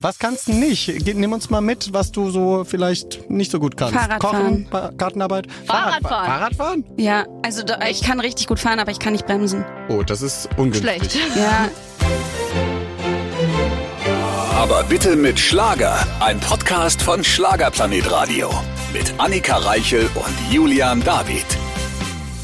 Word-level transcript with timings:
Was 0.00 0.20
kannst 0.20 0.46
du 0.46 0.52
nicht? 0.52 0.86
Ge- 1.04 1.14
Nimm 1.14 1.32
uns 1.32 1.50
mal 1.50 1.60
mit, 1.60 1.92
was 1.92 2.12
du 2.12 2.30
so 2.30 2.62
vielleicht 2.64 3.28
nicht 3.28 3.50
so 3.50 3.58
gut 3.58 3.76
kannst. 3.76 3.96
Fahrradfahren. 3.96 4.70
Kochen, 4.70 4.96
Gartenarbeit. 4.96 5.48
Fahrradfahren. 5.66 6.26
Fahrradfahren? 6.28 6.84
Ja, 6.96 7.26
also 7.42 7.64
da, 7.64 7.80
ich 7.88 8.02
kann 8.02 8.20
richtig 8.20 8.46
gut 8.46 8.60
fahren, 8.60 8.78
aber 8.78 8.92
ich 8.92 9.00
kann 9.00 9.12
nicht 9.12 9.26
bremsen. 9.26 9.64
Oh, 9.88 10.04
das 10.04 10.22
ist 10.22 10.48
ungünstig. 10.56 10.82
Schlecht. 11.10 11.18
Ja, 11.36 11.68
Aber 14.54 14.84
bitte 14.84 15.16
mit 15.16 15.40
Schlager. 15.40 16.06
Ein 16.20 16.38
Podcast 16.38 17.02
von 17.02 17.24
Schlagerplanet 17.24 18.08
Radio. 18.08 18.50
Mit 18.92 19.12
Annika 19.18 19.56
Reichel 19.56 20.08
und 20.14 20.52
Julian 20.52 21.02
David. 21.02 21.44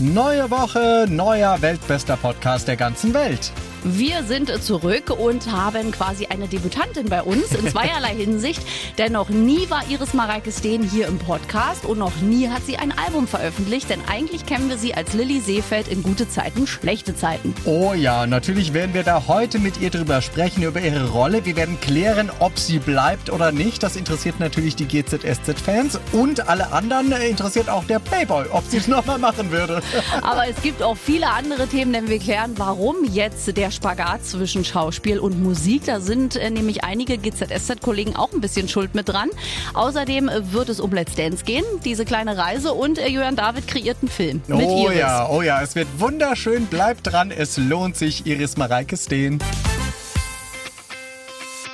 Neue 0.01 0.51
Woche, 0.51 1.07
neuer 1.09 1.63
weltbester 1.63 2.17
Podcast 2.17 2.67
der 2.67 2.77
ganzen 2.77 3.15
Welt. 3.15 3.53
Wir 3.87 4.23
sind 4.25 4.51
zurück 4.65 5.11
und 5.11 5.53
haben 5.53 5.91
quasi 5.91 6.25
eine 6.29 6.49
Debütantin 6.49 7.11
bei 7.11 7.23
uns 7.23 7.53
in 7.53 7.69
zweierlei 7.71 8.15
Hinsicht. 8.15 8.63
Denn 8.97 9.13
noch 9.13 9.29
nie 9.29 9.69
war 9.69 9.83
Iris 9.91 10.15
Mareike 10.15 10.51
Steen 10.53 10.83
hier 10.83 11.07
im 11.07 11.19
Podcast 11.19 11.85
und 11.85 11.99
noch 11.99 12.17
nie 12.23 12.49
hat 12.49 12.65
sie 12.65 12.79
ein 12.79 12.97
Album 12.97 13.29
veröffentlicht. 13.29 13.91
Denn 13.91 14.01
eigentlich 14.09 14.47
kennen 14.47 14.71
wir 14.71 14.79
sie 14.79 14.95
als 14.95 15.13
Lilly 15.13 15.39
Seefeld 15.41 15.89
in 15.89 16.03
gute 16.03 16.27
Zeiten, 16.27 16.67
schlechte 16.67 17.15
Zeiten. 17.15 17.55
Oh 17.67 17.93
ja, 17.93 18.27
natürlich 18.27 18.73
werden 18.73 18.95
wir 18.95 19.03
da 19.03 19.27
heute 19.29 19.59
mit 19.59 19.79
ihr 19.79 19.91
drüber 19.91 20.23
sprechen, 20.23 20.63
über 20.63 20.81
ihre 20.81 21.11
Rolle. 21.11 21.45
Wir 21.45 21.55
werden 21.55 21.79
klären, 21.79 22.31
ob 22.39 22.59
sie 22.59 22.79
bleibt 22.79 23.29
oder 23.29 23.53
nicht. 23.53 23.83
Das 23.83 23.97
interessiert 23.97 24.41
natürlich 24.41 24.77
die 24.77 24.87
GZSZ-Fans 24.87 26.01
und 26.13 26.49
alle 26.49 26.73
anderen 26.73 27.13
interessiert 27.13 27.69
auch 27.69 27.85
der 27.85 27.99
Playboy, 27.99 28.47
ob 28.51 28.65
sie 28.67 28.79
es 28.79 28.89
nochmal 28.95 29.19
machen 29.19 29.51
würde. 29.51 29.83
Aber 30.23 30.49
es 30.49 30.63
gibt 30.63 30.83
auch 30.83 30.97
viele 30.97 31.29
andere 31.29 31.67
Themen, 31.67 31.93
denn 31.93 32.09
wir 32.09 32.19
klären, 32.19 32.55
warum 32.57 33.05
jetzt 33.05 33.55
der 33.55 33.74
Spagat 33.75 34.25
zwischen 34.25 34.65
Schauspiel 34.65 35.19
und 35.19 35.43
Musik. 35.43 35.83
Da 35.87 36.01
sind 36.01 36.37
äh, 36.37 36.51
nämlich 36.51 36.85
einige 36.85 37.19
GZSZ-Kollegen 37.19 38.17
auch 38.17 38.33
ein 38.33 38.41
bisschen 38.41 38.69
schuld 38.69 38.95
mit 38.95 39.09
dran. 39.09 39.31
Außerdem 39.75 40.31
wird 40.53 40.69
es 40.69 40.81
um 40.81 40.93
Let's 40.93 41.15
Dance 41.15 41.45
gehen, 41.45 41.65
diese 41.85 42.05
kleine 42.05 42.37
Reise 42.37 42.73
und 42.73 42.99
äh, 42.99 43.09
Julian 43.09 43.37
David 43.37 43.67
kreiert 43.67 43.99
einen 44.01 44.11
Film 44.11 44.43
mit 44.47 44.67
oh 44.67 44.89
Iris. 44.89 44.99
ja, 44.99 45.29
oh 45.29 45.43
ja, 45.43 45.63
es 45.63 45.75
wird 45.75 45.89
wunderschön. 45.99 46.67
Bleibt 46.67 47.13
dran, 47.13 47.31
es 47.31 47.57
lohnt 47.57 47.97
sich. 47.97 48.27
Iris 48.27 48.57
Mareike 48.57 48.97
Steen. 48.97 49.39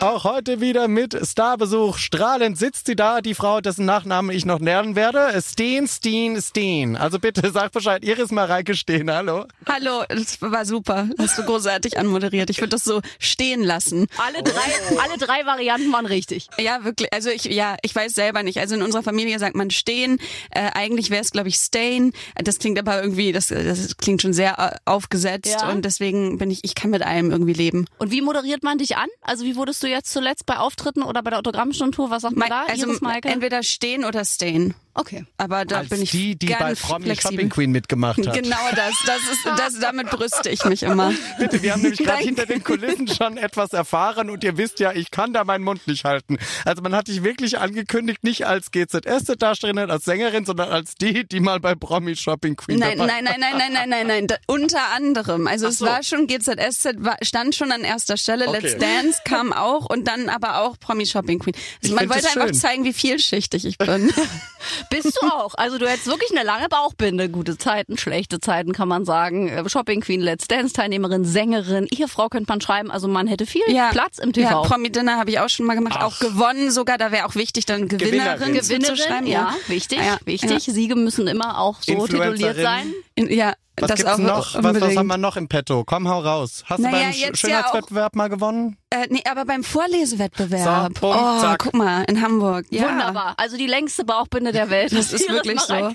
Auch 0.02 0.24
heute 0.24 0.62
wieder 0.62 0.88
mit 0.88 1.14
Starbesuch. 1.26 1.98
Strahlend 1.98 2.56
sitzt 2.56 2.86
sie 2.86 2.96
da, 2.96 3.20
die 3.20 3.34
Frau, 3.34 3.60
dessen 3.60 3.84
Nachnamen 3.84 4.34
ich 4.34 4.46
noch 4.46 4.58
lernen 4.58 4.96
werde. 4.96 5.38
Steen, 5.42 5.86
Steen, 5.86 6.40
Steen. 6.40 6.96
Also 6.96 7.18
bitte 7.18 7.50
sag 7.52 7.72
Bescheid, 7.72 8.02
Iris 8.02 8.30
Mareike 8.30 8.74
Steen, 8.74 9.10
hallo. 9.10 9.44
hallo, 9.68 10.04
das 10.08 10.40
war 10.40 10.64
super. 10.64 11.06
Hast 11.18 11.36
du 11.36 11.42
großartig 11.44 11.98
anmoderiert. 11.98 12.48
Ich 12.48 12.60
würde 12.60 12.70
das 12.70 12.84
so 12.84 13.02
stehen 13.18 13.62
lassen. 13.62 14.06
Alle 14.16 14.42
drei, 14.42 14.98
alle 15.02 15.18
drei 15.18 15.44
Varianten 15.44 15.92
waren 15.92 16.06
richtig. 16.06 16.48
Ja, 16.58 16.82
wirklich. 16.82 17.12
Also 17.12 17.28
ich, 17.28 17.44
ja, 17.44 17.76
ich 17.82 17.94
weiß 17.94 18.14
selber 18.14 18.42
nicht. 18.42 18.58
Also 18.58 18.76
in 18.76 18.82
unserer 18.82 19.02
Familie 19.02 19.38
sagt 19.38 19.54
man 19.54 19.68
stehen. 19.70 20.18
Äh, 20.50 20.70
eigentlich 20.72 21.10
wäre 21.10 21.20
es, 21.20 21.30
glaube 21.30 21.48
ich, 21.48 21.56
stain. 21.56 22.14
Das 22.42 22.58
klingt 22.58 22.78
aber 22.78 23.02
irgendwie, 23.02 23.32
das, 23.32 23.48
das 23.48 23.98
klingt 23.98 24.22
schon 24.22 24.32
sehr 24.32 24.58
äh, 24.58 24.76
aufgesetzt 24.86 25.58
Ja. 25.60 25.68
und 25.68 25.84
deswegen 25.84 26.38
bin 26.38 26.50
ich, 26.50 26.60
ich 26.62 26.74
kann 26.74 26.88
mit 26.90 27.02
allem 27.02 27.30
irgendwie 27.30 27.52
leben. 27.52 27.84
Und 27.98 28.10
wie 28.10 28.22
moderiert 28.22 28.62
man 28.62 28.78
dich 28.78 28.96
an? 28.96 29.08
Also 29.20 29.44
wie 29.44 29.56
wurdest 29.56 29.82
du 29.82 29.89
jetzt 29.90 30.12
zuletzt 30.12 30.46
bei 30.46 30.56
Auftritten 30.58 31.02
oder 31.02 31.22
bei 31.22 31.30
der 31.30 31.38
Autogrammstundentour? 31.40 32.10
Was 32.10 32.22
sagt 32.22 32.36
man 32.36 32.48
da? 32.48 32.64
also 32.68 32.86
Iris 32.86 33.00
Maike? 33.00 33.28
entweder 33.28 33.62
stehen 33.62 34.04
oder 34.04 34.24
stain. 34.24 34.74
Okay. 35.00 35.24
Aber 35.38 35.64
da 35.64 35.78
Als 35.78 35.88
bin 35.88 36.02
ich 36.02 36.10
die, 36.10 36.36
die 36.36 36.48
bei 36.48 36.74
Promi 36.74 37.06
flexibel. 37.06 37.32
Shopping 37.32 37.48
Queen 37.48 37.70
mitgemacht 37.70 38.18
hat. 38.26 38.34
Genau 38.34 38.56
das, 38.76 38.92
das 39.06 39.20
ist, 39.32 39.46
das, 39.56 39.80
damit 39.80 40.10
brüste 40.10 40.50
ich 40.50 40.62
mich 40.66 40.82
immer. 40.82 41.14
Bitte, 41.38 41.62
wir 41.62 41.72
haben 41.72 41.80
nämlich 41.80 42.00
gerade 42.00 42.22
hinter 42.22 42.44
den 42.44 42.62
Kulissen 42.62 43.08
schon 43.08 43.38
etwas 43.38 43.72
erfahren 43.72 44.28
und 44.28 44.44
ihr 44.44 44.58
wisst 44.58 44.78
ja, 44.78 44.92
ich 44.92 45.10
kann 45.10 45.32
da 45.32 45.44
meinen 45.44 45.64
Mund 45.64 45.86
nicht 45.86 46.04
halten. 46.04 46.36
Also 46.66 46.82
man 46.82 46.94
hat 46.94 47.08
dich 47.08 47.24
wirklich 47.24 47.58
angekündigt, 47.58 48.22
nicht 48.24 48.46
als 48.46 48.70
GZS-Darstellerin, 48.72 49.90
als 49.90 50.04
Sängerin, 50.04 50.44
sondern 50.44 50.68
als 50.68 50.94
die, 50.96 51.26
die 51.26 51.40
mal 51.40 51.60
bei 51.60 51.74
Promi 51.74 52.14
Shopping 52.14 52.56
Queen 52.56 52.78
Nein, 52.78 52.98
dabei 52.98 53.22
nein, 53.22 53.24
nein, 53.24 53.40
nein, 53.40 53.56
nein, 53.56 53.72
nein, 53.72 53.88
nein, 53.88 54.06
nein. 54.06 54.26
Da, 54.30 54.36
unter 54.46 54.92
anderem. 54.94 55.46
Also 55.46 55.68
es 55.68 55.78
so. 55.78 55.86
war 55.86 56.02
schon 56.02 56.26
GZSZ, 56.26 56.96
war, 56.98 57.16
stand 57.22 57.54
schon 57.54 57.72
an 57.72 57.82
erster 57.82 58.16
Stelle. 58.16 58.46
Okay. 58.48 58.60
Let's 58.60 58.78
Dance 58.78 59.20
kam 59.24 59.52
auch 59.52 59.86
und 59.86 60.06
dann 60.06 60.28
aber 60.28 60.60
auch 60.60 60.78
Promi 60.78 61.06
Shopping 61.06 61.38
Queen. 61.38 61.54
Also 61.82 61.94
Ich 61.94 62.00
man 62.00 62.08
wollte 62.10 62.28
einfach 62.28 62.48
schön. 62.48 62.54
zeigen, 62.54 62.84
wie 62.84 62.92
vielschichtig 62.92 63.64
ich 63.64 63.78
bin. 63.78 64.12
Bist 64.90 65.18
du 65.20 65.26
auch. 65.26 65.54
Also 65.56 65.78
du 65.78 65.88
hättest 65.88 66.06
wirklich 66.06 66.30
eine 66.32 66.44
lange 66.44 66.68
Bauchbinde. 66.68 67.28
Gute 67.28 67.56
Zeiten, 67.56 67.96
schlechte 67.96 68.40
Zeiten 68.40 68.72
kann 68.72 68.88
man 68.88 69.04
sagen. 69.04 69.48
Äh, 69.48 69.68
Shopping 69.68 70.00
Queen, 70.00 70.20
Let's 70.20 70.48
Dance 70.48 70.74
Teilnehmerin, 70.74 71.24
Sängerin, 71.24 71.86
Ehefrau 71.90 72.28
könnte 72.28 72.50
man 72.50 72.60
schreiben. 72.60 72.90
Also 72.90 73.08
man 73.08 73.26
hätte 73.26 73.46
viel 73.46 73.62
Platz 73.92 74.18
im 74.18 74.32
TV. 74.32 74.50
Ja, 74.50 74.62
Promi 74.62 74.90
Dinner 74.90 75.16
habe 75.16 75.30
ich 75.30 75.38
auch 75.38 75.48
schon 75.48 75.66
mal 75.66 75.74
gemacht, 75.74 76.00
auch 76.02 76.18
gewonnen 76.18 76.70
sogar. 76.70 76.98
Da 76.98 77.12
wäre 77.12 77.26
auch 77.26 77.34
wichtig, 77.36 77.66
dann 77.66 77.88
Gewinnerin, 77.88 78.52
Gewinnerin. 78.54 78.84
zuzuschreiben. 78.84 79.26
ja, 79.26 79.54
wichtig, 79.68 79.98
Ja, 79.98 80.18
wichtig. 80.24 80.64
Siege 80.64 80.96
müssen 80.96 81.26
immer 81.26 81.58
auch 81.58 81.76
so 81.80 82.06
tituliert 82.06 82.56
sein. 82.56 82.92
Ja, 83.16 83.26
ja 83.26 83.52
Was 83.80 83.88
das 83.88 83.96
gibt's 83.96 84.12
auch 84.12 84.18
noch? 84.18 84.54
Was, 84.62 84.80
was 84.80 84.96
haben 84.96 85.06
wir 85.06 85.18
noch 85.18 85.36
im 85.36 85.48
Petto? 85.48 85.84
Komm, 85.84 86.08
hau 86.08 86.20
raus. 86.20 86.64
Hast 86.66 86.80
Naja, 86.80 86.98
du 86.98 87.02
beim 87.02 87.12
jetzt 87.12 87.42
ja 87.42 87.48
Schönheitswettbewerb 87.48 88.16
mal 88.16 88.28
gewonnen? 88.28 88.76
Äh, 88.90 89.06
nee, 89.08 89.22
aber 89.30 89.44
beim 89.44 89.62
Vorlesewettbewerb. 89.62 90.94
So, 90.94 91.00
Punkt, 91.00 91.18
oh, 91.20 91.40
zack. 91.40 91.60
guck 91.60 91.74
mal, 91.74 92.04
in 92.08 92.20
Hamburg. 92.20 92.66
Ja. 92.70 92.88
Wunderbar. 92.88 93.34
Also 93.36 93.56
die 93.56 93.68
längste 93.68 94.04
Bauchbinde 94.04 94.50
der 94.52 94.68
Welt. 94.70 94.92
Das 94.92 95.12
ist 95.12 95.28
wirklich 95.28 95.60
so. 95.60 95.92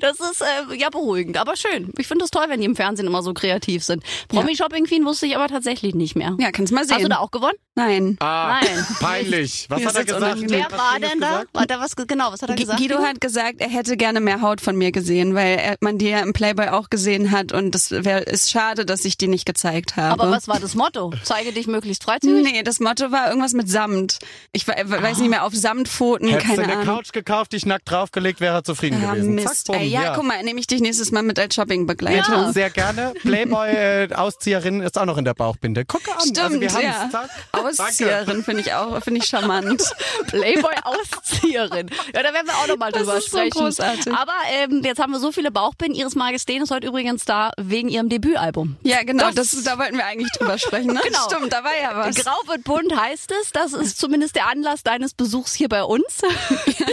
Das 0.00 0.20
ist 0.20 0.42
äh, 0.42 0.74
ja 0.76 0.90
beruhigend, 0.90 1.38
aber 1.38 1.56
schön. 1.56 1.92
Ich 1.98 2.06
finde 2.06 2.24
es 2.24 2.30
toll, 2.30 2.44
wenn 2.48 2.60
die 2.60 2.66
im 2.66 2.76
Fernsehen 2.76 3.06
immer 3.06 3.22
so 3.22 3.32
kreativ 3.32 3.84
sind. 3.84 4.02
Promi 4.28 4.56
Shopping 4.56 4.84
Queen 4.84 5.04
wusste 5.04 5.26
ich 5.26 5.36
aber 5.36 5.48
tatsächlich 5.48 5.94
nicht 5.94 6.16
mehr. 6.16 6.36
Ja, 6.38 6.50
kannst 6.50 6.72
mal 6.72 6.84
sehen. 6.84 6.96
Hast 6.96 7.04
du 7.04 7.08
da 7.08 7.18
auch 7.18 7.30
gewonnen? 7.30 7.54
Nein. 7.76 8.16
Ah, 8.20 8.60
Nein. 8.62 8.86
peinlich. 9.00 9.66
Was 9.68 9.80
Mir 9.80 9.86
hat 9.88 9.96
er 9.96 10.04
gesagt? 10.04 10.22
unangenehm. 10.22 10.64
Wer 10.70 10.78
war 10.78 10.94
hat 10.94 11.02
denn 11.02 11.20
da? 11.20 11.28
gesagt? 11.30 11.48
Hat 11.58 11.70
er 11.72 11.80
was, 11.80 11.96
ge- 11.96 12.04
genau, 12.06 12.30
was 12.32 12.40
hat 12.42 12.50
er 12.50 12.54
gesagt? 12.56 12.78
Guido 12.78 12.98
hat 12.98 13.20
gesagt, 13.20 13.60
er 13.60 13.68
hätte 13.68 13.96
gerne 13.96 14.20
mehr 14.20 14.42
Haut 14.42 14.60
von 14.60 14.76
mir 14.76 14.92
gesehen, 14.92 15.34
weil 15.34 15.58
er, 15.58 15.76
man 15.80 15.98
die 15.98 16.08
ja 16.08 16.20
im 16.20 16.32
Playboy 16.32 16.68
auch 16.68 16.88
gesehen 16.88 17.32
hat 17.32 17.50
und 17.52 17.74
es 17.74 17.90
ist 17.90 18.50
schade, 18.50 18.86
dass 18.86 19.04
ich 19.04 19.16
die 19.18 19.26
nicht 19.26 19.44
gezeigt 19.44 19.96
habe. 19.96 20.22
aber 20.22 20.30
was 20.30 20.46
war 20.46 20.60
das 20.60 20.76
Motto? 20.76 21.12
Zeige 21.24 21.52
dich 21.52 21.66
möglichst 21.66 22.04
freizügig? 22.04 22.44
Nee, 22.44 22.62
das 22.62 22.78
Motto 22.78 23.10
war 23.10 23.28
irgendwas 23.28 23.54
mit 23.54 23.68
Samt. 23.68 24.18
Ich 24.52 24.68
we- 24.68 24.74
weiß 24.86 25.18
nicht 25.18 25.30
mehr, 25.30 25.42
auf 25.42 25.52
Samtpfoten, 25.54 26.28
Hättest 26.28 26.46
du 26.52 26.54
keine 26.56 26.62
eine 26.64 26.82
Ahnung. 26.82 26.96
Couch 26.98 27.12
gekauft, 27.12 27.54
dich 27.54 27.66
nackt 27.66 27.90
draufgelegt, 27.90 28.40
wäre 28.40 28.54
er 28.58 28.62
zufrieden 28.64 29.02
Ah, 29.04 29.14
gewesen. 29.14 29.34
Mist. 29.34 29.66
Zack, 29.66 29.74
bumm, 29.74 29.82
Ey, 29.82 29.88
ja, 29.88 30.14
guck 30.14 30.24
mal, 30.24 30.40
nehme 30.44 30.60
ich 30.60 30.68
dich 30.68 30.80
nächstes 30.80 31.10
Mal 31.10 31.24
mit 31.24 31.40
als 31.40 31.56
Shoppingbegleitung. 31.56 32.34
Ja. 32.34 32.52
Sehr 32.52 32.70
gerne. 32.70 33.14
Playboy-Auszieherin 33.20 34.80
ist 34.80 34.96
auch 34.96 35.06
noch 35.06 35.18
in 35.18 35.24
der 35.24 35.34
Bauchbinde. 35.34 35.84
Gucke 35.84 36.12
an. 36.12 36.20
Stimmt, 36.20 36.38
also 36.38 36.60
wir 36.60 36.68
ja. 36.68 37.08
Zack. 37.10 37.30
Auszieherin 37.64 38.44
finde 38.44 38.62
ich 38.62 38.72
auch, 38.74 39.02
finde 39.02 39.20
ich 39.20 39.26
charmant. 39.26 39.82
Playboy-Auszieherin. 40.28 41.90
Ja, 42.14 42.22
da 42.22 42.32
werden 42.32 42.46
wir 42.46 42.54
auch 42.56 42.66
nochmal 42.66 42.92
Das 42.92 43.02
drüber 43.02 43.16
ist 43.18 43.30
so 43.30 43.36
sprechen. 43.38 43.50
großartig. 43.58 44.12
Aber 44.12 44.32
ähm, 44.50 44.82
jetzt 44.84 44.98
haben 45.00 45.12
wir 45.12 45.18
so 45.20 45.32
viele 45.32 45.50
Bauchbinden. 45.50 45.98
Iris 46.00 46.14
Majestin 46.14 46.62
ist 46.62 46.70
heute 46.70 46.86
übrigens 46.86 47.24
da 47.24 47.52
wegen 47.58 47.88
ihrem 47.88 48.08
Debütalbum. 48.08 48.76
Ja, 48.82 49.02
genau, 49.02 49.30
Das- 49.30 49.52
das, 49.52 49.64
da 49.64 49.78
wollten 49.78 49.96
wir 49.96 50.06
eigentlich 50.06 50.30
drüber 50.32 50.58
sprechen, 50.58 50.92
ne? 50.92 51.00
Genau. 51.04 51.18
Stimmt, 51.30 51.52
da 51.52 51.62
war 51.64 51.72
ja 51.80 51.94
was. 51.96 52.16
Grau 52.16 52.36
wird 52.46 52.64
bunt 52.64 52.94
heißt 52.96 53.32
es. 53.42 53.50
Das 53.52 53.72
ist 53.72 53.98
zumindest 53.98 54.36
der 54.36 54.48
Anlass 54.48 54.82
deines 54.82 55.14
Besuchs 55.14 55.54
hier 55.54 55.68
bei 55.68 55.82
uns. 55.84 56.04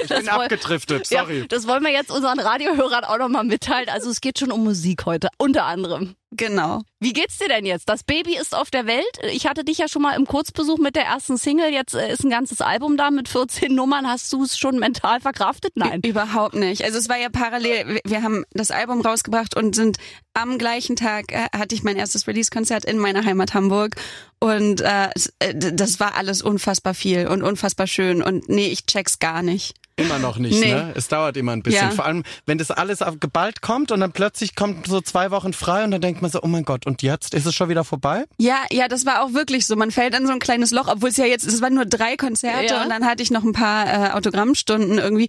Ich 0.03 0.07
bin 0.17 0.27
abgedriftet, 0.29 1.07
sorry. 1.07 1.39
Ja, 1.41 1.45
das 1.45 1.67
wollen 1.67 1.83
wir 1.83 1.91
jetzt 1.91 2.11
unseren 2.11 2.39
Radiohörern 2.39 3.03
auch 3.05 3.17
nochmal 3.17 3.43
mitteilen. 3.43 3.87
Also 3.89 4.09
es 4.09 4.19
geht 4.19 4.39
schon 4.39 4.51
um 4.51 4.63
Musik 4.63 5.05
heute, 5.05 5.29
unter 5.37 5.65
anderem. 5.65 6.15
Genau. 6.33 6.81
Wie 7.01 7.11
geht's 7.11 7.39
dir 7.39 7.49
denn 7.49 7.65
jetzt? 7.65 7.89
Das 7.89 8.03
Baby 8.03 8.37
ist 8.37 8.55
auf 8.55 8.71
der 8.71 8.85
Welt. 8.85 9.03
Ich 9.33 9.47
hatte 9.47 9.65
dich 9.65 9.79
ja 9.79 9.89
schon 9.89 10.01
mal 10.01 10.15
im 10.15 10.25
Kurzbesuch 10.25 10.77
mit 10.77 10.95
der 10.95 11.03
ersten 11.03 11.35
Single. 11.37 11.71
Jetzt 11.73 11.93
äh, 11.93 12.11
ist 12.11 12.23
ein 12.23 12.29
ganzes 12.29 12.61
Album 12.61 12.95
da 12.95 13.11
mit 13.11 13.27
14 13.27 13.73
Nummern. 13.75 14.07
Hast 14.07 14.31
du 14.31 14.43
es 14.43 14.57
schon 14.57 14.79
mental 14.79 15.19
verkraftet? 15.19 15.73
Nein. 15.75 15.99
Überhaupt 16.05 16.55
nicht. 16.55 16.83
Also 16.85 16.97
es 16.99 17.09
war 17.09 17.17
ja 17.17 17.27
parallel, 17.29 17.99
wir- 18.05 18.21
haben 18.23 18.45
das 18.51 18.71
Album 18.71 19.01
rausgebracht 19.01 19.57
und 19.57 19.75
sind 19.75 19.97
am 20.33 20.57
gleichen 20.57 20.95
Tag 20.95 21.31
äh, 21.33 21.47
hatte 21.53 21.75
ich 21.75 21.83
mein 21.83 21.97
erstes 21.97 22.27
Release-Konzert 22.27 22.85
in 22.85 22.97
meiner 22.99 23.25
Heimat 23.25 23.53
Hamburg 23.53 23.95
und 24.39 24.79
äh, 24.81 25.09
äh, 25.39 25.53
das 25.55 25.99
war 25.99 26.15
alles 26.15 26.41
unfassbar 26.43 26.93
viel 26.93 27.27
und 27.27 27.41
unfassbar 27.43 27.87
schön 27.87 28.21
und 28.21 28.47
nee, 28.47 28.67
ich 28.67 28.85
check's 28.85 29.19
gar 29.19 29.41
nicht. 29.41 29.73
Immer 30.01 30.19
noch 30.19 30.37
nicht, 30.37 30.59
Nee. 30.59 30.73
ne? 30.73 30.91
Es 30.95 31.07
dauert 31.07 31.37
immer 31.37 31.51
ein 31.53 31.63
bisschen. 31.63 31.89
Ja. 31.89 31.91
Vor 31.91 32.05
allem, 32.05 32.23
wenn 32.45 32.57
das 32.57 32.71
alles 32.71 33.01
auf 33.01 33.19
geballt 33.19 33.61
kommt 33.61 33.91
und 33.91 33.99
dann 33.99 34.11
plötzlich 34.11 34.55
kommt 34.55 34.87
so 34.87 35.01
zwei 35.01 35.31
Wochen 35.31 35.53
frei 35.53 35.83
und 35.83 35.91
dann 35.91 36.01
denkt 36.01 36.21
man 36.21 36.29
so, 36.31 36.41
oh 36.41 36.47
mein 36.47 36.63
Gott, 36.65 36.85
und 36.85 37.01
jetzt? 37.01 37.33
Ist 37.33 37.45
es 37.45 37.53
schon 37.55 37.69
wieder 37.69 37.83
vorbei? 37.83 38.25
Ja, 38.37 38.57
ja, 38.71 38.87
das 38.87 39.05
war 39.05 39.23
auch 39.23 39.33
wirklich 39.33 39.65
so. 39.67 39.75
Man 39.75 39.91
fällt 39.91 40.15
in 40.15 40.25
so 40.27 40.33
ein 40.33 40.39
kleines 40.39 40.71
Loch, 40.71 40.87
obwohl 40.87 41.09
es 41.09 41.17
ja 41.17 41.25
jetzt, 41.25 41.45
es 41.47 41.61
waren 41.61 41.73
nur 41.73 41.85
drei 41.85 42.15
Konzerte 42.17 42.65
Ja. 42.73 42.83
und 42.83 42.89
dann 42.89 43.05
hatte 43.05 43.23
ich 43.23 43.31
noch 43.31 43.43
ein 43.43 43.53
paar 43.53 43.85
äh, 43.87 44.11
Autogrammstunden 44.11 44.97
irgendwie. 44.97 45.27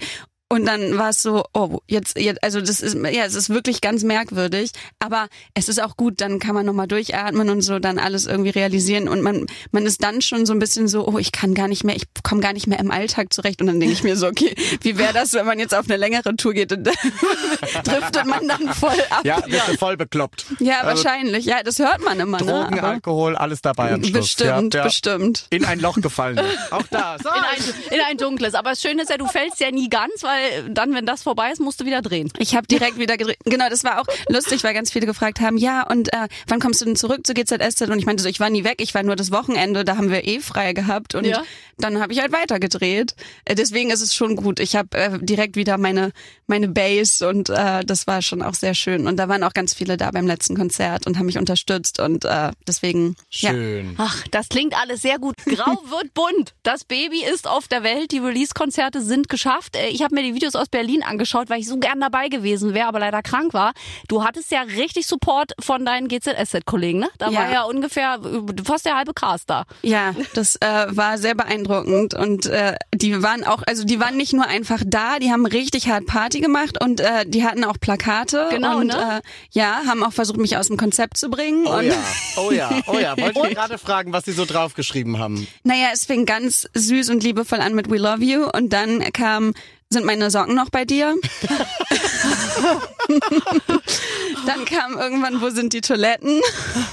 Und 0.52 0.66
dann 0.66 0.98
war 0.98 1.08
es 1.08 1.22
so, 1.22 1.44
oh, 1.54 1.78
jetzt, 1.86 2.18
jetzt, 2.18 2.44
also 2.44 2.60
das 2.60 2.82
ist, 2.82 2.94
ja, 2.94 3.24
es 3.24 3.34
ist 3.34 3.48
wirklich 3.48 3.80
ganz 3.80 4.02
merkwürdig. 4.02 4.72
Aber 4.98 5.28
es 5.54 5.70
ist 5.70 5.82
auch 5.82 5.96
gut, 5.96 6.20
dann 6.20 6.40
kann 6.40 6.54
man 6.54 6.66
nochmal 6.66 6.86
durchatmen 6.86 7.48
und 7.48 7.62
so 7.62 7.78
dann 7.78 7.98
alles 7.98 8.26
irgendwie 8.26 8.50
realisieren. 8.50 9.08
Und 9.08 9.22
man, 9.22 9.46
man 9.70 9.86
ist 9.86 10.02
dann 10.02 10.20
schon 10.20 10.44
so 10.44 10.52
ein 10.52 10.58
bisschen 10.58 10.88
so, 10.88 11.08
oh, 11.08 11.16
ich 11.16 11.32
kann 11.32 11.54
gar 11.54 11.68
nicht 11.68 11.84
mehr, 11.84 11.96
ich 11.96 12.02
komme 12.22 12.42
gar 12.42 12.52
nicht 12.52 12.66
mehr 12.66 12.80
im 12.80 12.90
Alltag 12.90 13.32
zurecht. 13.32 13.62
Und 13.62 13.68
dann 13.68 13.80
denke 13.80 13.94
ich 13.94 14.02
mir 14.02 14.14
so, 14.14 14.26
okay, 14.26 14.54
wie 14.82 14.98
wäre 14.98 15.14
das, 15.14 15.32
wenn 15.32 15.46
man 15.46 15.58
jetzt 15.58 15.74
auf 15.74 15.86
eine 15.86 15.96
längere 15.96 16.36
Tour 16.36 16.52
geht 16.52 16.70
und 16.70 16.84
driftet 17.84 18.26
man 18.26 18.46
dann 18.46 18.74
voll 18.74 19.00
ab. 19.08 19.24
Ja, 19.24 19.40
bist 19.40 19.68
du 19.68 19.78
voll 19.78 19.96
bekloppt. 19.96 20.44
Ja, 20.58 20.80
wahrscheinlich. 20.82 21.46
Ja, 21.46 21.62
das 21.62 21.78
hört 21.78 22.04
man 22.04 22.20
immer. 22.20 22.36
Drogen, 22.36 22.74
ne? 22.74 22.82
Alkohol, 22.82 23.36
alles 23.36 23.62
dabei 23.62 23.94
am 23.94 24.04
Schluss. 24.04 24.20
bestimmt, 24.20 24.74
ja, 24.74 24.80
ja. 24.80 24.84
bestimmt. 24.84 25.46
In 25.48 25.64
ein 25.64 25.80
Loch 25.80 25.98
gefallen. 25.98 26.38
Auch 26.70 26.86
da. 26.90 27.16
So. 27.22 27.30
In 27.30 27.34
ein, 27.36 27.94
in 27.94 28.00
ein 28.02 28.18
dunkles. 28.18 28.52
Aber 28.52 28.68
das 28.68 28.82
Schöne 28.82 29.00
ist 29.00 29.08
ja, 29.08 29.16
du 29.16 29.26
fällst 29.26 29.58
ja 29.58 29.70
nie 29.70 29.88
ganz, 29.88 30.22
weil 30.22 30.41
dann, 30.70 30.94
wenn 30.94 31.06
das 31.06 31.22
vorbei 31.22 31.50
ist, 31.52 31.60
musst 31.60 31.80
du 31.80 31.84
wieder 31.84 32.02
drehen. 32.02 32.30
Ich 32.38 32.54
habe 32.54 32.66
direkt 32.66 32.98
wieder 32.98 33.16
gedreht. 33.16 33.38
Genau, 33.44 33.68
das 33.68 33.84
war 33.84 34.00
auch 34.00 34.06
lustig, 34.28 34.62
weil 34.64 34.74
ganz 34.74 34.90
viele 34.90 35.06
gefragt 35.06 35.40
haben, 35.40 35.56
ja, 35.56 35.86
und 35.88 36.12
äh, 36.12 36.28
wann 36.48 36.60
kommst 36.60 36.80
du 36.80 36.84
denn 36.84 36.96
zurück 36.96 37.26
zu 37.26 37.34
GZSZ? 37.34 37.82
Und 37.82 37.98
ich 37.98 38.06
meinte 38.06 38.22
so, 38.22 38.28
ich 38.28 38.40
war 38.40 38.50
nie 38.50 38.64
weg, 38.64 38.76
ich 38.80 38.94
war 38.94 39.02
nur 39.02 39.16
das 39.16 39.30
Wochenende, 39.30 39.84
da 39.84 39.96
haben 39.96 40.10
wir 40.10 40.26
eh 40.26 40.40
frei 40.40 40.72
gehabt 40.72 41.14
und 41.14 41.24
Ja. 41.26 41.42
dann 41.78 42.00
habe 42.00 42.12
ich 42.12 42.20
halt 42.20 42.32
weitergedreht. 42.32 43.14
Äh, 43.44 43.54
deswegen 43.54 43.90
ist 43.90 44.00
es 44.02 44.14
schon 44.14 44.36
gut. 44.36 44.60
Ich 44.60 44.76
habe 44.76 44.96
äh, 44.96 45.18
direkt 45.20 45.56
wieder 45.56 45.78
meine 45.78 46.12
meine 46.46 46.68
Base 46.68 47.26
und 47.26 47.48
äh, 47.48 47.82
das 47.84 48.06
war 48.06 48.20
schon 48.20 48.42
auch 48.42 48.52
sehr 48.54 48.74
schön. 48.74 49.06
Und 49.06 49.16
da 49.16 49.28
waren 49.28 49.42
auch 49.42 49.54
ganz 49.54 49.72
viele 49.72 49.96
da 49.96 50.10
beim 50.10 50.26
letzten 50.26 50.54
Konzert 50.56 51.06
und 51.06 51.18
haben 51.18 51.26
mich 51.26 51.38
unterstützt 51.38 51.98
und 51.98 52.24
äh, 52.26 52.50
deswegen 52.66 53.16
ja. 53.30 53.50
Schön. 53.50 53.94
Ach, 53.98 54.22
das 54.30 54.48
klingt 54.50 54.74
alles 54.78 55.00
sehr 55.02 55.18
gut. 55.18 55.36
Grau 55.46 55.78
wird 55.90 56.12
bunt. 56.14 56.54
Das 56.62 56.84
Baby 56.84 57.22
ist 57.24 57.48
auf 57.48 57.68
der 57.68 57.82
Welt. 57.84 58.12
Die 58.12 58.18
Release-Konzerte 58.18 59.00
sind 59.00 59.28
geschafft. 59.30 59.76
Äh, 59.76 59.88
Ich 59.88 60.02
habe 60.02 60.14
mir 60.14 60.21
die 60.22 60.34
Videos 60.34 60.54
aus 60.54 60.68
Berlin 60.68 61.02
angeschaut, 61.02 61.50
weil 61.50 61.60
ich 61.60 61.68
so 61.68 61.76
gern 61.78 62.00
dabei 62.00 62.28
gewesen 62.28 62.74
wäre, 62.74 62.86
aber 62.88 62.98
leider 63.00 63.22
krank 63.22 63.52
war. 63.54 63.72
Du 64.08 64.24
hattest 64.24 64.50
ja 64.50 64.62
richtig 64.62 65.06
Support 65.06 65.52
von 65.60 65.84
deinen 65.84 66.08
GZSZ-Kollegen, 66.08 67.00
ne? 67.00 67.08
Da 67.18 67.30
Ja. 67.30 67.40
war 67.40 67.52
ja 67.52 67.62
ungefähr 67.64 68.18
äh, 68.24 68.62
fast 68.64 68.86
der 68.86 68.96
halbe 68.96 69.12
Cast 69.14 69.50
da. 69.50 69.64
Ja, 69.82 70.14
das 70.34 70.56
äh, 70.56 70.86
war 70.88 71.18
sehr 71.18 71.34
beeindruckend 71.34 72.14
und 72.14 72.46
äh, 72.46 72.76
die 72.94 73.22
waren 73.22 73.44
auch, 73.44 73.62
also 73.66 73.84
die 73.84 74.00
waren 74.00 74.16
nicht 74.16 74.32
nur 74.32 74.46
einfach 74.46 74.80
da, 74.86 75.18
die 75.18 75.30
haben 75.32 75.46
richtig 75.46 75.88
hart 75.88 76.06
Party 76.06 76.40
gemacht 76.40 76.82
und 76.82 77.00
äh, 77.00 77.24
die 77.26 77.44
hatten 77.44 77.64
auch 77.64 77.76
Plakate 77.80 78.48
Genau, 78.50 78.78
und 78.78 78.88
ne? 78.88 79.20
äh, 79.22 79.28
ja, 79.50 79.82
haben 79.86 80.02
auch 80.02 80.12
versucht, 80.12 80.38
mich 80.38 80.56
aus 80.56 80.68
dem 80.68 80.76
Konzept 80.76 81.16
zu 81.16 81.30
bringen. 81.30 81.66
Oh 81.66 81.76
und 81.78 81.86
ja, 81.86 81.94
oh 82.36 82.50
ja, 82.50 82.70
oh 82.86 82.98
ja. 82.98 83.16
Wollte 83.16 83.48
ich 83.48 83.54
gerade 83.54 83.78
fragen, 83.78 84.12
was 84.12 84.24
sie 84.24 84.32
so 84.32 84.44
draufgeschrieben 84.44 85.18
haben. 85.18 85.46
naja, 85.64 85.88
es 85.92 86.04
fing 86.04 86.26
ganz 86.26 86.68
süß 86.74 87.10
und 87.10 87.22
liebevoll 87.22 87.60
an 87.60 87.74
mit 87.74 87.90
We 87.90 87.98
Love 87.98 88.22
You 88.24 88.46
und 88.52 88.72
dann 88.72 89.00
kam 89.12 89.52
sind 89.92 90.04
meine 90.04 90.30
Socken 90.30 90.54
noch 90.54 90.70
bei 90.70 90.84
dir? 90.84 91.14
dann 94.46 94.64
kam 94.64 94.98
irgendwann, 94.98 95.40
wo 95.40 95.50
sind 95.50 95.72
die 95.72 95.80
Toiletten? 95.80 96.40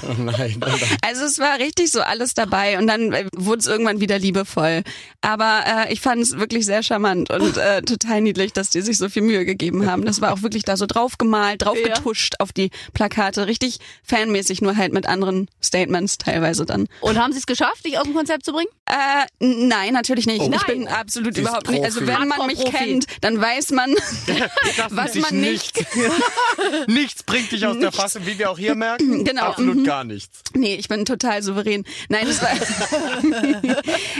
Oh 0.02 0.14
nein, 0.18 0.60
oh 0.64 0.68
nein. 0.68 0.80
Also 1.02 1.24
es 1.24 1.38
war 1.38 1.58
richtig 1.58 1.90
so 1.90 2.00
alles 2.00 2.34
dabei 2.34 2.78
und 2.78 2.86
dann 2.86 3.12
äh, 3.12 3.26
wurde 3.36 3.58
es 3.60 3.66
irgendwann 3.66 4.00
wieder 4.00 4.18
liebevoll. 4.18 4.82
Aber 5.20 5.62
äh, 5.66 5.92
ich 5.92 6.00
fand 6.00 6.22
es 6.22 6.38
wirklich 6.38 6.66
sehr 6.66 6.82
charmant 6.82 7.30
und 7.30 7.56
äh, 7.56 7.82
total 7.82 8.20
niedlich, 8.20 8.52
dass 8.52 8.70
die 8.70 8.80
sich 8.80 8.98
so 8.98 9.08
viel 9.08 9.22
Mühe 9.22 9.44
gegeben 9.44 9.86
haben. 9.86 10.04
Das 10.04 10.20
war 10.20 10.32
auch 10.32 10.42
wirklich 10.42 10.64
da 10.64 10.76
so 10.76 10.86
draufgemalt, 10.86 11.62
draufgetuscht 11.62 12.34
auf 12.38 12.52
die 12.52 12.70
Plakate. 12.92 13.46
Richtig 13.46 13.78
fanmäßig, 14.02 14.62
nur 14.62 14.76
halt 14.76 14.92
mit 14.92 15.06
anderen 15.06 15.48
Statements 15.62 16.18
teilweise 16.18 16.64
dann. 16.64 16.86
Und 17.00 17.18
haben 17.18 17.32
sie 17.32 17.38
es 17.38 17.46
geschafft, 17.46 17.84
dich 17.84 17.98
aus 17.98 18.04
dem 18.04 18.14
Konzept 18.14 18.44
zu 18.44 18.52
bringen? 18.52 18.70
Äh, 18.86 19.26
nein, 19.38 19.92
natürlich 19.92 20.26
nicht. 20.26 20.40
Oh. 20.40 20.50
Ich 20.52 20.66
bin 20.66 20.88
absolut 20.88 21.34
Sie 21.34 21.42
überhaupt 21.42 21.70
nicht. 21.70 21.84
Also 21.84 22.06
wenn 22.06 22.28
man 22.28 22.46
mich 22.46 22.64
kennt, 22.64 22.89
dann 23.20 23.40
weiß 23.40 23.70
man, 23.72 23.94
was 24.90 25.14
man 25.14 25.40
nicht. 25.40 25.76
nichts, 25.76 25.96
nichts 26.86 27.22
bringt 27.22 27.52
dich 27.52 27.66
aus 27.66 27.78
der 27.78 27.92
Fassung, 27.92 28.26
wie 28.26 28.38
wir 28.38 28.50
auch 28.50 28.58
hier 28.58 28.74
merken. 28.74 29.24
Genau. 29.30 29.42
Absolut 29.42 29.76
Mhm. 29.76 29.84
gar 29.84 30.04
nichts. 30.04 30.40
Nee, 30.54 30.74
ich 30.74 30.88
bin 30.88 31.04
total 31.04 31.42
souverän. 31.42 31.84
Nein, 32.08 32.26
das 32.26 32.42
war. 32.42 32.48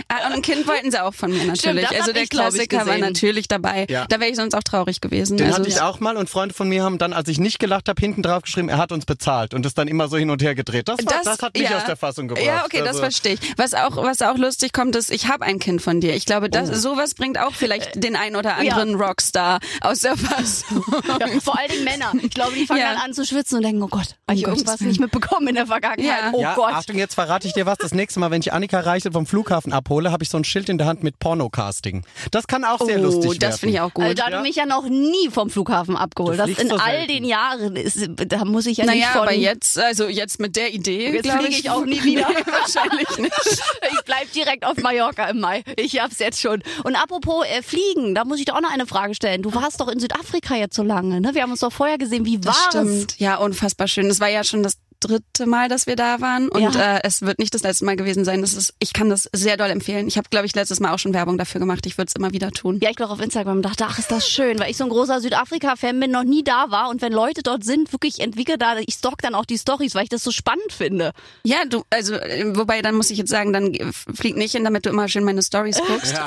Ah, 0.08 0.26
Und 0.26 0.32
ein 0.34 0.42
Kind 0.42 0.66
wollten 0.66 0.90
sie 0.90 1.02
auch 1.02 1.14
von 1.14 1.30
mir 1.30 1.44
natürlich. 1.44 1.82
das 1.82 1.90
hab 1.92 2.00
also 2.00 2.12
der 2.12 2.22
ich, 2.22 2.30
Klassiker 2.30 2.86
war 2.86 2.98
natürlich 2.98 3.48
dabei. 3.48 3.86
Ja. 3.88 4.06
Da 4.08 4.20
wäre 4.20 4.30
ich 4.30 4.36
sonst 4.36 4.54
auch 4.54 4.62
traurig 4.62 5.00
gewesen. 5.00 5.36
Den 5.36 5.46
also, 5.48 5.58
hatte 5.58 5.68
ich 5.68 5.80
auch 5.80 6.00
mal 6.00 6.16
und 6.16 6.28
Freunde 6.30 6.54
von 6.54 6.68
mir 6.68 6.82
haben 6.82 6.98
dann, 6.98 7.12
als 7.12 7.28
ich 7.28 7.38
nicht 7.38 7.58
gelacht 7.58 7.88
habe, 7.88 8.00
hinten 8.00 8.22
drauf 8.22 8.42
geschrieben, 8.42 8.68
er 8.68 8.78
hat 8.78 8.92
uns 8.92 9.04
bezahlt 9.06 9.54
und 9.54 9.64
das 9.64 9.74
dann 9.74 9.88
immer 9.88 10.08
so 10.08 10.16
hin 10.16 10.30
und 10.30 10.42
her 10.42 10.54
gedreht. 10.54 10.88
Das, 10.88 10.98
war, 11.04 11.20
das, 11.24 11.42
hat 11.42 11.54
mich 11.54 11.68
ja. 11.68 11.76
aus 11.78 11.84
der 11.84 11.96
Fassung 11.96 12.28
gebracht. 12.28 12.46
Ja, 12.46 12.64
okay, 12.64 12.78
das 12.78 12.88
Also- 12.88 13.00
verstehe 13.00 13.34
ich. 13.34 13.40
Was 13.56 13.74
auch, 13.74 13.96
was 13.96 14.22
auch 14.22 14.36
lustig 14.36 14.72
kommt, 14.72 14.96
ist, 14.96 15.10
ich 15.10 15.28
habe 15.28 15.44
ein 15.44 15.58
Kind 15.58 15.82
von 15.82 16.00
dir. 16.00 16.14
Ich 16.14 16.26
glaube, 16.26 16.48
das, 16.50 16.70
Oh. 16.70 16.74
sowas 16.74 17.14
bringt 17.14 17.38
auch 17.38 17.52
vielleicht 17.54 18.02
den 18.02 18.16
einen 18.16 18.36
oder 18.36 18.56
ja. 18.62 18.72
anderen 18.74 18.94
Rockstar 19.00 19.60
aus 19.80 20.00
der 20.00 20.16
Fassung. 20.16 20.84
Ja, 21.18 21.26
vor 21.42 21.58
allen 21.58 21.70
Dingen 21.70 21.84
Männer. 21.84 22.12
Ich 22.22 22.30
glaube, 22.30 22.52
die 22.54 22.66
fangen 22.66 22.80
Ja. 22.80 22.92
dann 22.94 23.02
an 23.02 23.12
zu 23.14 23.24
schwitzen 23.24 23.56
und 23.56 23.62
denken, 23.64 23.82
oh 23.82 23.88
Gott, 23.88 24.16
habe 24.28 24.38
ich 24.38 24.44
irgendwas 24.46 24.80
nicht 24.80 25.00
mitbekommen 25.00 25.48
in 25.48 25.54
der 25.54 25.66
Vergangenheit? 25.66 26.06
Ja. 26.06 26.30
Oh 26.32 26.40
ja, 26.40 26.54
Gott. 26.54 26.72
Achtung, 26.72 26.96
jetzt 26.96 27.14
verrate 27.14 27.46
ich 27.46 27.54
dir 27.54 27.66
was. 27.66 27.78
Das 27.78 27.92
nächste 27.92 28.20
Mal, 28.20 28.30
wenn 28.30 28.40
ich 28.40 28.52
Annika 28.52 28.80
Reichel 28.80 29.12
vom 29.12 29.26
Flughafen 29.26 29.72
abhole, 29.72 30.12
habe 30.12 30.22
ich 30.22 30.30
so 30.30 30.36
ein 30.38 30.44
Schild 30.44 30.68
in 30.68 30.78
der 30.78 30.86
Hand 30.86 31.02
mit 31.02 31.18
Pornocasting. 31.18 32.04
Das 32.30 32.46
kann 32.46 32.64
auch 32.64 32.80
sehr 32.84 32.98
lustig 32.98 33.24
oh, 33.26 33.30
werden. 33.32 33.38
das 33.40 33.60
finde 33.60 33.74
ich 33.74 33.80
auch 33.80 33.92
gut. 33.94 34.04
Also, 34.04 34.14
da 34.16 34.30
Ja. 34.30 34.36
du 34.38 34.42
mich 34.42 34.56
ja 34.56 34.66
noch 34.66 34.88
nie 34.88 35.30
vom 35.30 35.50
Flughafen 35.50 35.96
abgeholt 35.96 36.38
hast, 36.40 36.58
in 36.58 36.68
so 36.68 36.76
all 36.76 36.92
selten. 36.92 37.08
den 37.12 37.24
Jahren, 37.24 37.76
ist, 37.76 38.08
da 38.16 38.44
muss 38.44 38.66
ich 38.66 38.78
ja 38.78 38.84
nicht 38.84 38.94
naja, 38.94 39.08
von... 39.12 39.22
aber 39.22 39.32
jetzt, 39.34 39.78
also 39.78 40.08
jetzt 40.08 40.40
mit 40.40 40.56
der 40.56 40.72
Idee, 40.72 41.12
Jetzt 41.12 41.30
fliege 41.30 41.48
ich, 41.48 41.60
ich 41.60 41.70
auch 41.70 41.84
nie 41.84 42.02
wieder. 42.02 42.20
Nee, 42.30 42.52
wahrscheinlich 42.52 43.18
nicht. 43.18 43.32
Ich 43.92 44.04
bleib 44.04 44.30
direkt 44.32 44.64
auf 44.64 44.76
Mallorca 44.78 45.26
im 45.28 45.40
Mai. 45.40 45.62
Ich 45.76 46.00
hab's 46.00 46.18
jetzt 46.18 46.40
schon. 46.40 46.62
Und 46.84 46.96
apropos 46.96 47.44
äh, 47.46 47.62
Fliegen, 47.62 48.14
da 48.14 48.24
muss 48.24 48.38
ich 48.38 48.39
dir 48.44 48.54
auch 48.56 48.60
noch 48.60 48.72
eine 48.72 48.86
Frage 48.86 49.14
stellen. 49.14 49.42
Du 49.42 49.54
warst 49.54 49.80
doch 49.80 49.88
in 49.88 50.00
Südafrika 50.00 50.54
jetzt 50.56 50.74
so 50.76 50.82
lange, 50.82 51.20
ne? 51.20 51.34
Wir 51.34 51.42
haben 51.42 51.50
uns 51.50 51.60
doch 51.60 51.72
vorher 51.72 51.98
gesehen. 51.98 52.24
Wie 52.24 52.38
Das 52.38 52.54
war 52.74 52.82
es? 52.82 52.90
stimmt. 52.92 53.20
Ja, 53.20 53.36
unfassbar 53.36 53.88
schön. 53.88 54.08
Das 54.08 54.20
war 54.20 54.28
ja 54.28 54.44
schon 54.44 54.62
das 54.62 54.74
dritte 55.00 55.46
Mal, 55.46 55.68
dass 55.68 55.86
wir 55.86 55.96
da 55.96 56.20
waren 56.20 56.48
und 56.48 56.74
Ja. 56.74 56.96
äh, 56.96 57.00
es 57.04 57.22
wird 57.22 57.38
nicht 57.38 57.54
das 57.54 57.62
letzte 57.62 57.84
Mal 57.84 57.96
gewesen 57.96 58.24
sein. 58.24 58.40
Das 58.42 58.54
ist, 58.54 58.74
ich 58.78 58.92
kann 58.92 59.08
das 59.10 59.28
sehr 59.32 59.56
doll 59.56 59.70
empfehlen. 59.70 60.06
Ich 60.08 60.16
habe, 60.18 60.28
glaube 60.30 60.46
ich, 60.46 60.54
letztes 60.54 60.78
Mal 60.80 60.92
auch 60.92 60.98
schon 60.98 61.14
Werbung 61.14 61.38
dafür 61.38 61.58
gemacht. 61.58 61.86
Ich 61.86 61.96
würde 61.98 62.08
es 62.08 62.14
immer 62.16 62.32
wieder 62.32 62.50
tun. 62.50 62.78
Ja, 62.82 62.90
ich 62.90 62.96
glaube 62.96 63.12
auf 63.12 63.20
Instagram 63.20 63.56
und 63.58 63.62
dachte, 63.62 63.86
ach, 63.88 63.98
ist 63.98 64.10
das 64.10 64.28
schön, 64.28 64.58
weil 64.58 64.70
ich 64.70 64.76
so 64.76 64.84
ein 64.84 64.90
großer 64.90 65.20
Südafrika-Fan 65.20 65.98
bin, 65.98 66.10
noch 66.10 66.24
nie 66.24 66.44
da 66.44 66.66
war 66.70 66.88
und 66.90 67.02
wenn 67.02 67.12
Leute 67.12 67.42
dort 67.42 67.64
sind, 67.64 67.92
wirklich 67.92 68.20
entwickle 68.20 68.58
da, 68.58 68.76
ich 68.78 68.94
stalk 68.94 69.22
dann 69.22 69.34
auch 69.34 69.44
die 69.46 69.58
Stories, 69.58 69.94
weil 69.94 70.04
ich 70.04 70.08
das 70.10 70.22
so 70.22 70.30
spannend 70.30 70.72
finde. 70.72 71.12
Ja, 71.44 71.64
du, 71.68 71.82
also 71.90 72.14
äh, 72.14 72.44
wobei 72.56 72.82
dann 72.82 72.94
muss 72.94 73.10
ich 73.10 73.18
jetzt 73.18 73.30
sagen, 73.30 73.52
dann 73.52 73.92
flieg 74.14 74.36
nicht 74.36 74.52
hin, 74.52 74.64
damit 74.64 74.84
du 74.86 74.90
immer 74.90 75.08
schön 75.08 75.24
meine 75.24 75.42
Stories 75.42 75.78
guckst. 75.86 76.12
Ja, 76.12 76.26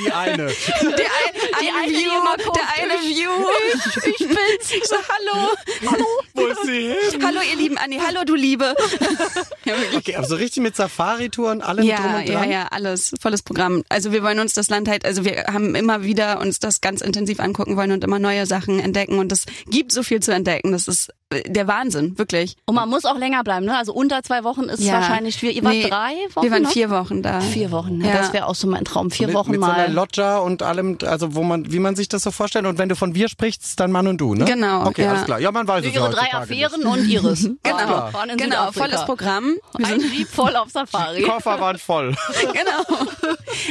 die 0.00 0.12
eine. 0.12 0.36
Der, 0.82 0.90
ein, 0.90 1.32
Die 1.60 1.68
eine 1.68 1.78
eine, 1.82 1.88
die 1.92 1.94
View, 1.94 2.10
immer 2.10 2.36
guckt. 2.44 2.56
der 2.56 2.82
eine 2.84 2.94
View. 3.02 3.30
Ich, 3.74 4.20
ich 4.20 4.26
bin's. 4.28 4.70
Ich 4.76 4.84
so, 4.84 4.96
hallo. 4.96 5.48
Hallo. 5.90 6.06
Wo 6.34 6.46
ist 6.46 6.62
sie 6.64 6.88
hin? 7.10 7.24
Hallo, 7.24 7.40
ihr 7.50 7.56
lieben 7.56 7.76
Anni. 7.92 8.00
Hallo, 8.04 8.24
du 8.24 8.34
Liebe. 8.34 8.74
ja. 9.64 9.74
Okay, 9.96 10.16
aber 10.16 10.26
so 10.26 10.36
richtig 10.36 10.62
mit 10.62 10.76
Safari-Touren, 10.76 11.60
allem 11.62 11.86
drum 11.86 11.88
Ja, 11.88 12.18
und 12.18 12.28
ja, 12.28 12.40
dran. 12.40 12.50
ja, 12.50 12.68
alles. 12.70 13.12
Volles 13.20 13.42
Programm. 13.42 13.84
Also 13.88 14.12
wir 14.12 14.22
wollen 14.22 14.38
uns 14.38 14.54
das 14.54 14.68
Land 14.70 14.88
halt, 14.88 15.04
also 15.04 15.24
wir 15.24 15.44
haben 15.52 15.74
immer 15.74 16.02
wieder 16.02 16.40
uns 16.40 16.58
das 16.58 16.80
ganz 16.80 17.00
intensiv 17.00 17.40
angucken 17.40 17.76
wollen 17.76 17.92
und 17.92 18.04
immer 18.04 18.18
neue 18.18 18.46
Sachen 18.46 18.80
entdecken 18.80 19.18
und 19.18 19.32
es 19.32 19.46
gibt 19.66 19.92
so 19.92 20.02
viel 20.02 20.20
zu 20.20 20.32
entdecken. 20.32 20.72
Das 20.72 20.88
ist 20.88 21.12
der 21.46 21.66
Wahnsinn, 21.66 22.18
wirklich. 22.18 22.56
Und 22.66 22.74
man 22.74 22.88
muss 22.88 23.04
auch 23.04 23.16
länger 23.18 23.42
bleiben, 23.44 23.66
ne? 23.66 23.76
Also 23.76 23.92
unter 23.92 24.22
zwei 24.22 24.44
Wochen 24.44 24.62
ist 24.64 24.80
Ja. 24.82 24.94
wahrscheinlich 24.94 25.34
schwierig. 25.36 25.56
Ihr 25.56 25.64
wart 25.64 25.74
Nee, 25.74 25.88
drei 25.88 26.12
Wochen? 26.34 26.44
Wir 26.44 26.50
waren 26.52 26.66
vier 26.66 26.90
Wochen 26.90 27.22
da. 27.22 27.40
Vier 27.40 27.70
Wochen, 27.70 27.98
ne? 27.98 28.08
Ja. 28.08 28.16
das 28.18 28.32
wäre 28.32 28.46
auch 28.46 28.54
so 28.54 28.66
mein 28.66 28.84
Traum. 28.84 29.10
Vier 29.10 29.28
mit, 29.28 29.36
Wochen 29.36 29.50
mit 29.50 29.60
so 29.60 29.66
mal. 29.66 29.74
einer 29.74 29.88
Loggia 29.92 30.38
und 30.38 30.62
allem, 30.62 30.98
also 31.04 31.34
wo 31.34 31.42
man, 31.42 31.72
wie 31.72 31.78
man 31.78 31.96
sich 31.96 32.08
das 32.08 32.22
so 32.22 32.30
vorstellt. 32.30 32.66
Und 32.66 32.78
wenn 32.78 32.88
du 32.88 32.96
von 32.96 33.14
wir 33.14 33.28
sprichst, 33.28 33.78
dann 33.80 33.92
Mann 33.92 34.06
und 34.06 34.18
du, 34.20 34.34
ne? 34.34 34.44
Genau, 34.44 34.86
Okay, 34.86 35.02
ja. 35.04 35.10
alles 35.12 35.24
klar. 35.24 35.38
Ja, 35.40 35.50
man 35.52 35.66
weiß 35.66 35.84
es 35.84 35.94
Ihre 35.94 36.10
drei 36.10 36.32
Affären 36.32 36.84
und 36.84 37.06
ihres. 37.06 37.42
Genau, 37.62 37.76
Waren- 37.88 38.12
waren 38.14 38.30
in 38.30 38.36
genau, 38.36 38.56
Südafrika. 38.70 38.84
volles 38.86 39.04
Programm. 39.04 39.54
Wir 39.76 39.86
Ein 39.86 40.00
sind, 40.00 40.12
Jeep 40.14 40.28
voll 40.28 40.54
auf 40.56 40.70
Safari. 40.70 41.18
Nicht. 41.20 41.28
Koffer 41.28 41.60
waren 41.60 41.78
voll. 41.78 42.14
genau. 42.52 43.00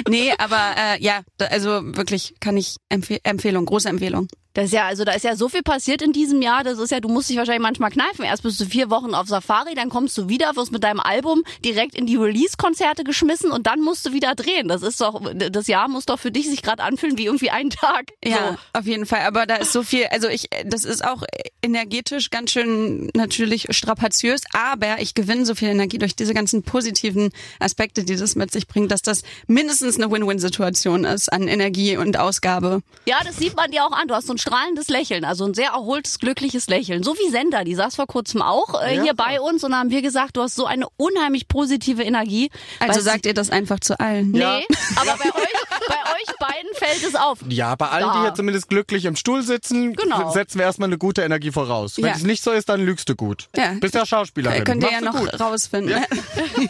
Nee, 0.10 0.34
aber 0.38 0.58
äh, 0.78 1.02
ja, 1.04 1.22
da, 1.38 1.46
also 1.46 1.82
wirklich 1.96 2.36
kann 2.40 2.58
ich 2.58 2.78
Empfehl 2.90 3.20
Empfehlung, 3.24 3.66
große 3.66 3.90
Empfehlung. 3.90 4.28
Das 4.54 4.66
ist 4.66 4.74
ja, 4.74 4.86
also 4.86 5.06
da 5.06 5.14
ist 5.14 5.24
ja 5.24 5.36
so 5.36 5.48
viel 5.48 5.64
passiert 5.64 6.02
in 6.02 6.12
diesem 6.12 6.42
Jahr. 6.42 6.64
Das 6.64 6.78
ist 6.78 6.92
ja, 6.92 7.00
du 7.00 7.08
musst 7.08 7.30
dich 7.30 7.38
wahrscheinlich 7.38 7.62
manchmal 7.62 7.92
kneifen. 7.92 8.26
Erst 8.26 8.44
bist 8.44 8.60
du 8.60 8.66
vier 8.66 8.90
Wochen 8.90 9.14
auf 9.14 9.28
Safari, 9.28 9.76
dann 9.76 9.90
kommst 9.90 10.18
du 10.18 10.28
wieder, 10.28 10.56
wirst 10.56 10.72
mit 10.72 10.84
deinem 10.84 11.00
Album 11.00 11.44
direkt 11.64 11.96
in 11.96 12.06
die 12.06 12.18
Release-Konzerte 12.18 13.04
geschmissen 13.04 13.52
und 13.52 13.68
dann 13.68 13.80
musst 13.80 14.06
du 14.06 14.14
wieder 14.14 14.36
drehen. 14.36 14.68
Das 14.68 14.84
ist 14.84 15.00
doch, 15.00 15.22
das 15.34 15.68
Jahr 15.68 15.88
muss 15.88 16.06
doch 16.06 16.20
für 16.20 16.32
dich 16.32 16.50
sich 16.50 16.62
gerade 16.62 16.84
anfühlen 16.84 17.18
wie 17.18 17.26
irgendwie 17.26 17.50
ein 17.50 17.70
Tag. 17.70 18.08
Ja, 18.24 18.58
auf 18.74 18.86
jeden 18.86 19.06
Fall. 19.06 19.22
Aber 19.22 19.46
da 19.46 19.56
ist 19.56 19.72
so 19.72 19.84
viel, 19.84 20.06
also 20.08 20.28
ich, 20.28 20.50
das 20.66 20.84
ist 20.84 21.04
auch 21.04 21.24
energetisch 21.62 22.30
ganz 22.30 22.52
schön 22.52 23.10
natürlich 23.14 23.68
strapaziös, 23.70 24.42
aber 24.54 25.00
ich 25.00 25.14
gewinne 25.14 25.46
so 25.46 25.56
viel 25.56 25.70
Energie 25.70 25.98
durch 25.98 26.16
diese 26.16 26.34
ganzen 26.34 26.64
positiven 26.64 27.30
Aspekte, 27.60 28.04
die 28.04 28.16
das 28.16 28.36
mit 28.36 28.52
sich 28.52 28.68
bringt, 28.68 28.92
dass 28.92 29.02
das 29.02 29.24
mindestens 29.48 29.98
eine 29.98 30.12
Win-Win-Situation 30.12 31.06
ist 31.06 31.32
an 31.32 31.48
Energie 31.48 31.98
und 31.98 32.18
Ausgabe. 32.18 32.82
Ja, 33.06 33.20
das 33.24 33.38
sieht 33.38 33.56
man 33.56 33.72
dir 33.72 33.86
auch 33.86 33.92
an. 33.92 34.08
Du 34.08 34.16
hast 34.16 34.28
so 34.28 34.34
ein 34.34 34.41
strahlendes 34.42 34.88
Lächeln, 34.90 35.24
also 35.26 35.46
ein 35.46 35.54
sehr 35.54 35.70
erholtes, 35.70 36.20
glückliches 36.20 36.68
Lächeln. 36.68 37.04
So 37.04 37.14
wie 37.16 37.30
Sender, 37.30 37.64
die 37.64 37.76
saß 37.76 37.96
vor 37.96 38.08
kurzem 38.08 38.42
auch 38.42 38.82
äh, 38.82 38.96
Ja. 38.96 39.04
hier 39.04 39.14
bei 39.14 39.40
uns 39.40 39.64
und 39.64 39.72
da 39.72 39.78
haben 39.78 39.90
wir 39.92 40.02
gesagt, 40.02 40.38
du 40.38 40.42
hast 40.42 40.56
so 40.56 40.66
eine 40.66 40.88
unheimlich 40.98 41.48
positive 41.48 42.04
Energie. 42.04 42.50
Also 42.80 43.00
sagt 43.02 43.26
ihr 43.26 43.34
das 43.34 43.50
einfach 43.50 43.80
zu 43.80 44.00
allen. 44.00 44.32
Nee, 44.32 44.40
Ja. 44.40 44.60
aber 44.98 45.18
bei 45.18 45.30
euch, 45.36 45.88
bei 45.88 45.96
euch 45.96 46.38
beiden 46.40 46.70
fällt 46.76 47.04
es 47.08 47.16
auf. 47.16 47.40
Ja, 47.50 47.76
bei 47.76 47.88
allen, 47.90 48.06
Da. 48.08 48.14
die 48.14 48.20
hier 48.22 48.34
zumindest 48.34 48.70
glücklich 48.70 49.06
im 49.06 49.16
Stuhl 49.16 49.42
sitzen, 49.44 49.94
Genau. 49.94 50.32
setzen 50.32 50.58
wir 50.60 50.66
erstmal 50.66 50.90
eine 50.90 50.98
gute 50.98 51.22
Energie 51.22 51.52
voraus. 51.52 51.98
Wenn 51.98 52.06
Ja. 52.06 52.12
es 52.14 52.24
nicht 52.24 52.44
so 52.44 52.52
ist, 52.52 52.68
dann 52.70 52.84
lügst 52.86 53.08
du 53.10 53.16
gut. 53.16 53.48
Ja. 53.56 53.74
Bist 53.80 53.94
ja 53.96 54.06
Schauspielerin. 54.06 54.64
Könnt 54.64 54.84
ihr 54.84 54.92
ja 54.92 55.02
noch 55.02 55.16
gut. 55.16 55.40
rausfinden. 55.40 56.00
ne? 56.00 56.06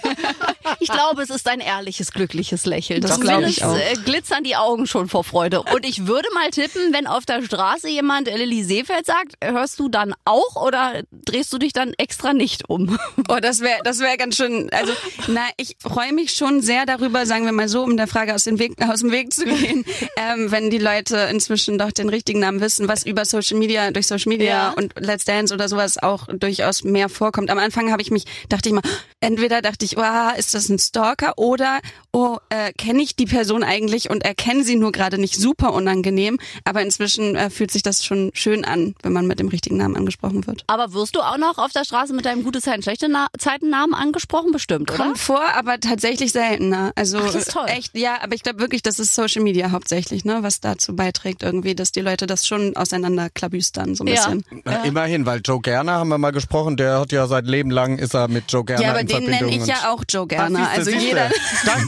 Ich 0.80 0.90
glaube, 0.90 1.22
es 1.22 1.30
ist 1.30 1.48
ein 1.48 1.60
ehrliches, 1.60 2.12
glückliches 2.12 2.66
Lächeln. 2.66 3.01
Das 3.01 3.20
glaube 3.20 3.48
ich 3.50 3.63
auch. 3.63 3.75
äh, 3.75 3.94
glitzern 4.06 4.44
die 4.44 4.56
Augen 4.56 4.88
schon 4.88 5.10
vor 5.10 5.24
Freude. 5.24 5.62
Und 5.62 5.86
ich 5.86 6.08
würde 6.08 6.28
mal 6.34 6.50
tippen, 6.50 6.94
wenn 6.94 7.08
auf 7.08 7.25
der 7.25 7.44
Straße 7.44 7.61
jemand 7.88 8.27
äh, 8.27 8.38
Lilly 8.38 8.63
Seefeld 8.63 9.06
sagt, 9.06 9.36
hörst 9.44 9.80
du 9.80 9.89
dann 9.89 10.13
auch 10.25 10.56
oder 10.56 11.01
drehst 11.12 11.51
du 11.53 11.58
dich 11.58 11.74
dann 11.74 11.94
extra 11.98 12.34
nicht 12.34 12.70
um? 12.70 12.98
Oh, 13.30 13.38
das 13.41 13.62
wäre 13.62 13.80
das 13.84 14.00
wär 14.00 14.18
ganz 14.18 14.36
schön. 14.36 14.70
Also, 14.72 14.91
na, 15.27 15.41
ich 15.56 15.77
freue 15.80 16.12
mich 16.12 16.32
schon 16.34 16.62
sehr 16.62 16.86
darüber, 16.86 17.25
sagen 17.25 17.46
wir 17.46 17.51
mal 17.53 17.70
so, 17.70 17.84
um 17.84 17.96
der 17.96 18.08
Frage 18.08 18.34
aus, 18.36 18.44
dem 18.44 18.60
Weg, 18.60 18.74
aus 18.82 19.01
dem 19.01 19.12
Weg 19.12 19.32
zu 19.32 19.46
gehen, 19.46 19.86
ähm, 20.18 20.51
wenn 20.51 20.70
die 20.70 20.80
Leute 20.80 21.18
inzwischen 21.32 21.77
doch 21.77 21.91
den 21.91 22.10
richtigen 22.10 22.39
Namen 22.39 22.60
wissen, 22.60 22.88
was 22.88 23.03
über 23.06 23.24
Social 23.24 23.58
Media, 23.58 23.91
durch 23.91 24.08
Social 24.08 24.30
Media 24.30 24.48
Ja. 24.48 24.70
und 24.72 24.94
Let's 25.00 25.24
Dance 25.25 25.53
oder 25.53 25.70
sowas 25.70 25.98
auch 25.98 26.27
durchaus 26.27 26.84
mehr 26.84 27.08
vorkommt. 27.10 27.50
Am 27.51 27.60
Anfang 27.60 27.91
habe 27.91 28.01
ich 28.01 28.12
mich, 28.12 28.25
dachte 28.50 28.70
ich 28.70 28.75
mal, 28.75 28.82
entweder 29.22 29.62
dachte 29.62 29.86
ich, 29.86 29.98
oh, 29.98 30.03
ist 30.38 30.53
das 30.53 30.68
ein 30.70 30.80
Stalker 30.80 31.38
oder, 31.38 31.80
oh, 32.13 32.38
äh, 32.50 32.74
kenne 32.74 33.01
ich 33.01 33.15
die 33.15 33.25
Person 33.25 33.63
eigentlich 33.63 34.10
und 34.10 34.24
erkenne 34.25 34.63
sie 34.63 34.75
nur 34.75 34.91
gerade 34.91 35.18
nicht 35.18 35.36
super 35.36 35.74
unangenehm. 35.74 36.39
Aber 36.65 36.82
inzwischen 36.82 37.36
äh, 37.36 37.50
fühlt 37.50 37.72
sich 37.72 37.84
das 37.84 38.03
schon 38.03 38.32
schön 38.34 38.65
an, 38.65 38.96
wenn 39.03 39.13
man 39.13 39.27
mit 39.27 39.39
dem 39.39 39.48
richtigen 39.48 39.77
Namen 39.77 39.96
angesprochen 39.96 40.46
wird. 40.48 40.63
Aber 40.68 40.94
wirst 40.94 41.15
du 41.15 41.22
auch 41.22 41.38
noch 41.38 41.58
auf 41.58 41.72
der 41.72 41.84
Straße 41.86 42.13
mit 42.13 42.25
deinem 42.25 42.44
gute 42.44 42.62
Zeiten, 42.62 42.82
schlechte 42.84 43.08
Na 43.10 43.27
Zeitennamen 43.38 43.94
angesprochen? 43.96 44.51
Bestimmt, 44.51 44.91
oder? 44.91 45.03
Kommt 45.06 45.18
vor, 45.20 45.41
aber 45.56 45.80
tatsächlich 45.80 46.32
seltener. 46.32 46.91
Also 46.96 47.20
Ach, 47.20 47.25
das 47.32 47.36
ist 47.48 47.51
toll. 47.51 47.65
echt, 47.68 47.98
ja, 47.98 48.18
aber 48.22 48.36
ich 48.36 48.44
glaube 48.44 48.60
wirklich, 48.60 48.82
das 48.82 49.00
ist 49.00 49.15
Social 49.15 49.41
Media 49.44 49.72
hauptsächlich, 49.72 50.25
ne, 50.25 50.39
was 50.41 50.60
dazu 50.60 50.96
beiträgt 50.96 51.44
irgendwie, 51.44 51.75
dass 51.75 51.91
die 51.91 52.01
Leute 52.01 52.27
das 52.27 52.46
schon 52.48 52.75
auseinanderklabüstern 52.75 53.96
so 53.96 54.03
ein 54.03 54.08
Ja. 54.08 54.13
bisschen. 54.15 54.44
Na, 54.65 54.84
Immerhin, 54.84 55.25
weil 55.25 55.41
Joe 55.44 55.60
Gerner 55.62 55.94
haben 55.94 56.10
wir 56.10 56.18
mal 56.18 56.32
gesprochen, 56.32 56.77
der 56.77 57.00
hat 57.00 57.12
ja 57.12 57.27
seit 57.27 57.46
Leben 57.46 57.72
lang 57.72 57.98
ist 57.98 58.13
er 58.13 58.27
mit 58.27 58.51
Joe 58.51 58.63
Gerner 58.65 58.84
Ja, 58.84 58.89
aber 58.91 59.01
in 59.01 59.08
den 59.08 59.24
Verbindung. 59.24 59.50
nenne 59.51 59.63
ich 59.63 59.68
ja 59.68 59.91
auch 59.91 60.03
Joe 60.10 60.27
Gerner. 60.27 60.60
siehste, 60.60 60.72
also 60.72 60.91
siehste. 60.91 61.06
jeder 61.08 61.30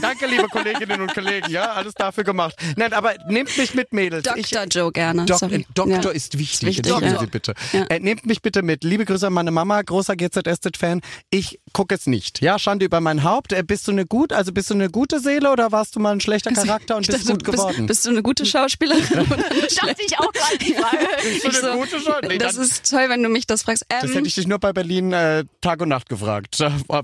danke, 0.20 0.34
liebe 0.34 0.48
Kolleginnen 0.48 1.00
und 1.00 1.14
Kollegen, 1.14 1.50
ja, 1.50 1.72
alles 1.72 1.94
dafür 1.94 2.24
gemacht. 2.24 2.54
Nein, 2.76 2.92
aber 2.92 3.14
nehmt 3.28 3.56
mich 3.56 3.74
mit, 3.74 3.92
Mädels. 3.92 4.26
Ich, 4.36 4.50
Dr. 4.50 4.66
Joe 4.66 4.92
Gerner. 4.92 5.26
Dok 5.26 5.38
sorry. 5.38 5.66
Doktor 5.74 6.02
ja. 6.02 6.10
ist 6.10 6.38
wichtig. 6.38 6.68
wichtig, 6.68 6.86
Entschuldigen 6.86 7.14
ja. 7.14 7.20
Sie 7.20 7.26
bitte. 7.26 7.54
Ja. 7.72 7.84
Äh, 7.84 8.00
nehmt 8.00 8.26
mich 8.26 8.42
bitte 8.42 8.62
mit. 8.62 8.84
Liebe 8.84 9.04
Grüße 9.04 9.26
an 9.26 9.32
meine 9.32 9.50
Mama, 9.50 9.80
großer 9.82 10.16
GZSZ-Fan. 10.16 11.00
Ich 11.30 11.60
gucke 11.74 11.94
es 11.94 12.06
nicht. 12.06 12.40
Ja, 12.40 12.58
Schande 12.58 12.86
über 12.86 13.00
mein 13.02 13.22
Haupt. 13.24 13.52
Äh, 13.52 13.62
bist 13.62 13.86
du 13.86 13.92
eine 13.92 14.06
gut, 14.06 14.32
also 14.32 14.50
bist 14.52 14.70
du 14.70 14.74
eine 14.74 14.88
gute 14.88 15.20
Seele 15.20 15.50
oder 15.52 15.70
warst 15.72 15.94
du 15.96 16.00
mal 16.00 16.12
ein 16.12 16.20
schlechter 16.22 16.52
Charakter 16.52 16.96
und 16.96 17.02
Ich 17.02 17.08
bist 17.08 17.24
dachte, 17.28 17.32
gut 17.36 17.46
du 17.46 17.52
geworden? 17.52 17.74
Bist, 17.76 17.86
bist 17.88 18.06
du 18.06 18.10
eine 18.10 18.22
gute 18.22 18.46
Schauspielerin? 18.46 19.02
Dachte 19.28 19.96
ich 20.06 20.18
auch 20.18 20.32
gerade 20.32 20.58
die 20.58 20.72
Frage. 20.74 21.06
Bist 21.22 21.44
du 21.44 21.48
eine 21.48 21.58
so, 21.58 21.78
gute 21.78 22.00
Schau- 22.00 22.26
Nee, 22.26 22.38
das 22.38 22.54
dann- 22.54 22.64
ist 22.64 22.88
toll, 22.90 23.04
wenn 23.08 23.22
du 23.22 23.28
mich 23.28 23.46
das 23.46 23.62
fragst. 23.62 23.84
Ähm, 23.90 23.98
das 24.02 24.14
hätte 24.14 24.26
ich 24.28 24.34
dich 24.34 24.46
nur 24.46 24.58
bei 24.58 24.72
Berlin 24.72 25.12
äh, 25.12 25.44
Tag 25.60 25.80
und 25.82 25.88
Nacht 25.88 26.08
gefragt, 26.08 26.58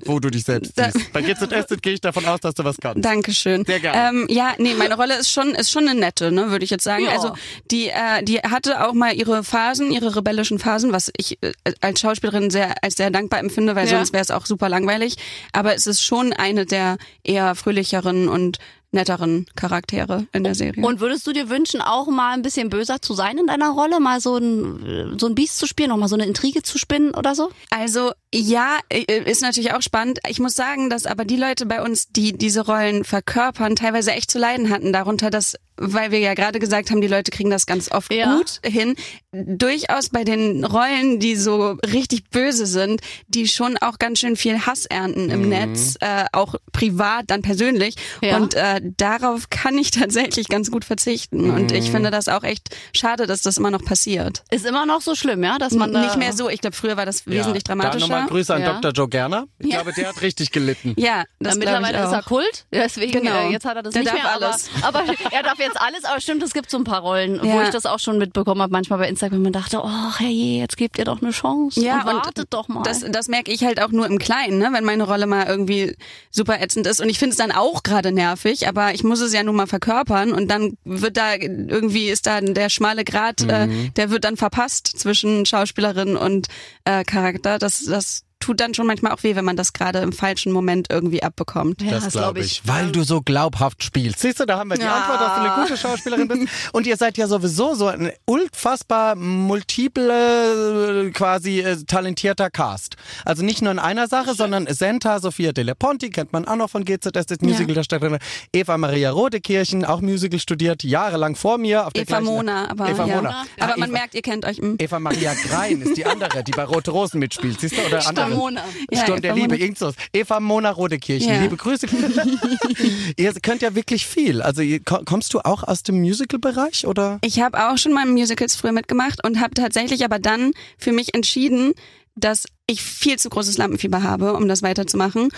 wo 0.07 0.21
du 0.21 0.31
dich 0.31 0.45
selbst 0.45 0.73
Da- 0.79 0.91
siehst. 0.91 1.13
Bei 1.13 1.21
GZSZ 1.21 1.83
gehe 1.83 1.95
ich 1.95 2.01
davon 2.01 2.25
aus, 2.27 2.41
dass 2.41 2.55
du 2.55 2.65
was 2.65 2.77
kannst. 2.79 3.05
Dankeschön. 3.05 3.65
Sehr 3.65 3.81
gerne. 3.81 4.09
Ähm, 4.21 4.27
ja, 4.31 4.53
nee, 4.59 4.75
meine 4.75 4.95
Rolle 4.95 5.19
ist 5.19 5.31
schon 5.33 5.55
ist 5.55 5.71
schon 5.71 5.89
eine 5.89 5.99
nette, 5.99 6.31
ne, 6.31 6.51
würde 6.51 6.65
ich 6.65 6.71
jetzt 6.71 6.85
sagen. 6.85 7.05
Ja. 7.05 7.11
Also 7.13 7.35
die 7.71 7.89
äh, 7.89 8.23
die 8.23 8.39
hatte 8.39 8.87
auch 8.87 8.93
mal 8.93 9.15
ihre 9.15 9.43
Phasen, 9.43 9.91
ihre 9.91 10.15
rebellischen 10.15 10.59
Phasen, 10.59 10.93
was 10.93 11.11
ich 11.17 11.39
äh, 11.43 11.53
als 11.81 12.01
Schauspielerin 12.01 12.51
sehr 12.51 12.75
als 12.85 12.95
sehr 12.97 13.11
dankbar 13.11 13.41
empfinde, 13.41 13.75
weil 13.75 13.87
Ja. 13.89 13.97
sonst 13.99 14.13
wäre 14.13 14.23
es 14.23 14.31
auch 14.31 14.47
super 14.47 14.60
langweilig. 14.69 15.17
Aber 15.53 15.75
es 15.75 15.87
ist 15.87 16.03
schon 16.03 16.33
eine 16.33 16.67
der 16.67 16.99
eher 17.23 17.55
fröhlicheren 17.55 18.29
und 18.29 18.59
netteren 18.93 19.47
Charaktere 19.55 20.27
in 20.33 20.45
der 20.45 20.55
Serie. 20.55 20.85
Und 20.85 21.01
würdest 21.01 21.27
du 21.27 21.33
dir 21.33 21.49
wünschen, 21.49 21.81
auch 21.81 22.09
mal 22.09 22.33
ein 22.33 22.43
bisschen 22.43 22.71
böser 22.71 23.01
zu 23.01 23.15
sein 23.15 23.39
in 23.39 23.47
deiner 23.47 23.71
Rolle? 23.71 24.01
Mal 24.01 24.21
so 24.21 24.37
ein, 24.37 25.17
so 25.19 25.27
ein 25.27 25.35
Biest 25.35 25.59
zu 25.59 25.67
spielen, 25.67 25.91
noch 25.91 25.97
mal 25.97 26.09
so 26.09 26.17
eine 26.17 26.27
Intrige 26.27 26.63
zu 26.63 26.79
spinnen 26.79 27.15
oder 27.15 27.35
so? 27.35 27.51
Also 27.71 28.13
ja, 28.33 28.79
ist 29.25 29.43
natürlich 29.43 29.73
auch 29.73 29.83
spannend. 29.83 30.21
Ich 30.29 30.39
muss 30.39 30.55
sagen, 30.55 30.89
dass 30.89 31.07
aber 31.07 31.25
die 31.25 31.37
Leute 31.37 31.67
bei 31.67 31.83
uns, 31.83 32.09
die 32.11 32.33
diese 32.33 32.65
Rollen 32.65 33.05
verkörpern, 33.05 33.75
teilweise 33.77 34.13
echt 34.13 34.31
zu 34.31 34.39
leiden 34.39 34.71
hatten 34.71 34.93
darunter, 34.93 35.31
dass 35.31 35.57
weil 35.83 36.11
wir 36.11 36.19
ja 36.19 36.35
gerade 36.35 36.59
gesagt 36.59 36.91
haben, 36.91 37.01
die 37.01 37.07
Leute 37.09 37.31
kriegen 37.31 37.49
das 37.49 37.65
ganz 37.65 37.91
oft 37.91 38.13
Ja. 38.13 38.37
gut 38.37 38.61
hin. 38.63 38.97
Durchaus 39.33 40.11
bei 40.11 40.25
den 40.25 40.63
Rollen, 40.65 41.21
die 41.21 41.37
so 41.37 41.79
richtig 41.91 42.29
böse 42.29 42.67
sind, 42.67 43.01
die 43.29 43.49
schon 43.49 43.79
auch 43.79 43.99
ganz 43.99 44.19
schön 44.19 44.37
viel 44.37 44.67
Hass 44.67 44.85
ernten 44.85 45.31
im 45.31 45.49
Netz, 45.49 45.95
äh, 46.01 46.27
auch 46.33 46.57
privat, 46.73 47.25
dann 47.29 47.41
persönlich. 47.41 47.95
Ja. 48.21 48.37
Und 48.37 48.55
äh, 48.55 48.83
darauf 48.99 49.49
kann 49.49 49.79
ich 49.79 49.91
tatsächlich 49.91 50.49
ganz 50.49 50.71
gut 50.71 50.85
verzichten. 50.85 51.51
Und 51.51 51.73
ich 51.73 51.91
finde 51.91 52.11
das 52.11 52.29
auch 52.29 52.43
echt 52.43 52.77
schade, 52.93 53.27
dass 53.27 53.41
das 53.41 53.57
immer 53.57 53.71
noch 53.71 53.85
passiert. 53.85 54.43
Ist 54.51 54.67
immer 54.67 54.85
noch 54.85 55.01
so 55.01 55.15
schlimm, 55.15 55.43
ja, 55.43 55.57
dass 55.59 55.73
man 55.73 55.95
da 55.95 56.03
Nicht 56.03 56.19
mehr 56.19 56.35
so. 56.35 56.51
Ich 56.51 56.61
glaube, 56.61 56.77
früher 56.77 56.99
war 56.99 57.07
das 57.07 57.27
wesentlich 57.27 57.65
Da 57.65 57.75
dramatischer. 57.75 58.07
Nochmal 58.23 58.29
Grüße 58.39 58.55
an 58.55 58.63
Ja. 58.63 58.73
Dr. 58.75 58.93
Joe 58.93 59.09
Gerner. 59.09 59.47
Ich 59.59 59.71
glaube, 59.71 59.93
der 59.93 60.09
hat 60.09 60.21
richtig 60.23 60.51
gelitten. 60.53 60.95
Ja, 60.97 61.25
das 61.39 61.57
Äh, 61.57 61.59
glaub 61.61 61.81
mittlerweile 61.81 61.99
ich 61.99 62.05
ist 62.05 62.13
er 62.13 62.23
Kult, 62.23 62.67
deswegen 62.73 63.13
Genau. 63.13 63.49
äh, 63.49 63.53
jetzt 63.53 63.65
hat 63.65 63.77
er 63.77 63.83
das 63.83 63.93
Der 63.95 64.03
nicht 64.03 64.13
darf 64.15 64.23
mehr. 64.23 64.33
alles. 64.49 64.71
Aber, 64.83 64.99
aber 65.01 65.15
er 65.33 65.43
darf 65.43 65.59
jetzt 65.59 65.81
alles. 65.81 66.05
Aber 66.05 66.21
stimmt, 66.21 66.43
es 66.43 66.53
gibt 66.53 66.71
so 66.71 66.77
ein 66.79 66.85
paar 66.85 67.01
Rollen, 67.01 67.41
wo 67.43 67.47
Ja. 67.47 67.63
ich 67.65 67.71
das 67.71 67.87
auch 67.87 67.99
schon 67.99 68.19
mitbekommen 68.19 68.63
habe, 68.63 68.73
manchmal 68.73 68.99
bei 68.99 69.09
Instagram 69.09 69.45
und 69.47 69.53
dachte, 69.53 69.81
oh 69.83 70.19
herrje, 70.19 70.59
jetzt 70.61 70.77
gebt 70.77 70.99
ihr 70.99 71.05
doch 71.05 71.21
eine 71.23 71.31
Chance. 71.31 71.81
Ja, 71.81 72.01
und 72.01 72.07
wartet 72.25 72.49
doch 72.51 72.69
mal. 72.69 72.83
Das, 72.83 73.01
das 73.09 73.29
merke 73.29 73.51
ich 73.53 73.65
halt 73.65 73.83
auch 73.83 73.91
nur 73.91 74.07
im 74.07 74.19
Kleinen, 74.19 74.59
ne? 74.59 74.71
wenn 74.73 74.85
meine 74.85 75.05
Rolle 75.05 75.27
mal 75.27 75.47
irgendwie 75.47 75.97
super 76.31 76.61
ätzend 76.61 76.87
ist. 76.87 77.01
Und 77.01 77.09
ich 77.09 77.19
finde 77.19 77.33
es 77.33 77.37
dann 77.39 77.53
auch 77.53 77.83
gerade 77.83 78.13
nervig, 78.13 78.69
aber 78.69 78.95
ich 78.95 79.05
muss 79.05 79.21
es 79.21 79.33
ja 79.33 79.43
nun 79.43 79.57
mal 79.57 79.67
verkörpern 79.67 80.33
und 80.33 80.49
dann 80.49 80.77
wird 80.85 81.17
da 81.17 81.35
irgendwie 81.35 82.09
ist 82.09 82.27
da 82.27 82.41
der 82.41 82.69
schmale 82.69 83.05
Grat, 83.05 83.43
äh, 83.43 83.69
der 83.97 84.11
wird 84.11 84.25
dann 84.25 84.37
verpasst 84.37 84.87
zwischen 84.99 85.47
Schauspielerin 85.47 86.17
und 86.17 86.49
äh, 86.85 87.05
Charakter. 87.05 87.59
Das, 87.59 87.85
das 87.85 88.10
tut 88.41 88.59
dann 88.61 88.75
schon 88.75 88.87
manchmal 88.87 89.13
auch 89.13 89.23
weh, 89.23 89.37
wenn 89.37 89.45
man 89.45 89.57
das 89.57 89.73
gerade 89.73 89.99
im 90.01 90.13
falschen 90.13 90.51
Moment 90.53 90.89
irgendwie 90.91 91.23
abbekommt. 91.23 91.83
ja, 91.83 91.93
das 91.93 92.09
glaub 92.13 92.13
glaube 92.35 92.41
ich. 92.41 92.63
Weil 92.65 92.91
du 92.91 93.03
so 93.05 93.21
glaubhaft 93.21 93.85
spielst. 93.85 94.21
Siehst 94.21 94.41
du, 94.41 94.47
da 94.47 94.59
haben 94.59 94.71
wir 94.71 94.77
die 94.77 94.83
Ja. 94.83 94.95
Antwort, 94.95 95.21
dass 95.21 95.35
du 95.37 95.41
eine 95.43 95.63
gute 95.63 95.77
Schauspielerin 95.77 96.27
bist. 96.29 96.49
Und 96.73 96.87
ihr 96.87 96.97
seid 96.97 97.17
ja 97.19 97.27
sowieso 97.29 97.75
so 97.75 97.87
ein 97.89 98.11
unfassbar 98.25 99.15
multiple, 99.15 101.07
äh, 101.07 101.11
quasi 101.11 101.61
äh, 101.61 101.77
talentierter 101.87 102.51
Cast. 102.51 102.97
Also 103.25 103.45
nicht 103.45 103.63
nur 103.63 103.73
in 103.73 103.79
einer 103.79 104.09
Sache, 104.09 104.35
sondern 104.35 104.67
Senta, 104.73 105.21
Sophia 105.21 105.53
De 105.53 105.71
Ponti, 105.79 106.11
kennt 106.11 106.33
man 106.33 106.47
auch 106.49 106.57
noch 106.57 106.71
von 106.71 106.85
GZS, 106.85 107.27
das 107.27 107.41
Musicaldarstellerin. 107.43 108.19
Eva 108.53 108.79
Maria 108.79 109.11
Rodekirchen, 109.11 109.85
auch 109.85 110.01
Musical 110.01 110.41
studiert, 110.41 110.83
jahrelang 110.83 111.37
vor 111.37 111.59
mir. 111.59 111.87
Auf 111.87 111.93
der 111.93 112.03
Eva 112.03 112.19
gleichen- 112.19 112.25
Mona, 112.25 112.71
aber 112.71 112.89
Eva 112.89 113.07
ja. 113.07 113.17
Mona. 113.17 113.45
Aber 113.59 113.75
Ah, 113.75 113.77
man 113.77 113.91
Eva- 113.91 113.99
merkt, 113.99 114.15
ihr 114.15 114.23
kennt 114.23 114.45
euch. 114.47 114.61
mm. 114.61 114.77
Eva 114.79 114.99
Maria 114.99 115.35
Grein 115.35 115.83
ist 115.83 115.97
die 115.97 116.07
andere, 116.07 116.43
die 116.43 116.53
bei 116.53 116.65
Rote 116.65 116.91
Rosen 116.91 117.19
mitspielt. 117.21 117.61
Siehst 117.61 117.77
du? 117.77 117.83
Oder 117.83 118.07
andere. 118.07 118.30
Mona. 118.37 118.65
Ja, 118.91 119.03
Stunde 119.03 119.21
der 119.23 119.31
Eva 119.33 119.41
Liebe, 119.43 119.55
Mona. 119.55 119.65
irgend. 119.65 119.95
Eva 120.13 120.41
Mona 120.41 120.71
Rodekirchen, 120.71 121.29
Ja. 121.33 121.41
liebe 121.43 121.57
Grüße. 121.57 121.87
ihr 123.17 123.33
könnt 123.43 123.63
ja 123.63 123.75
wirklich 123.75 124.07
viel. 124.07 124.43
Also 124.43 124.63
kommst 124.85 125.35
du 125.35 125.41
auch 125.41 125.63
aus 125.63 125.83
dem 125.83 126.01
Musical-Bereich 126.01 126.87
oder? 126.87 127.19
Ich 127.23 127.41
habe 127.41 127.69
auch 127.71 127.79
schon 127.79 127.93
mal 127.93 128.07
Musicals 128.07 128.57
früher 128.57 128.73
mitgemacht 128.73 129.25
und 129.25 129.41
habe 129.41 129.55
tatsächlich 129.55 130.05
aber 130.05 130.19
dann 130.19 130.53
für 130.79 130.93
mich 130.93 131.15
entschieden, 131.15 131.73
dass 132.17 132.45
ich 132.67 132.83
viel 132.83 133.19
zu 133.19 133.31
großes 133.31 133.57
Lampenfieber 133.59 134.03
habe, 134.03 134.35
um 134.35 134.49
das 134.49 134.63
weiterzumachen 134.63 135.29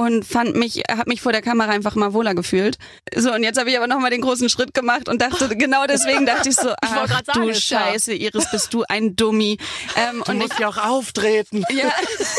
und 0.00 0.24
fand 0.24 0.56
mich 0.56 0.82
habe 0.90 1.04
mich 1.08 1.20
vor 1.20 1.32
der 1.32 1.42
Kamera 1.42 1.70
einfach 1.70 1.94
mal 1.94 2.12
wohler 2.14 2.34
gefühlt. 2.34 2.78
So 3.14 3.32
und 3.32 3.42
jetzt 3.42 3.58
habe 3.58 3.70
ich 3.70 3.76
aber 3.76 3.86
noch 3.86 3.98
mal 4.00 4.10
den 4.10 4.22
großen 4.22 4.48
Schritt 4.48 4.72
gemacht 4.72 5.08
und 5.08 5.20
dachte 5.20 5.48
genau 5.56 5.86
deswegen 5.86 6.24
dachte 6.24 6.48
ich 6.48 6.56
so, 6.56 6.70
ach 6.80 7.06
grad 7.06 7.26
sagen, 7.26 7.42
du 7.42 7.48
ist 7.48 7.68
ja- 7.68 7.80
Scheiße, 7.80 8.14
Iris, 8.14 8.50
bist 8.50 8.72
du 8.72 8.84
ein 8.88 9.14
Dummi. 9.16 9.58
Ähm, 9.96 10.22
Du 10.24 10.32
und 10.32 10.40
ich 10.40 10.48
musst 10.48 10.58
ja 10.58 10.68
auch 10.68 10.78
auftreten. 10.78 11.64
ja, 11.70 11.92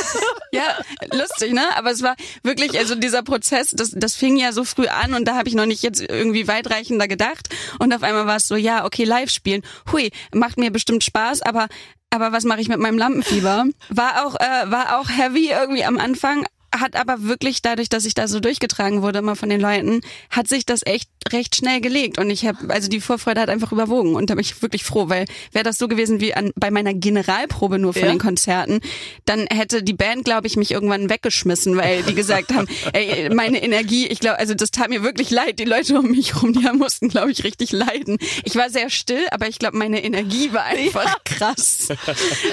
ja, 0.52 0.78
lustig, 1.14 1.54
ne? 1.54 1.64
Aber 1.76 1.92
es 1.92 2.02
war 2.02 2.16
wirklich, 2.44 2.78
also 2.80 2.96
dieser 2.96 3.22
Prozess, 3.24 3.70
das, 3.72 3.92
das 3.96 4.16
fing 4.16 4.38
ja 4.38 4.52
so 4.54 4.64
früh 4.64 4.88
an 4.88 5.14
und 5.14 5.26
da 5.28 5.36
habe 5.36 5.48
ich 5.48 5.56
noch 5.56 5.66
nicht 5.66 5.84
jetzt 5.84 6.02
irgendwie 6.02 6.48
weitreichender 6.48 7.08
gedacht. 7.08 7.50
Und 7.80 7.94
auf 7.94 8.04
einmal 8.04 8.26
war 8.26 8.38
es 8.38 8.48
so, 8.48 8.56
ja, 8.56 8.86
okay, 8.86 9.04
live 9.04 9.30
spielen. 9.30 9.62
Hui, 9.92 10.12
macht 10.34 10.58
mir 10.58 10.72
bestimmt 10.72 11.04
Spaß, 11.04 11.42
aber 11.44 11.68
aber 12.14 12.34
was 12.34 12.44
mache 12.44 12.60
ich 12.60 12.68
mit 12.68 12.80
meinem 12.80 12.98
Lampenfieber? 12.98 13.66
War 13.90 14.26
auch 14.26 14.36
äh, 14.36 14.70
war 14.72 15.00
auch 15.00 15.10
heavy 15.10 15.50
irgendwie 15.52 15.86
am 15.86 15.98
Anfang. 15.98 16.46
Hat 16.74 16.96
aber 16.96 17.24
wirklich 17.24 17.62
dadurch, 17.62 17.90
dass 17.90 18.06
ich 18.06 18.14
da 18.14 18.28
so 18.28 18.40
durchgetragen 18.40 19.02
wurde 19.02 19.20
immer 19.20 19.36
von 19.36 19.50
den 19.50 19.60
Leuten, 19.60 20.02
hat 20.30 20.48
sich 20.48 20.66
das 20.66 20.82
echt 20.86 21.10
recht 21.32 21.56
schnell 21.56 21.82
gelegt 21.82 22.18
und 22.18 22.30
ich 22.30 22.46
habe 22.46 22.74
also 22.74 22.88
die 22.90 23.02
Vorfreude 23.02 23.42
hat 23.42 23.50
einfach 23.50 23.72
überwogen 23.72 24.16
und 24.16 24.30
da 24.30 24.36
bin 24.36 24.42
ich 24.42 24.62
wirklich 24.62 24.84
froh, 24.84 25.10
weil 25.10 25.26
wäre 25.52 25.64
das 25.64 25.78
so 25.78 25.88
gewesen 25.88 26.20
wie 26.22 26.34
an 26.34 26.52
bei 26.56 26.72
meiner 26.72 26.94
Generalprobe 26.94 27.78
nur 27.78 27.94
von 27.94 28.04
Ja. 28.04 28.10
den 28.10 28.20
Konzerten, 28.20 28.80
dann 29.26 29.46
hätte 29.52 29.84
die 29.84 29.94
Band, 29.94 30.24
glaube 30.26 30.48
ich, 30.48 30.56
mich 30.58 30.72
irgendwann 30.72 31.10
weggeschmissen, 31.10 31.78
weil 31.78 32.04
die 32.04 32.16
gesagt 32.16 32.54
haben, 32.54 32.68
ey, 32.94 33.30
meine 33.34 33.62
Energie, 33.62 34.08
ich 34.08 34.20
glaube, 34.20 34.40
also 34.40 34.54
das 34.54 34.72
tat 34.72 34.90
mir 34.90 35.04
wirklich 35.04 35.30
leid, 35.30 35.60
die 35.60 35.66
Leute 35.66 36.00
um 36.00 36.10
mich 36.12 36.42
rum, 36.42 36.54
die 36.54 36.62
mussten, 36.74 37.10
glaube 37.10 37.32
ich, 37.32 37.44
richtig 37.44 37.72
leiden. 37.72 38.18
Ich 38.44 38.56
war 38.56 38.70
sehr 38.70 38.90
still, 38.90 39.28
aber 39.32 39.48
ich 39.48 39.60
glaube, 39.60 39.78
meine 39.78 40.04
Energie 40.04 40.54
war 40.54 40.64
einfach 40.64 41.18
krass. 41.26 41.90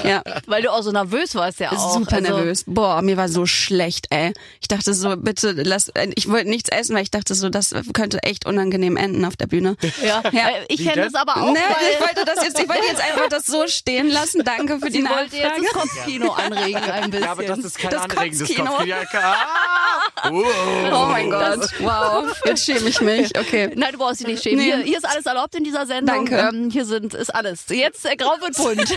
Ja. 0.04 0.22
Weil 0.46 0.62
du 0.62 0.72
auch 0.72 0.82
so 0.82 0.90
nervös 0.92 1.34
warst 1.34 1.60
ja 1.60 1.72
auch. 1.72 1.94
Super 1.94 2.16
Also, 2.16 2.36
nervös. 2.36 2.64
Boah, 2.66 3.00
mir 3.02 3.16
war 3.16 3.28
so 3.28 3.46
schlecht. 3.46 4.07
Ey. 4.10 4.32
Ich 4.60 4.68
dachte 4.68 4.94
so, 4.94 5.16
bitte 5.16 5.52
lass, 5.52 5.88
äh, 5.90 6.08
ich 6.14 6.28
wollte 6.28 6.48
nichts 6.48 6.68
essen, 6.70 6.94
weil 6.94 7.02
ich 7.02 7.10
dachte 7.10 7.34
so, 7.34 7.48
das 7.48 7.74
könnte 7.94 8.22
echt 8.22 8.46
unangenehm 8.46 8.96
enden 8.96 9.24
auf 9.24 9.36
der 9.36 9.46
Bühne. 9.46 9.76
Ja. 10.02 10.22
Ja. 10.32 10.48
Äh, 10.48 10.64
Ich 10.68 10.84
kenne 10.84 11.04
das 11.04 11.14
aber 11.14 11.36
auch, 11.42 11.52
Ne, 11.52 11.58
ich 11.92 12.00
wollte 12.00 12.24
das 12.24 12.44
jetzt, 12.44 12.58
ich 12.60 12.68
wollte 12.68 12.86
jetzt 12.86 13.00
einfach 13.00 13.28
das 13.28 13.46
so 13.46 13.66
stehen 13.66 14.08
lassen. 14.10 14.42
Danke 14.44 14.78
für 14.78 14.90
die 14.90 15.02
sie 15.02 15.08
wollte 15.08 15.36
jetzt 15.36 15.44
Nachfrage. 15.44 15.62
das 15.62 15.72
Kopfkino 15.72 16.32
anregen 16.32 16.82
ein 16.90 17.10
bisschen. 17.10 17.24
Ja, 17.24 17.32
aber 17.32 17.42
das 17.44 17.58
ist 17.58 17.78
kein 17.78 17.90
Das 17.90 18.02
anregendes. 18.02 18.48
Kopfkino. 18.54 18.82
Ja, 18.84 18.96
ah, 19.12 20.30
oh. 20.30 20.44
Oh 20.92 21.06
mein 21.06 21.30
Gott, 21.30 21.68
wow, 21.80 22.24
jetzt 22.44 22.64
schäme 22.64 22.88
ich 22.88 23.00
mich. 23.00 23.36
Okay. 23.38 23.70
Nein, 23.74 23.92
du 23.92 23.98
brauchst 23.98 24.20
dich 24.20 24.26
nicht 24.26 24.42
schämen. 24.42 24.58
Nee. 24.58 24.64
Hier, 24.74 24.78
hier 24.78 24.98
ist 24.98 25.04
alles 25.08 25.26
erlaubt 25.26 25.54
in 25.54 25.64
dieser 25.64 25.86
Sendung. 25.86 26.26
Danke. 26.26 26.36
Ähm, 26.56 26.70
hier 26.70 26.84
sind 26.84 27.14
ist 27.14 27.34
alles. 27.34 27.64
Jetzt 27.68 28.04
äh, 28.06 28.16
grau 28.16 28.36
wird 28.40 28.56
bunt. 28.56 28.94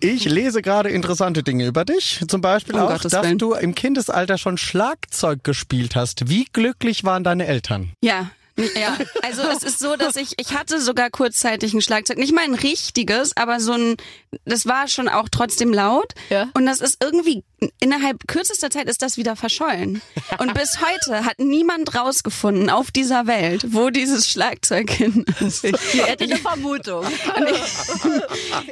Ich 0.00 0.24
lese 0.24 0.62
gerade 0.62 0.90
interessante 0.90 1.42
Dinge 1.42 1.66
über 1.66 1.84
dich. 1.84 2.20
Zum 2.28 2.40
Beispiel 2.40 2.74
Um 2.76 2.82
auch, 2.82 2.88
Gottes 2.92 3.12
dass 3.12 3.24
Willen. 3.24 3.38
du 3.38 3.54
im 3.54 3.74
Kindesalter 3.74 4.38
schon 4.38 4.56
Schlagzeug 4.58 5.42
gespielt 5.44 5.96
hast. 5.96 6.28
Wie 6.28 6.44
glücklich 6.52 7.04
waren 7.04 7.24
deine 7.24 7.46
Eltern? 7.46 7.90
Ja. 8.02 8.30
Ja, 8.76 8.98
also 9.22 9.42
es 9.42 9.62
ist 9.62 9.78
so, 9.78 9.94
dass 9.94 10.16
ich, 10.16 10.32
ich 10.36 10.52
hatte 10.52 10.80
sogar 10.80 11.10
kurzzeitig 11.10 11.74
ein 11.74 11.80
Schlagzeug. 11.80 12.18
Nicht 12.18 12.34
mal 12.34 12.42
ein 12.42 12.54
richtiges, 12.54 13.36
aber 13.36 13.60
so 13.60 13.70
ein, 13.72 13.94
das 14.44 14.66
war 14.66 14.88
schon 14.88 15.08
auch 15.08 15.28
trotzdem 15.30 15.72
laut. 15.72 16.14
Ja. 16.30 16.50
Und 16.54 16.66
das 16.66 16.80
ist 16.80 17.02
irgendwie, 17.02 17.44
innerhalb 17.80 18.28
kürzester 18.28 18.70
Zeit 18.70 18.88
ist 18.88 19.02
das 19.02 19.16
wieder 19.16 19.36
verschollen. 19.36 20.02
Und 20.38 20.54
bis 20.54 20.78
heute 20.80 21.24
hat 21.24 21.38
niemand 21.38 21.94
rausgefunden 21.94 22.70
auf 22.70 22.90
dieser 22.90 23.26
Welt, 23.26 23.66
wo 23.68 23.90
dieses 23.90 24.28
Schlagzeug 24.28 24.90
hin 24.90 25.24
ist. 25.40 25.64
Hier 25.92 26.06
hätte 26.06 26.24
ich 26.24 26.32
eine 26.32 26.40
Vermutung. 26.40 27.04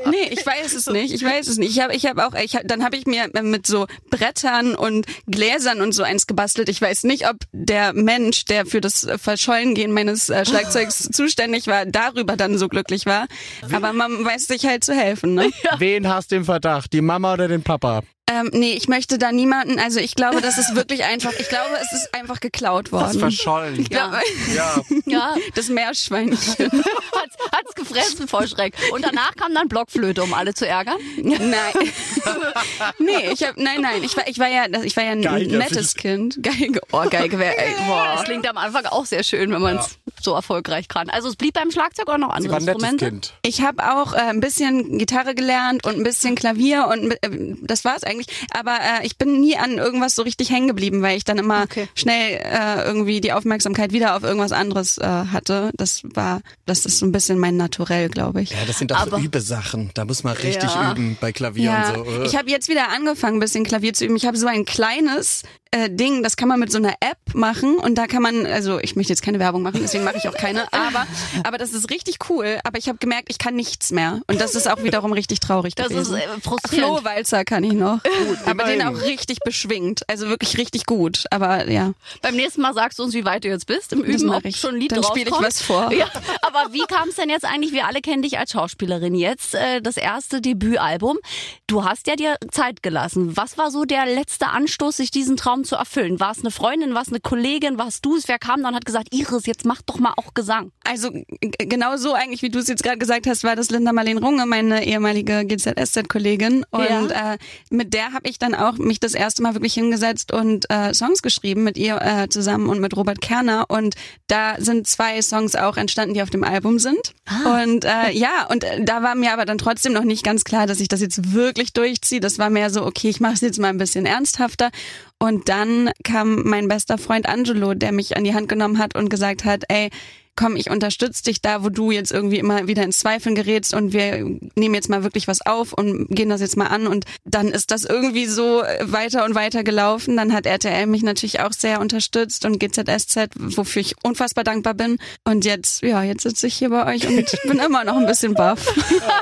Nee, 0.07 0.29
ich 0.31 0.45
weiß 0.45 0.75
es 0.75 0.87
nicht. 0.87 1.13
Ich 1.13 1.23
weiß 1.23 1.49
es 1.49 1.57
nicht. 1.57 1.71
Ich 1.71 1.81
habe 1.81 1.95
ich 1.95 2.07
hab 2.07 2.19
auch, 2.19 2.35
ich 2.35 2.55
hab, 2.55 2.67
dann 2.67 2.85
habe 2.85 2.97
ich 2.97 3.07
mir 3.07 3.29
mit 3.43 3.67
so 3.67 3.87
Brettern 4.11 4.75
und 4.75 5.07
Gläsern 5.27 5.81
und 5.81 5.93
so 5.93 6.03
eins 6.03 6.27
gebastelt. 6.27 6.69
Ich 6.69 6.81
weiß 6.81 7.05
nicht, 7.05 7.29
ob 7.29 7.37
der 7.53 7.93
Mensch, 7.93 8.45
der 8.45 8.67
für 8.67 8.81
das 8.81 9.07
Verschollengehen 9.17 9.93
meines 9.93 10.29
äh, 10.29 10.45
Schlagzeugs 10.45 11.09
zuständig 11.13 11.67
war, 11.67 11.87
darüber 11.87 12.37
dann 12.37 12.59
so 12.59 12.69
glücklich 12.69 13.07
war. 13.07 13.27
Aber 13.73 13.93
man 13.93 14.25
weiß 14.25 14.47
sich 14.47 14.67
halt 14.67 14.85
zu 14.85 14.95
helfen. 14.95 15.35
Ne? 15.35 15.46
Wen 15.79 16.09
hast 16.09 16.33
du 16.33 16.37
im 16.37 16.45
Verdacht? 16.45 16.93
Die 16.93 17.01
Mama 17.01 17.35
oder 17.35 17.49
den 17.49 17.63
Papa? 17.63 18.03
Ähm, 18.29 18.51
nee, 18.53 18.73
ich 18.73 18.89
möchte 18.89 19.19
da 19.19 19.31
niemanden. 19.31 19.79
Also 19.79 20.01
ich 20.01 20.17
glaube, 20.17 20.41
das 20.41 20.59
ist 20.59 20.75
wirklich 20.75 21.05
einfach. 21.05 21.33
Ich 21.39 21.49
glaube, 21.49 21.77
es 21.81 21.93
ist 21.93 22.13
einfach 22.13 22.41
geklaut 22.41 22.91
worden. 22.91 23.19
verschollen. 23.21 23.87
Ja. 23.91 24.21
Ja. 24.55 24.83
Ja, 25.09 25.37
Das 25.55 25.69
Meerschweinchen. 25.69 26.37
hat's, 26.59 27.37
hat's 27.53 27.75
gefressen 27.77 28.27
vor 28.27 28.45
Schreck. 28.49 28.75
Und 28.91 29.05
danach 29.05 29.37
kam 29.37 29.55
dann 29.55 29.69
Blockflöte, 29.69 30.23
um 30.25 30.35
alle 30.35 30.53
zu 30.53 30.67
ärgern. 30.67 30.97
Nein. 31.23 31.39
nee, 32.99 33.31
ich 33.33 33.43
hab, 33.45 33.57
nein, 33.57 33.81
nein, 33.83 34.03
ich 34.03 34.17
war, 34.17 34.27
ich 34.27 34.39
war 34.41 34.49
ja, 34.49 34.65
ich 34.83 34.97
war 34.97 35.05
ja 35.05 35.11
ein 35.13 35.23
Geige, 35.23 35.57
nettes 35.57 35.95
Kind. 35.95 36.43
Geige, 36.43 36.81
oh, 36.93 37.05
Geige 37.09 37.39
wäre, 37.39 37.57
ey, 37.57 37.75
Das 37.79 37.87
boah. 37.87 38.23
klingt 38.25 38.49
am 38.49 38.57
Anfang 38.57 38.87
auch 38.87 39.07
sehr 39.07 39.23
schön, 39.23 39.53
wenn 39.53 39.63
man 39.63 39.77
es 39.77 39.99
so 40.21 40.35
erfolgreich 40.35 40.89
kann. 40.89 41.09
Also 41.11 41.29
es 41.29 41.37
blieb 41.37 41.55
beim 41.55 41.71
Schlagzeug 41.71 42.09
oder 42.09 42.19
noch 42.19 42.31
Sie 42.31 42.49
andere 42.49 42.53
war 42.55 42.59
ein 42.59 42.65
nettes 42.65 42.83
Instrumente? 42.83 43.05
Kind. 43.07 43.35
Ich 43.43 43.61
habe 43.61 43.93
auch 43.95 44.13
äh, 44.13 44.17
ein 44.17 44.41
bisschen 44.41 44.99
Gitarre 44.99 45.35
gelernt 45.37 45.87
und 45.87 45.95
ein 45.97 46.03
bisschen 46.03 46.35
Klavier 46.35 46.89
und 46.89 47.13
äh, 47.13 47.55
das 47.63 47.85
war's 47.85 48.03
eigentlich. 48.03 48.16
Aber 48.51 48.73
äh, 48.81 49.07
ich 49.07 49.17
bin 49.19 49.41
nie 49.41 49.57
an 49.57 49.79
irgendwas 49.79 50.15
so 50.15 50.23
richtig 50.23 50.51
hängen 50.51 50.69
geblieben, 50.69 51.03
weil 51.03 51.17
ich 51.17 51.25
dann 51.25 51.39
immer 51.39 51.63
Okay. 51.65 51.89
schnell 51.95 52.41
äh, 52.43 52.83
irgendwie 52.85 53.21
die 53.21 53.33
Aufmerksamkeit 53.33 53.93
wieder 53.93 54.17
auf 54.17 54.23
irgendwas 54.23 54.53
anderes 54.53 54.99
äh, 54.99 55.05
hatte. 55.07 55.71
Das 55.77 56.03
war, 56.05 56.41
das 56.67 56.87
ist 56.87 56.99
so 56.99 57.07
ein 57.07 57.13
bisschen 57.13 57.39
mein 57.39 57.57
Naturell, 57.57 58.09
glaube 58.09 58.43
ich. 58.43 58.51
Ja, 58.51 58.59
das 58.67 58.79
sind 58.79 58.91
doch 58.91 58.99
Aber- 59.01 59.19
so 59.19 59.23
Übesachen. 59.25 59.91
Da 59.95 60.05
muss 60.05 60.23
man 60.25 60.35
richtig 60.35 60.71
Ja. 60.71 60.93
üben 60.93 61.17
bei 61.21 61.33
Klavier 61.33 61.65
Ja, 61.65 61.91
und 61.95 62.07
so. 62.07 62.23
Äh. 62.23 62.27
ich 62.27 62.37
habe 62.37 62.51
jetzt 62.51 62.69
wieder 62.69 62.89
angefangen, 62.91 63.37
ein 63.37 63.41
bisschen 63.41 63.65
Klavier 63.65 63.93
zu 63.95 64.05
üben. 64.05 64.17
Ich 64.17 64.27
habe 64.27 64.37
so 64.37 64.47
ein 64.47 64.65
kleines 64.65 65.43
äh, 65.71 65.91
Ding, 65.91 66.23
das 66.23 66.37
kann 66.37 66.49
man 66.49 66.61
mit 66.61 66.71
so 66.73 66.79
einer 66.79 66.95
App 67.01 67.19
machen 67.35 67.77
und 67.77 67.97
da 67.97 68.07
kann 68.07 68.23
man, 68.23 68.47
also 68.47 68.79
ich 68.81 68.97
möchte 68.97 69.13
jetzt 69.13 69.23
keine 69.23 69.39
Werbung 69.39 69.63
machen, 69.63 69.81
deswegen 69.83 70.05
mache 70.05 70.17
ich 70.17 70.29
auch 70.29 70.35
keine, 70.35 70.65
aber 70.73 71.07
aber 71.45 71.59
das 71.59 71.73
ist 71.73 71.91
richtig 71.91 72.19
cool. 72.31 72.59
Aber 72.65 72.79
ich 72.79 72.89
habe 72.89 72.99
gemerkt, 72.99 73.27
ich 73.29 73.39
kann 73.39 73.55
nichts 73.57 73.91
mehr 73.91 74.21
und 74.27 74.41
das 74.41 74.55
ist 74.55 74.69
auch 74.69 74.83
wiederum 74.83 75.13
richtig 75.13 75.41
traurig 75.41 75.75
Das 75.75 75.89
ist 75.89 76.11
gewesen. 76.11 76.17
äh, 76.17 76.41
frustrierend. 76.41 76.87
Flohwalzer 76.99 77.45
kann 77.45 77.65
ich 77.65 77.73
noch, 77.75 78.01
aber 78.47 78.65
den 78.65 78.83
auch 78.83 79.01
richtig 79.03 79.39
beschwingt, 79.41 80.09
also 80.09 80.29
wirklich 80.29 80.57
richtig 80.59 80.87
gut. 80.87 81.25
Aber 81.31 81.69
ja, 81.71 81.93
Beim 82.23 82.37
nächsten 82.37 82.61
Mal 82.63 82.75
sagst 82.75 82.99
du 82.99 83.03
uns, 83.03 83.15
wie 83.15 83.25
weit 83.25 83.45
du 83.45 83.49
jetzt 83.49 83.67
bist 83.67 83.93
im 83.93 84.03
Üben, 84.03 84.31
ob 84.31 84.45
ich. 84.45 84.57
schon 84.57 84.75
ein 84.75 84.81
Lied 84.81 84.93
Dann 84.93 85.03
drauf 85.03 85.11
spiel 85.11 85.27
ich 85.29 85.33
was 85.35 85.63
vor. 85.63 85.91
Ja, 85.97 86.07
aber 86.43 86.73
wie 86.73 86.85
kam 86.89 87.09
es 87.09 87.17
denn 87.17 87.31
jetzt 87.31 87.45
eigentlich? 87.45 87.73
Wir 87.73 87.87
alle 87.87 88.01
kennen 88.01 88.23
dich 88.23 88.39
als 88.39 88.53
Schauspielerin. 88.53 89.15
Jetzt 89.15 89.55
äh, 89.55 89.81
das 89.81 89.97
erste 89.97 90.41
Debütalbum. 90.41 91.19
Du 91.67 91.85
hast 91.85 92.07
ja 92.07 92.17
dir 92.17 92.37
Zeit 92.51 92.83
gelassen. 92.83 93.37
Was 93.37 93.57
war 93.57 93.71
so 93.71 93.85
der 93.85 94.05
letzte 94.07 94.49
Anstoß, 94.49 94.99
sich 94.99 95.11
diesen 95.11 95.37
Traum 95.37 95.56
zu 95.65 95.77
erfüllen? 95.77 96.21
War 96.21 96.33
es 96.33 96.41
eine 96.41 96.51
Freundin, 96.51 96.95
war 96.95 97.03
es 97.03 97.09
eine 97.09 97.21
Kollegin, 97.21 97.79
warst 97.79 98.05
du 98.05 98.17
es? 98.17 98.29
Wer 98.29 98.39
kam 98.39 98.63
dann 98.63 98.71
und 98.71 98.77
hat 98.77 98.85
gesagt, 98.85 99.09
Iris, 99.13 99.47
jetzt 99.47 99.65
mach 99.65 99.83
doch 99.83 99.99
mal 99.99 100.13
auch 100.17 100.35
Gesang? 100.35 100.73
Also 100.85 101.11
genau 101.41 101.97
so 101.97 102.15
eigentlich, 102.15 102.43
wie 102.43 102.51
du 102.51 102.59
es 102.59 102.69
jetzt 102.69 102.83
gerade 102.83 102.99
gesagt 102.99 103.27
hast, 103.27 103.45
war 103.45 103.57
das 103.57 103.71
Linda 103.71 103.93
Marlene 103.93 104.21
Runge, 104.21 104.47
meine 104.47 104.85
ehemalige 104.87 105.45
GZSZ-Kollegin. 105.45 106.65
Und 106.71 107.11
äh, 107.11 107.39
mit 107.71 107.95
der 107.95 108.13
habe 108.13 108.29
ich 108.29 108.39
dann 108.39 108.55
auch 108.55 108.79
mich 108.79 109.01
das 109.01 109.15
erste 109.15 109.43
Mal 109.43 109.55
wirklich 109.55 109.75
hingesetzt 109.75 110.33
und 110.33 110.71
äh, 110.71 110.95
Songs 110.95 111.23
geschrieben 111.23 111.65
mit 111.65 111.77
ihr 111.77 112.01
äh, 112.01 112.29
zusammen 112.29 112.69
und 112.69 112.81
mit 112.81 112.97
Robert 112.97 113.21
Kerner. 113.21 113.67
Und 113.69 113.95
da 114.27 114.57
sind 114.59 114.87
zwei 114.87 115.21
Songs 115.23 115.55
auch 115.55 115.77
entstanden, 115.77 116.15
die 116.15 116.23
auf 116.23 116.31
dem 116.31 116.45
Album 116.45 116.79
sind. 116.79 117.15
Und 117.45 117.85
äh, 117.85 118.11
ja, 118.13 118.47
und 118.51 118.65
äh, 118.65 118.85
da 118.85 119.03
war 119.03 119.15
mir 119.15 119.33
aber 119.33 119.45
dann 119.45 119.59
trotzdem 119.59 119.93
noch 119.93 120.05
nicht 120.05 120.25
ganz 120.25 120.45
klar, 120.45 120.67
dass 120.67 120.81
ich 120.81 120.89
das 120.89 121.01
jetzt 121.01 121.33
wirklich 121.33 121.73
durchziehe. 121.73 122.21
Das 122.21 122.39
war 122.39 122.51
mehr 122.51 122.71
so, 122.71 122.85
okay, 122.85 123.09
ich 123.09 123.21
mache 123.21 123.35
es 123.35 123.41
jetzt 123.41 123.59
mal 123.59 123.69
ein 123.69 123.79
bisschen 123.79 124.07
ernsthafter. 124.07 124.71
Und 125.19 125.49
dann 125.49 125.91
kam 126.05 126.43
mein 126.45 126.69
bester 126.69 126.99
Freund 126.99 127.29
Angelo, 127.29 127.75
der 127.75 127.93
mich 127.93 128.17
an 128.17 128.25
die 128.25 128.35
Hand 128.35 128.49
genommen 128.49 128.79
hat 128.79 128.95
und 128.95 129.09
gesagt 129.09 129.45
hat, 129.45 129.65
ey, 129.69 129.91
komm, 130.37 130.57
ich 130.57 130.71
unterstütze 130.71 131.25
dich 131.25 131.41
da, 131.41 131.65
wo 131.65 131.71
du 131.71 131.91
jetzt 131.91 132.13
irgendwie 132.13 132.39
immer 132.39 132.69
wieder 132.69 132.83
ins 132.83 132.99
Zweifeln 132.99 133.35
gerätst 133.35 133.75
und 133.75 133.93
wir 133.93 134.39
nehmen 134.55 134.75
jetzt 134.75 134.89
mal 134.89 135.03
wirklich 135.03 135.27
was 135.29 135.45
auf 135.45 135.73
und 135.73 136.09
gehen 136.11 136.29
das 136.29 136.41
jetzt 136.41 136.57
mal 136.57 136.67
an 136.67 136.87
und 136.87 137.07
dann 137.25 137.49
ist 137.49 137.71
das 137.71 137.85
irgendwie 137.85 138.27
so 138.27 138.63
weiter 138.83 139.25
und 139.25 139.35
weiter 139.35 139.65
gelaufen. 139.65 140.17
Dann 140.17 140.33
hat 140.33 140.47
RTL 140.47 140.87
mich 140.87 141.03
natürlich 141.03 141.41
auch 141.41 141.53
sehr 141.53 141.81
unterstützt 141.81 142.45
und 142.45 142.59
GZSZ, 142.59 143.31
wofür 143.35 143.81
ich 143.81 143.95
unfassbar 144.03 144.45
dankbar 144.45 144.75
bin. 144.75 144.99
Und 145.25 145.45
jetzt, 145.45 145.83
ja, 145.83 146.03
jetzt 146.03 146.23
sitze 146.23 146.47
ich 146.47 146.55
hier 146.55 146.71
bei 146.71 146.95
euch 146.95 147.07
und 147.09 147.25
bin 147.45 147.59
immer 147.59 147.85
noch 147.85 147.97
ein 147.97 148.07
bisschen 148.07 148.35
baff. 148.35 148.61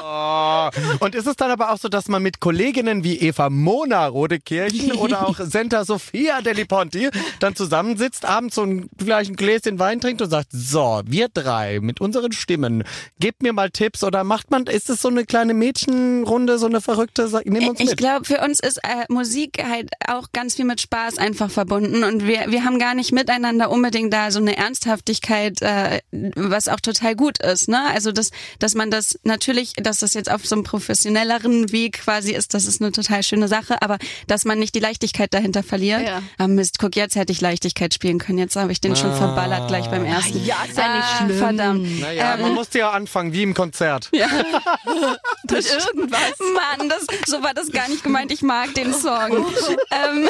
Oh. 0.02 0.70
Und 1.00 1.14
ist 1.14 1.26
es 1.26 1.36
dann 1.36 1.50
aber 1.50 1.72
auch 1.72 1.78
so, 1.78 1.88
dass 1.88 2.08
man 2.08 2.22
mit 2.22 2.40
Kolleginnen 2.40 3.04
wie 3.04 3.18
Eva 3.18 3.50
Mona 3.50 4.06
Rodekirchen 4.06 4.92
oder 4.98 5.26
auch 5.26 5.38
Senta 5.38 5.84
Sophia 5.84 6.40
Deliponti 6.40 7.10
dann 7.40 7.54
zusammensitzt, 7.54 8.24
abends 8.24 8.56
so 8.56 8.62
ein, 8.62 8.88
vielleicht 8.98 9.30
ein 9.30 9.36
Gläschen 9.36 9.78
Wein 9.78 10.00
trinkt 10.00 10.20
und 10.22 10.30
sagt, 10.30 10.48
so, 10.50 11.02
wir 11.06 11.28
drei 11.32 11.80
mit 11.80 12.00
unseren 12.00 12.32
Stimmen, 12.32 12.84
gebt 13.18 13.42
mir 13.42 13.52
mal 13.52 13.70
Tipps 13.70 14.02
oder 14.04 14.24
macht 14.24 14.50
man, 14.50 14.64
ist 14.66 14.90
es 14.90 15.00
so 15.02 15.08
eine 15.08 15.24
kleine 15.24 15.54
Mädchenrunde, 15.54 16.58
so 16.58 16.66
eine 16.66 16.80
verrückte, 16.80 17.28
nimm 17.44 17.68
uns 17.68 17.80
Ich 17.80 17.90
mit. 17.90 17.96
glaube, 17.98 18.24
für 18.24 18.40
uns 18.40 18.60
ist 18.60 18.78
äh, 18.78 19.04
Musik 19.08 19.62
halt 19.64 19.90
auch 20.06 20.28
ganz 20.32 20.54
viel 20.54 20.64
mit 20.64 20.80
Spaß 20.80 21.18
einfach 21.18 21.50
verbunden 21.50 22.04
und 22.04 22.26
wir, 22.26 22.46
wir 22.48 22.64
haben 22.64 22.78
gar 22.78 22.94
nicht 22.94 23.12
miteinander 23.12 23.70
unbedingt 23.70 24.12
da 24.12 24.30
so 24.30 24.38
eine 24.40 24.56
Ernsthaftigkeit, 24.56 25.62
äh, 25.62 26.00
was 26.36 26.68
auch 26.68 26.80
total 26.80 27.14
gut 27.16 27.38
ist. 27.38 27.68
Ne? 27.68 27.80
Also 27.92 28.12
dass, 28.12 28.30
dass 28.58 28.74
man 28.74 28.90
das 28.90 29.18
natürlich, 29.24 29.72
dass 29.74 29.98
das 29.98 30.14
jetzt 30.14 30.30
auf 30.30 30.46
so 30.46 30.54
einem 30.56 30.64
professionelleren 30.64 31.72
Weg 31.72 32.00
quasi 32.00 32.32
ist, 32.32 32.54
das 32.54 32.66
ist 32.66 32.80
eine 32.80 32.92
total 32.92 33.22
schöne 33.22 33.48
Sache, 33.48 33.82
aber 33.82 33.98
dass 34.26 34.44
man 34.44 34.58
nicht 34.58 34.74
die 34.74 34.80
Leichtigkeit 34.80 35.32
dahinter 35.34 35.62
verliert. 35.62 36.02
Ja. 36.02 36.22
Ah, 36.38 36.48
Mist, 36.48 36.78
guck, 36.78 36.96
jetzt 36.96 37.16
hätte 37.16 37.32
ich 37.32 37.40
Leichtigkeit 37.40 37.92
spielen 37.94 38.18
können. 38.18 38.38
Jetzt 38.38 38.56
habe 38.56 38.72
ich 38.72 38.80
den 38.80 38.96
schon 38.96 39.14
verballert 39.14 39.68
gleich 39.68 39.88
beim 39.88 40.04
ersten. 40.04 40.44
Ja, 40.44 40.56
ist 40.68 40.76
ja 40.78 40.93
nicht 40.96 41.16
schlimm. 41.18 41.38
Verdammt. 41.38 42.00
Naja, 42.00 42.36
man 42.36 42.54
musste 42.54 42.78
ja 42.78 42.90
anfangen, 42.90 43.32
wie 43.32 43.42
im 43.42 43.54
Konzert. 43.54 44.10
Ja. 44.14 44.28
Mit 45.50 45.66
irgendwas. 45.66 46.38
Mann, 46.54 46.88
das, 46.88 47.06
so 47.26 47.42
war 47.42 47.52
das 47.52 47.70
gar 47.70 47.88
nicht 47.88 48.02
gemeint. 48.02 48.32
Ich 48.32 48.42
mag 48.42 48.72
den 48.74 48.94
Song. 48.94 49.46
ähm, 49.90 50.28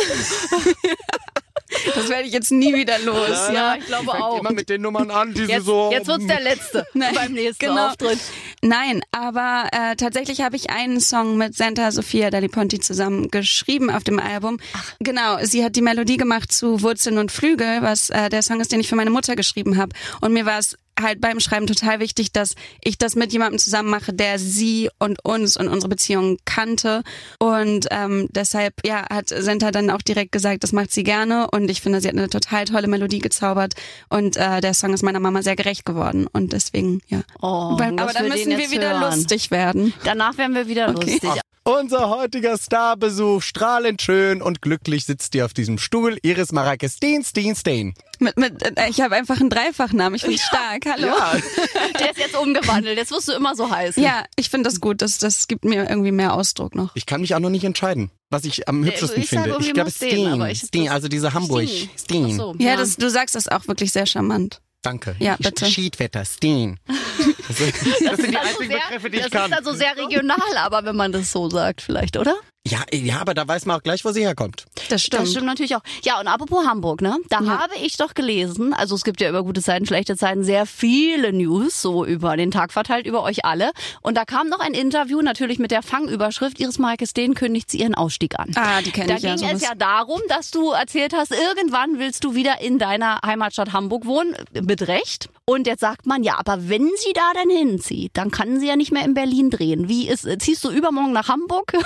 das 1.95 2.09
werde 2.09 2.25
ich 2.25 2.33
jetzt 2.33 2.51
nie 2.51 2.75
wieder 2.75 2.99
los. 3.01 3.51
Ja, 3.53 3.77
ich 3.77 3.87
glaube 3.87 4.11
Fängt 4.11 4.23
auch. 4.23 4.41
immer 4.41 4.53
mit 4.53 4.69
den 4.69 4.83
Nummern 4.83 5.11
an, 5.11 5.33
die 5.35 5.47
sie 5.47 5.53
Jetzt, 5.53 5.67
so... 5.67 5.91
jetzt 5.93 6.07
wird's 6.07 6.27
der 6.27 6.41
letzte 6.41 6.87
Nein, 6.95 7.15
beim 7.15 7.33
nächsten 7.33 7.67
genau. 7.67 7.89
Auftritt. 7.89 8.19
Nein, 8.67 9.03
aber 9.13 9.69
äh, 9.73 9.95
tatsächlich 9.95 10.41
habe 10.41 10.57
ich 10.57 10.71
einen 10.71 10.99
Song 10.99 11.37
mit 11.37 11.55
Santa 11.55 11.93
Sofia 11.93 12.31
Daliponti 12.31 12.81
zusammen 12.81 13.31
geschrieben 13.31 13.91
auf 13.91 14.05
dem 14.05 14.19
Album. 14.19 14.59
Genau, 15.01 15.37
sie 15.43 15.63
hat 15.63 15.77
die 15.77 15.83
Melodie 15.83 16.17
gemacht 16.17 16.51
zu 16.51 16.81
Wurzeln 16.81 17.19
und 17.19 17.31
Flügel, 17.31 17.83
was 17.83 18.09
äh, 18.09 18.31
der 18.31 18.41
Song 18.41 18.63
ist, 18.63 18.73
den 18.73 18.81
ich 18.81 18.89
für 18.89 18.97
meine 18.97 19.11
Mutter 19.11 19.37
geschrieben 19.37 19.77
habe. 19.77 19.95
Und 20.23 20.33
mir 20.33 20.47
war 20.47 20.59
es 20.59 20.79
halt 21.01 21.21
beim 21.21 21.41
Schreiben 21.41 21.67
total 21.67 22.01
wichtig, 22.01 22.33
dass 22.33 22.55
ich 22.83 22.99
das 22.99 23.15
mit 23.17 23.33
jemandem 23.33 23.59
zusammen 23.59 23.91
mache, 23.91 24.13
der 24.13 24.39
sie 24.39 24.91
und 24.99 25.25
uns 25.25 25.57
und 25.57 25.69
unsere 25.69 25.89
Beziehung 25.89 26.39
kannte. 26.45 27.03
Und 27.39 27.87
ähm, 27.91 28.29
deshalb 28.31 28.75
ja, 28.87 29.05
hat 29.11 29.29
Senta 29.29 29.71
dann 29.71 29.91
auch 29.91 30.03
direkt 30.03 30.33
gesagt, 30.33 30.63
das 30.65 30.73
macht 30.73 30.93
sie 30.93 31.03
gerne. 31.03 31.49
Und 31.51 31.71
ich 31.71 31.81
finde, 31.81 32.01
sie 32.01 32.09
hat 32.09 32.15
eine 32.17 32.29
total 32.29 32.65
tolle 32.65 32.87
Melodie 32.87 33.19
gezaubert. 33.19 33.75
Und 34.09 34.37
äh, 34.37 34.61
der 34.61 34.75
Song 34.75 34.93
ist 34.93 35.03
meiner 35.03 35.21
Mama 35.21 35.43
sehr 35.43 35.57
gerecht 35.57 35.85
geworden. 35.85 36.27
Und 36.33 36.53
deswegen, 36.53 37.01
ja. 37.09 37.23
Oh, 37.41 37.79
Weil, 37.79 37.99
aber 37.99 38.13
dann 38.13 38.25
wir 38.25 38.33
müssen 38.33 38.57
wir 38.57 38.71
wieder 38.71 39.01
hören. 39.01 39.15
lustig 39.17 39.51
werden. 39.51 39.93
Danach 40.05 40.37
werden 40.39 40.55
wir 40.55 40.69
wieder 40.69 40.89
Okay. 40.91 41.13
lustig. 41.13 41.41
Unser 41.67 42.11
heutiger 42.11 42.59
Starbesuch, 42.59 43.41
strahlend 43.41 44.03
schön 44.03 44.43
und 44.43 44.61
glücklich 44.61 45.07
sitzt 45.07 45.35
ihr 45.35 45.47
auf 45.47 45.55
diesem 45.55 45.79
Stuhl. 45.79 46.19
Iris 46.23 46.53
Marake 46.53 46.91
Steen, 46.91 47.25
Steen, 47.25 47.57
Steen. 47.57 47.95
Mit, 48.25 48.37
mit, 48.39 48.63
äh, 48.79 48.89
ich 48.89 49.01
habe 49.01 49.15
einfach 49.15 49.39
einen 49.41 49.51
Dreifachnamen. 49.51 50.15
Ich 50.17 50.23
finde 50.23 50.39
stark. 50.39 50.85
Hallo. 50.87 51.07
Ja, 51.07 51.33
Der 52.01 52.11
ist 52.11 52.19
jetzt 52.19 52.37
umgewandelt. 52.37 52.97
Jetzt 52.97 53.11
wirst 53.11 53.29
du 53.29 53.33
immer 53.33 53.55
so 53.55 53.71
heißen. 53.71 54.03
Ja, 54.03 54.25
ich 54.37 54.49
finde 54.51 54.69
das 54.69 54.81
gut. 54.81 55.03
Das, 55.03 55.19
das 55.19 55.47
gibt 55.47 55.65
mir 55.65 55.89
irgendwie 55.89 56.11
mehr 56.13 56.35
Ausdruck 56.35 56.75
noch. 56.75 56.97
ich 56.97 57.07
kann 57.07 57.21
mich 57.21 57.35
auch 57.35 57.41
noch 57.41 57.51
nicht 57.51 57.65
entscheiden, 57.65 58.11
was 58.31 58.45
ich 58.45 58.69
am 58.69 58.85
hübschesten 58.85 59.23
ich 59.23 59.29
finde. 59.29 59.57
Ich 59.61 59.73
glaube 59.75 59.91
Steen, 59.91 60.57
Steen, 60.57 60.89
also 60.89 61.09
diese 61.09 61.35
Hamburg. 61.35 61.69
Steen. 61.97 62.37
So, 62.37 62.55
Ja, 62.59 62.77
das, 62.77 62.97
du 62.97 63.09
sagst 63.11 63.35
das 63.35 63.47
auch 63.49 63.69
wirklich 63.69 63.93
sehr 63.93 64.07
charmant. 64.07 64.61
Danke. 64.83 65.17
Ja, 65.19 65.37
bitte. 65.39 65.67
Schiedwetter, 65.67 66.25
Steen. 66.25 66.79
Das, 67.49 67.59
sind- 67.59 67.75
das 68.07 68.17
sind 68.17 68.31
die 68.31 68.37
Also 68.37 68.49
einzigen 68.61 68.71
sehr, 68.71 68.81
Begriffe, 68.89 69.11
die 69.11 69.17
ich 69.19 69.23
das 69.25 69.31
kann. 69.33 69.51
ist 69.53 69.59
also 69.59 69.73
sehr 69.75 69.97
regional, 69.97 70.57
aber 70.57 70.85
wenn 70.85 70.97
man 70.97 71.13
das 71.13 71.31
so 71.33 71.49
sagt, 71.51 71.83
vielleicht, 71.83 72.17
oder? 72.17 72.35
Ja, 72.67 72.79
ja, 72.95 73.21
aber 73.21 73.35
da 73.35 73.47
weiß 73.47 73.67
man 73.67 73.77
auch 73.77 73.83
gleich, 73.83 74.07
wo 74.07 74.13
sie 74.13 74.23
herkommt. 74.23 74.65
Das 74.89 75.03
stimmt. 75.03 75.23
Das 75.25 75.31
stimmt 75.33 75.45
natürlich 75.45 75.77
auch. 75.77 75.83
Ja, 76.03 76.19
und 76.19 76.27
apropos 76.29 76.65
Hamburg, 76.67 77.03
ne? 77.03 77.19
Da 77.29 77.41
Ja. 77.43 77.59
habe 77.59 77.75
ich 77.83 77.99
doch 77.99 78.15
gelesen, 78.15 78.73
also 78.73 78.95
es 78.95 79.05
gibt 79.05 79.21
ja 79.21 79.29
über 79.29 79.43
gute 79.45 79.61
Zeiten, 79.61 79.85
schlechte 79.85 80.17
Zeiten 80.17 80.45
sehr 80.45 80.65
viele 80.65 81.35
News, 81.35 81.83
so 81.83 82.07
über 82.07 82.39
den 82.39 82.51
Tag 82.51 82.73
verteilt, 82.73 83.07
über 83.07 83.23
euch 83.23 83.45
alle. 83.45 83.73
Und 84.01 84.17
da 84.17 84.25
kam 84.25 84.49
noch 84.49 84.61
ein 84.61 84.73
Interview, 84.73 85.21
natürlich 85.21 85.59
mit 85.59 85.73
der 85.73 85.83
Fangüberschrift, 85.83 86.59
Iris 86.59 86.79
Majestän 86.79 87.35
kündigt 87.35 87.71
sie 87.71 87.81
ihren 87.81 87.95
Ausstieg 87.95 88.39
an. 88.39 88.51
Ah, 88.55 88.81
die 88.81 88.93
kenne 88.93 89.09
Da 89.09 89.17
ich 89.17 89.23
ja. 89.25 89.35
ging 89.37 89.47
es 89.51 89.61
ja 89.61 89.75
darum, 89.75 90.23
dass 90.31 90.51
du 90.51 90.71
erzählt 90.71 91.13
hast, 91.15 91.33
irgendwann 91.33 91.99
willst 91.99 92.25
du 92.25 92.35
wieder 92.35 92.63
in 92.63 92.79
deiner 92.79 93.21
Heimatstadt 93.27 93.75
Hamburg 93.75 94.07
wohnen, 94.07 94.35
mit 94.63 94.89
Recht. 94.89 95.29
Und 95.47 95.67
jetzt 95.67 95.81
sagt 95.81 96.07
man, 96.07 96.23
ja, 96.23 96.39
aber 96.39 96.71
wenn 96.71 96.89
sie 96.97 97.13
da 97.13 97.34
dann 97.35 97.51
hinzieht, 97.51 98.13
dann 98.15 98.31
kann 98.31 98.61
sie 98.61 98.69
ja 98.69 98.77
nicht 98.77 98.93
mehr 98.93 99.05
in 99.05 99.15
Berlin 99.15 99.51
drehen. 99.51 99.89
Wie 99.89 100.09
ist, 100.09 100.27
ziehst 100.41 100.65
du 100.65 100.71
übermorgen 100.71 101.13
nach 101.13 101.29
Hamburg? 101.29 101.73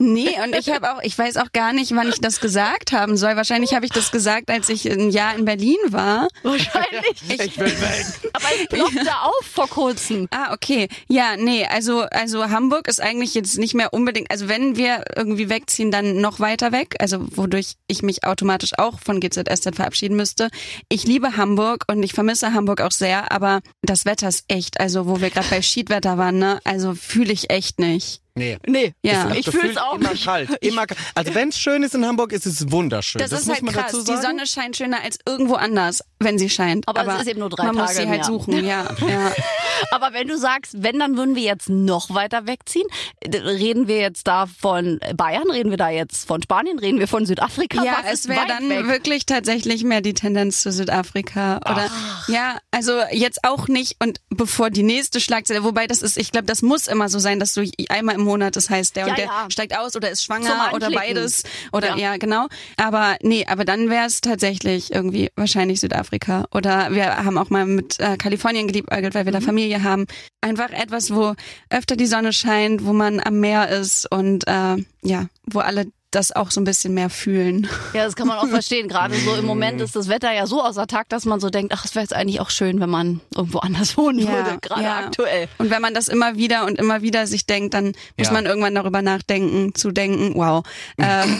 Nee, 0.00 0.30
und 0.44 0.56
ich 0.56 0.68
habe 0.68 0.92
auch, 0.92 1.02
ich 1.02 1.16
weiß 1.16 1.36
auch 1.36 1.52
gar 1.52 1.72
nicht, 1.72 1.94
wann 1.94 2.08
ich 2.08 2.20
das 2.20 2.40
gesagt 2.40 2.92
haben 2.92 3.16
soll. 3.16 3.36
Wahrscheinlich 3.36 3.74
habe 3.74 3.86
ich 3.86 3.92
das 3.92 4.10
gesagt, 4.10 4.50
als 4.50 4.68
ich 4.68 4.90
ein 4.90 5.10
Jahr 5.10 5.36
in 5.36 5.44
Berlin 5.44 5.76
war. 5.88 6.28
Wahrscheinlich. 6.42 7.22
Ich 7.42 7.58
will 7.58 7.66
weg. 7.66 8.06
Aber 8.32 8.44
es 8.60 8.66
ploppte 8.68 9.10
auf 9.22 9.46
vor 9.46 9.68
kurzem. 9.68 10.28
Ah, 10.30 10.52
okay. 10.52 10.88
Ja, 11.08 11.36
nee, 11.36 11.64
also, 11.64 12.02
also 12.02 12.50
Hamburg 12.50 12.88
ist 12.88 13.00
eigentlich 13.00 13.34
jetzt 13.34 13.58
nicht 13.58 13.74
mehr 13.74 13.92
unbedingt, 13.92 14.30
also 14.30 14.48
wenn 14.48 14.76
wir 14.76 15.04
irgendwie 15.16 15.48
wegziehen, 15.48 15.90
dann 15.90 16.20
noch 16.20 16.40
weiter 16.40 16.72
weg, 16.72 16.96
also 16.98 17.18
wodurch 17.36 17.74
ich 17.86 18.02
mich 18.02 18.24
automatisch 18.24 18.72
auch 18.78 19.00
von 19.00 19.20
GZSZ 19.20 19.74
verabschieden 19.74 20.16
müsste. 20.16 20.50
Ich 20.88 21.04
liebe 21.04 21.36
Hamburg 21.36 21.84
und 21.88 22.02
ich 22.02 22.12
vermisse 22.12 22.52
Hamburg 22.54 22.80
auch 22.80 22.90
sehr, 22.90 23.32
aber 23.32 23.60
das 23.82 24.04
Wetter 24.04 24.28
ist 24.28 24.44
echt, 24.48 24.80
also 24.82 25.06
wo 25.06 25.20
wir 25.20 25.30
gerade 25.30 25.46
bei 25.48 25.62
Schiedwetter 25.62 26.18
waren, 26.18 26.38
ne, 26.38 26.60
also 26.64 26.94
fühle 26.94 27.32
ich 27.32 27.50
echt 27.50 27.78
nicht. 27.78 28.20
Nee. 28.34 28.58
Nee, 28.66 28.94
Ja. 29.02 29.30
ich 29.34 29.48
fühle 29.48 29.70
es 29.70 29.76
auch 29.76 29.94
immer 29.94 30.10
nicht. 30.10 30.24
kalt. 30.24 30.50
Immer 30.60 30.86
kalt. 30.86 30.98
Also 31.14 31.34
wenn 31.34 31.50
es 31.50 31.58
schön 31.58 31.82
ist 31.82 31.94
in 31.94 32.04
Hamburg, 32.04 32.32
ist 32.32 32.46
es 32.46 32.70
wunderschön. 32.72 33.20
Das, 33.20 33.30
Das, 33.30 33.40
ist 33.42 33.46
muss 33.46 33.56
halt 33.56 33.64
man 33.64 33.74
krass. 33.74 33.92
dazu 33.92 34.04
Die. 34.04 34.20
Sonne 34.20 34.46
scheint 34.46 34.76
schöner 34.76 35.02
als 35.04 35.18
irgendwo 35.26 35.54
anders, 35.54 36.02
wenn 36.24 36.38
sie 36.38 36.50
scheint. 36.50 36.86
Aber 36.88 37.06
es 37.14 37.22
ist 37.22 37.28
eben 37.28 37.40
nur 37.40 37.50
drei 37.50 37.66
man 37.66 37.76
muss 37.76 37.84
Tage 37.86 37.96
sie 37.96 38.02
im 38.02 38.08
halt 38.10 38.18
Jahr. 38.20 38.26
suchen, 38.26 38.64
ja. 38.64 38.84
ja. 39.08 39.32
Aber 39.90 40.12
wenn 40.12 40.28
du 40.28 40.38
sagst, 40.38 40.82
wenn, 40.82 40.98
dann 40.98 41.16
würden 41.16 41.34
wir 41.34 41.42
jetzt 41.42 41.68
noch 41.68 42.14
weiter 42.14 42.46
wegziehen. 42.46 42.86
Reden 43.26 43.88
wir 43.88 43.98
jetzt 43.98 44.26
da 44.26 44.46
von 44.46 45.00
Bayern? 45.16 45.50
Reden 45.50 45.70
wir 45.70 45.76
da 45.76 45.90
jetzt 45.90 46.26
von 46.26 46.42
Spanien? 46.42 46.78
Reden 46.78 46.98
wir 47.00 47.08
von 47.08 47.26
Südafrika? 47.26 47.82
Ja, 47.82 47.98
Was 48.04 48.12
es 48.12 48.28
wäre 48.28 48.46
dann 48.46 48.68
weg? 48.68 48.86
wirklich 48.86 49.26
tatsächlich 49.26 49.84
mehr 49.84 50.00
die 50.00 50.14
Tendenz 50.14 50.62
zu 50.62 50.70
Südafrika. 50.70 51.56
Oder 51.68 51.90
ja, 52.28 52.58
also 52.70 53.00
jetzt 53.10 53.40
auch 53.44 53.68
nicht 53.68 53.96
und 53.98 54.20
bevor 54.30 54.70
die 54.70 54.82
nächste 54.82 55.20
Schlagzeile, 55.20 55.64
wobei 55.64 55.86
das 55.86 56.02
ist, 56.02 56.16
ich 56.16 56.30
glaube, 56.30 56.46
das 56.46 56.62
muss 56.62 56.86
immer 56.86 57.08
so 57.08 57.18
sein, 57.18 57.40
dass 57.40 57.54
du 57.54 57.68
einmal 57.88 58.14
im 58.14 58.22
Monat, 58.22 58.56
das 58.56 58.70
heißt, 58.70 58.96
der 58.96 59.06
Ja, 59.06 59.10
und 59.10 59.18
der 59.18 59.26
ja. 59.26 59.46
steigt 59.50 59.76
aus 59.76 59.96
oder 59.96 60.10
ist 60.10 60.24
schwanger 60.24 60.70
oder 60.74 60.90
beides. 60.90 61.42
Oder 61.72 61.90
Ja. 61.90 61.96
ja. 61.96 62.16
genau. 62.16 62.46
Aber 62.76 63.16
nee, 63.22 63.46
aber 63.48 63.64
dann 63.64 63.90
wäre 63.90 64.06
es 64.06 64.20
tatsächlich 64.20 64.92
irgendwie 64.92 65.30
wahrscheinlich 65.36 65.80
Südafrika. 65.80 66.11
Oder 66.52 66.92
wir 66.92 67.16
haben 67.24 67.38
auch 67.38 67.50
mal 67.50 67.66
mit 67.66 67.98
äh, 68.00 68.16
Kalifornien 68.16 68.66
geliebäugelt, 68.66 69.14
weil 69.14 69.24
wir 69.24 69.32
da 69.32 69.40
Mhm. 69.40 69.44
Familie 69.44 69.82
haben. 69.82 70.06
Einfach 70.40 70.70
etwas, 70.70 71.12
wo 71.14 71.34
öfter 71.70 71.96
die 71.96 72.06
Sonne 72.06 72.32
scheint, 72.32 72.84
wo 72.84 72.92
man 72.92 73.20
am 73.20 73.40
Meer 73.40 73.68
ist 73.68 74.10
und 74.10 74.46
äh, 74.46 74.76
ja, 75.02 75.26
wo 75.46 75.60
alle 75.60 75.86
das 76.10 76.30
auch 76.30 76.50
so 76.50 76.60
ein 76.60 76.64
bisschen 76.64 76.92
mehr 76.92 77.08
fühlen. 77.08 77.66
Ja, 77.94 78.04
das 78.04 78.16
kann 78.16 78.26
man 78.28 78.36
auch 78.38 78.46
verstehen. 78.48 78.86
Gerade 78.86 79.14
so 79.16 79.34
im 79.34 79.46
Moment 79.46 79.80
ist 79.80 79.96
das 79.96 80.08
Wetter 80.10 80.30
ja 80.30 80.46
so 80.46 80.62
außer 80.62 80.86
Takt, 80.86 81.10
dass 81.10 81.24
man 81.24 81.40
so 81.40 81.48
denkt, 81.48 81.72
ach, 81.74 81.86
es 81.86 81.94
wäre 81.94 82.02
jetzt 82.02 82.12
eigentlich 82.12 82.38
auch 82.40 82.50
schön, 82.50 82.80
wenn 82.80 82.90
man 82.90 83.22
irgendwo 83.34 83.60
anders 83.60 83.96
wohnen 83.96 84.18
Ja, 84.18 84.30
würde, 84.30 84.58
gerade 84.60 84.82
ja. 84.82 84.96
aktuell. 84.98 85.48
Und 85.56 85.70
wenn 85.70 85.80
man 85.80 85.94
das 85.94 86.08
immer 86.08 86.36
wieder 86.36 86.66
und 86.66 86.78
immer 86.78 87.00
wieder 87.00 87.26
sich 87.26 87.46
denkt, 87.46 87.72
dann 87.72 87.92
muss 88.18 88.26
Ja. 88.26 88.32
man 88.34 88.44
irgendwann 88.44 88.74
darüber 88.74 89.00
nachdenken, 89.00 89.74
zu 89.74 89.90
denken, 89.90 90.32
wow, 90.34 90.62
ähm, 90.98 91.34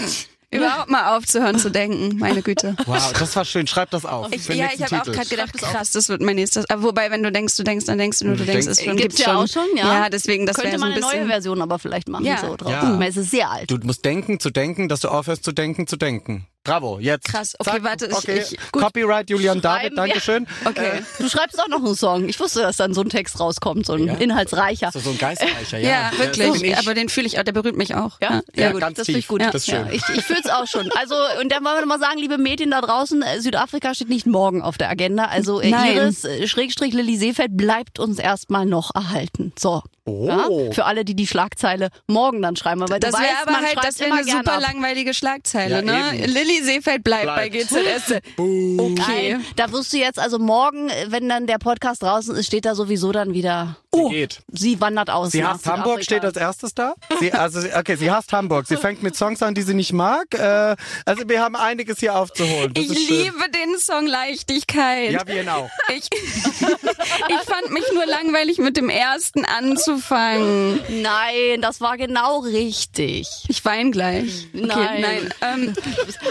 überhaupt 0.52 0.90
mal 0.90 1.16
aufzuhören 1.16 1.58
zu 1.58 1.70
denken, 1.70 2.18
meine 2.18 2.42
Güte. 2.42 2.76
Wow, 2.86 3.12
das 3.18 3.34
war 3.36 3.44
schön. 3.44 3.66
Schreib 3.66 3.90
das 3.90 4.04
auf. 4.04 4.28
Ich, 4.32 4.46
ja, 4.48 4.68
ich 4.74 4.82
habe 4.82 5.00
auch 5.00 5.04
gerade 5.04 5.28
gedacht, 5.28 5.52
krass, 5.54 5.92
das 5.92 6.08
wird 6.08 6.20
mein 6.22 6.36
nächstes. 6.36 6.68
Aber 6.70 6.82
wobei, 6.82 7.10
wenn 7.10 7.22
du 7.22 7.32
denkst, 7.32 7.56
du 7.56 7.62
denkst, 7.64 7.86
dann 7.86 7.98
denkst 7.98 8.18
du 8.20 8.26
nur, 8.26 8.36
du, 8.36 8.44
Du 8.44 8.50
denkst, 8.52 8.66
es 8.66 8.82
schon, 8.82 8.96
Gibt's 8.96 9.16
gibt's 9.16 9.18
ja 9.20 9.26
schon. 9.26 9.36
auch 9.36 9.48
schon, 9.48 9.76
ja. 9.76 10.02
Ja, 10.04 10.08
deswegen, 10.10 10.46
das 10.46 10.56
Könnte 10.56 10.72
wäre 10.72 10.78
so 10.78 10.84
man 10.84 10.92
ein 10.92 10.94
eine 10.94 11.00
neue 11.02 11.10
bisschen. 11.12 11.28
Version 11.28 11.62
aber 11.62 11.78
vielleicht 11.78 12.08
machen, 12.08 12.24
Ja. 12.24 12.38
so 12.38 12.56
drauf. 12.56 12.70
Ja. 12.70 13.00
Es 13.02 13.16
ist 13.16 13.30
sehr 13.30 13.50
alt. 13.50 13.70
Du 13.70 13.78
musst 13.82 14.04
denken, 14.04 14.40
zu 14.40 14.50
denken, 14.50 14.88
dass 14.88 15.00
du 15.00 15.08
aufhörst 15.08 15.44
zu 15.44 15.52
denken, 15.52 15.86
zu 15.86 15.96
denken. 15.96 16.46
Bravo, 16.64 16.98
jetzt. 17.00 17.26
Krass, 17.26 17.54
okay, 17.58 17.78
warte, 17.82 18.06
ich- 18.06 18.14
Okay. 18.16 18.38
ich- 18.52 18.56
gut. 18.70 18.82
Copyright 18.82 19.28
Julian 19.28 19.60
Schreiben 19.60 19.96
David. 19.96 19.98
Dankeschön. 19.98 20.46
Okay. 20.64 21.02
Du 21.18 21.28
schreibst 21.28 21.60
auch 21.60 21.66
noch 21.68 21.84
einen 21.84 21.94
Song. 21.96 22.28
Ich 22.28 22.38
wusste, 22.38 22.60
dass 22.62 22.76
dann 22.76 22.94
so 22.94 23.00
ein 23.00 23.08
Text 23.08 23.40
rauskommt, 23.40 23.84
so 23.86 23.94
ein 23.94 24.06
Ja? 24.06 24.14
inhaltsreicher. 24.14 24.90
So, 24.92 25.00
so 25.00 25.10
ein 25.10 25.18
Geistreicher, 25.18 25.78
ja. 25.78 25.88
Ja, 26.12 26.18
wirklich. 26.18 26.62
ich. 26.62 26.78
aber 26.78 26.94
den 26.94 27.08
fühle 27.08 27.26
ich 27.26 27.38
auch, 27.38 27.42
der 27.42 27.52
berührt 27.52 27.76
mich 27.76 27.94
auch. 27.96 28.20
Ja, 28.20 28.42
Ja, 28.54 28.70
gut. 28.70 28.80
ganz 28.80 28.96
das 28.98 29.06
finde 29.06 29.18
ich 29.18 29.26
gut. 29.28 29.40
Ja. 29.42 29.50
Das 29.50 29.62
ist 29.62 29.70
schön. 29.70 29.86
Ja, 29.86 29.92
ich 29.92 30.02
ich 30.14 30.24
fühle 30.24 30.40
es 30.44 30.50
auch 30.50 30.66
schon. 30.68 30.88
Also, 31.00 31.14
und 31.40 31.50
dann 31.50 31.64
wollen 31.64 31.78
wir 31.80 31.86
mal 31.86 31.98
sagen, 31.98 32.18
liebe 32.18 32.38
Mädchen 32.38 32.70
da 32.70 32.80
draußen, 32.80 33.22
äh, 33.22 33.40
Südafrika 33.40 33.94
steht 33.94 34.08
nicht 34.08 34.26
morgen 34.26 34.62
auf 34.62 34.78
der 34.78 34.88
Agenda. 34.88 35.24
Also 35.26 35.60
äh, 35.60 35.70
Nein. 35.70 35.96
Iris, 35.96 36.24
äh, 36.24 36.46
Schrägstrich 36.46 36.94
Lilly 36.94 37.16
Seefeld 37.16 37.56
bleibt 37.56 37.98
uns 37.98 38.18
erstmal 38.18 38.66
noch 38.66 38.94
erhalten. 38.94 39.52
So. 39.58 39.82
Oh. 40.04 40.26
Ja? 40.26 40.72
Für 40.72 40.84
alle, 40.84 41.04
die 41.04 41.14
die 41.14 41.28
Schlagzeile 41.28 41.90
morgen 42.08 42.42
dann 42.42 42.56
schreiben. 42.56 42.80
Weil 42.88 42.98
Das 42.98 43.12
wäre 43.12 43.22
aber 43.42 43.52
man 43.52 43.64
halt, 43.64 43.76
das 43.82 43.98
wäre 44.00 44.10
immer 44.10 44.18
eine 44.20 44.30
super 44.30 44.54
ab. 44.54 44.60
langweilige 44.60 45.14
Schlagzeile, 45.14 45.76
Ja, 45.76 45.82
ne? 45.82 46.18
eben. 46.18 46.32
Lilly 46.52 46.64
Seefeld 46.64 47.04
bleibt, 47.04 47.26
bei 47.26 47.48
Bleibt. 47.48 47.68
GZS. 47.68 48.20
Okay. 48.38 49.34
Nein, 49.34 49.44
da 49.56 49.70
wirst 49.72 49.92
du 49.92 49.98
jetzt 49.98 50.18
also 50.18 50.38
morgen, 50.38 50.90
wenn 51.08 51.28
dann 51.28 51.46
der 51.46 51.58
Podcast 51.58 52.02
draußen 52.02 52.34
ist, 52.36 52.46
steht 52.46 52.64
da 52.64 52.74
sowieso 52.74 53.12
dann 53.12 53.32
wieder. 53.32 53.76
Sie 53.94 54.08
geht. 54.08 54.40
Sie 54.50 54.80
wandert 54.80 55.10
aus. 55.10 55.32
Sie 55.32 55.44
hasst 55.44 55.66
Hamburg, 55.66 56.02
Südafrika. 56.02 56.02
steht 56.04 56.24
als 56.24 56.36
erstes 56.36 56.74
da. 56.74 56.94
Sie, 57.20 57.30
also, 57.32 57.60
okay, 57.76 57.96
sie 57.96 58.10
hasst 58.10 58.32
Hamburg. 58.32 58.66
Sie 58.66 58.76
fängt 58.78 59.02
mit 59.02 59.14
Songs 59.16 59.42
an, 59.42 59.54
die 59.54 59.60
sie 59.62 59.74
nicht 59.74 59.92
mag. 59.92 60.32
Äh, 60.34 60.76
also 61.04 61.28
wir 61.28 61.42
haben 61.42 61.56
einiges 61.56 61.98
hier 62.00 62.16
aufzuholen. 62.16 62.72
Das 62.72 62.84
Ich 62.84 63.08
liebe 63.10 63.50
den 63.50 63.78
Song 63.78 64.06
Leichtigkeit. 64.06 65.10
Ja, 65.12 65.26
wir 65.26 65.42
ihn 65.42 65.48
auch. 65.50 65.68
Ich, 65.94 66.08
ich 66.12 67.40
fand 67.44 67.70
mich 67.70 67.84
nur 67.92 68.06
langweilig 68.06 68.58
mit 68.58 68.78
dem 68.78 68.88
ersten 68.88 69.44
anzufangen. 69.44 70.80
Nein, 71.02 71.60
das 71.60 71.82
war 71.82 71.98
genau 71.98 72.38
richtig. 72.40 73.28
Ich 73.48 73.62
weine 73.66 73.90
gleich. 73.90 74.46
Okay, 74.54 74.66
Nein. 74.66 75.00
nein. 75.02 75.34
Ähm, 75.42 75.74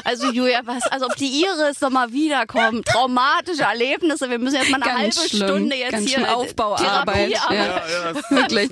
Also 0.04 0.32
Julia, 0.32 0.62
was, 0.66 0.84
also 0.88 1.06
ob 1.06 1.16
die 1.16 1.44
Iris 1.44 1.80
noch 1.82 1.92
mal 1.92 2.12
wiederkommt, 2.12 2.86
traumatische 2.88 3.64
Erlebnisse, 3.64 4.30
wir 4.32 4.40
müssen 4.40 4.56
jetzt 4.56 4.72
mal 4.72 4.82
eine 4.82 4.86
Ganz 5.04 5.18
halbe 5.18 5.30
schlimm. 5.30 5.48
Stunde 5.48 5.76
jetzt 5.76 5.92
Ganz 5.92 6.10
hier 6.10 6.36
Aufbauarbeit, 6.36 7.30
Therapie 7.32 7.51
ja. 7.54 7.82
haben. 7.82 8.22
wirklich. 8.30 8.70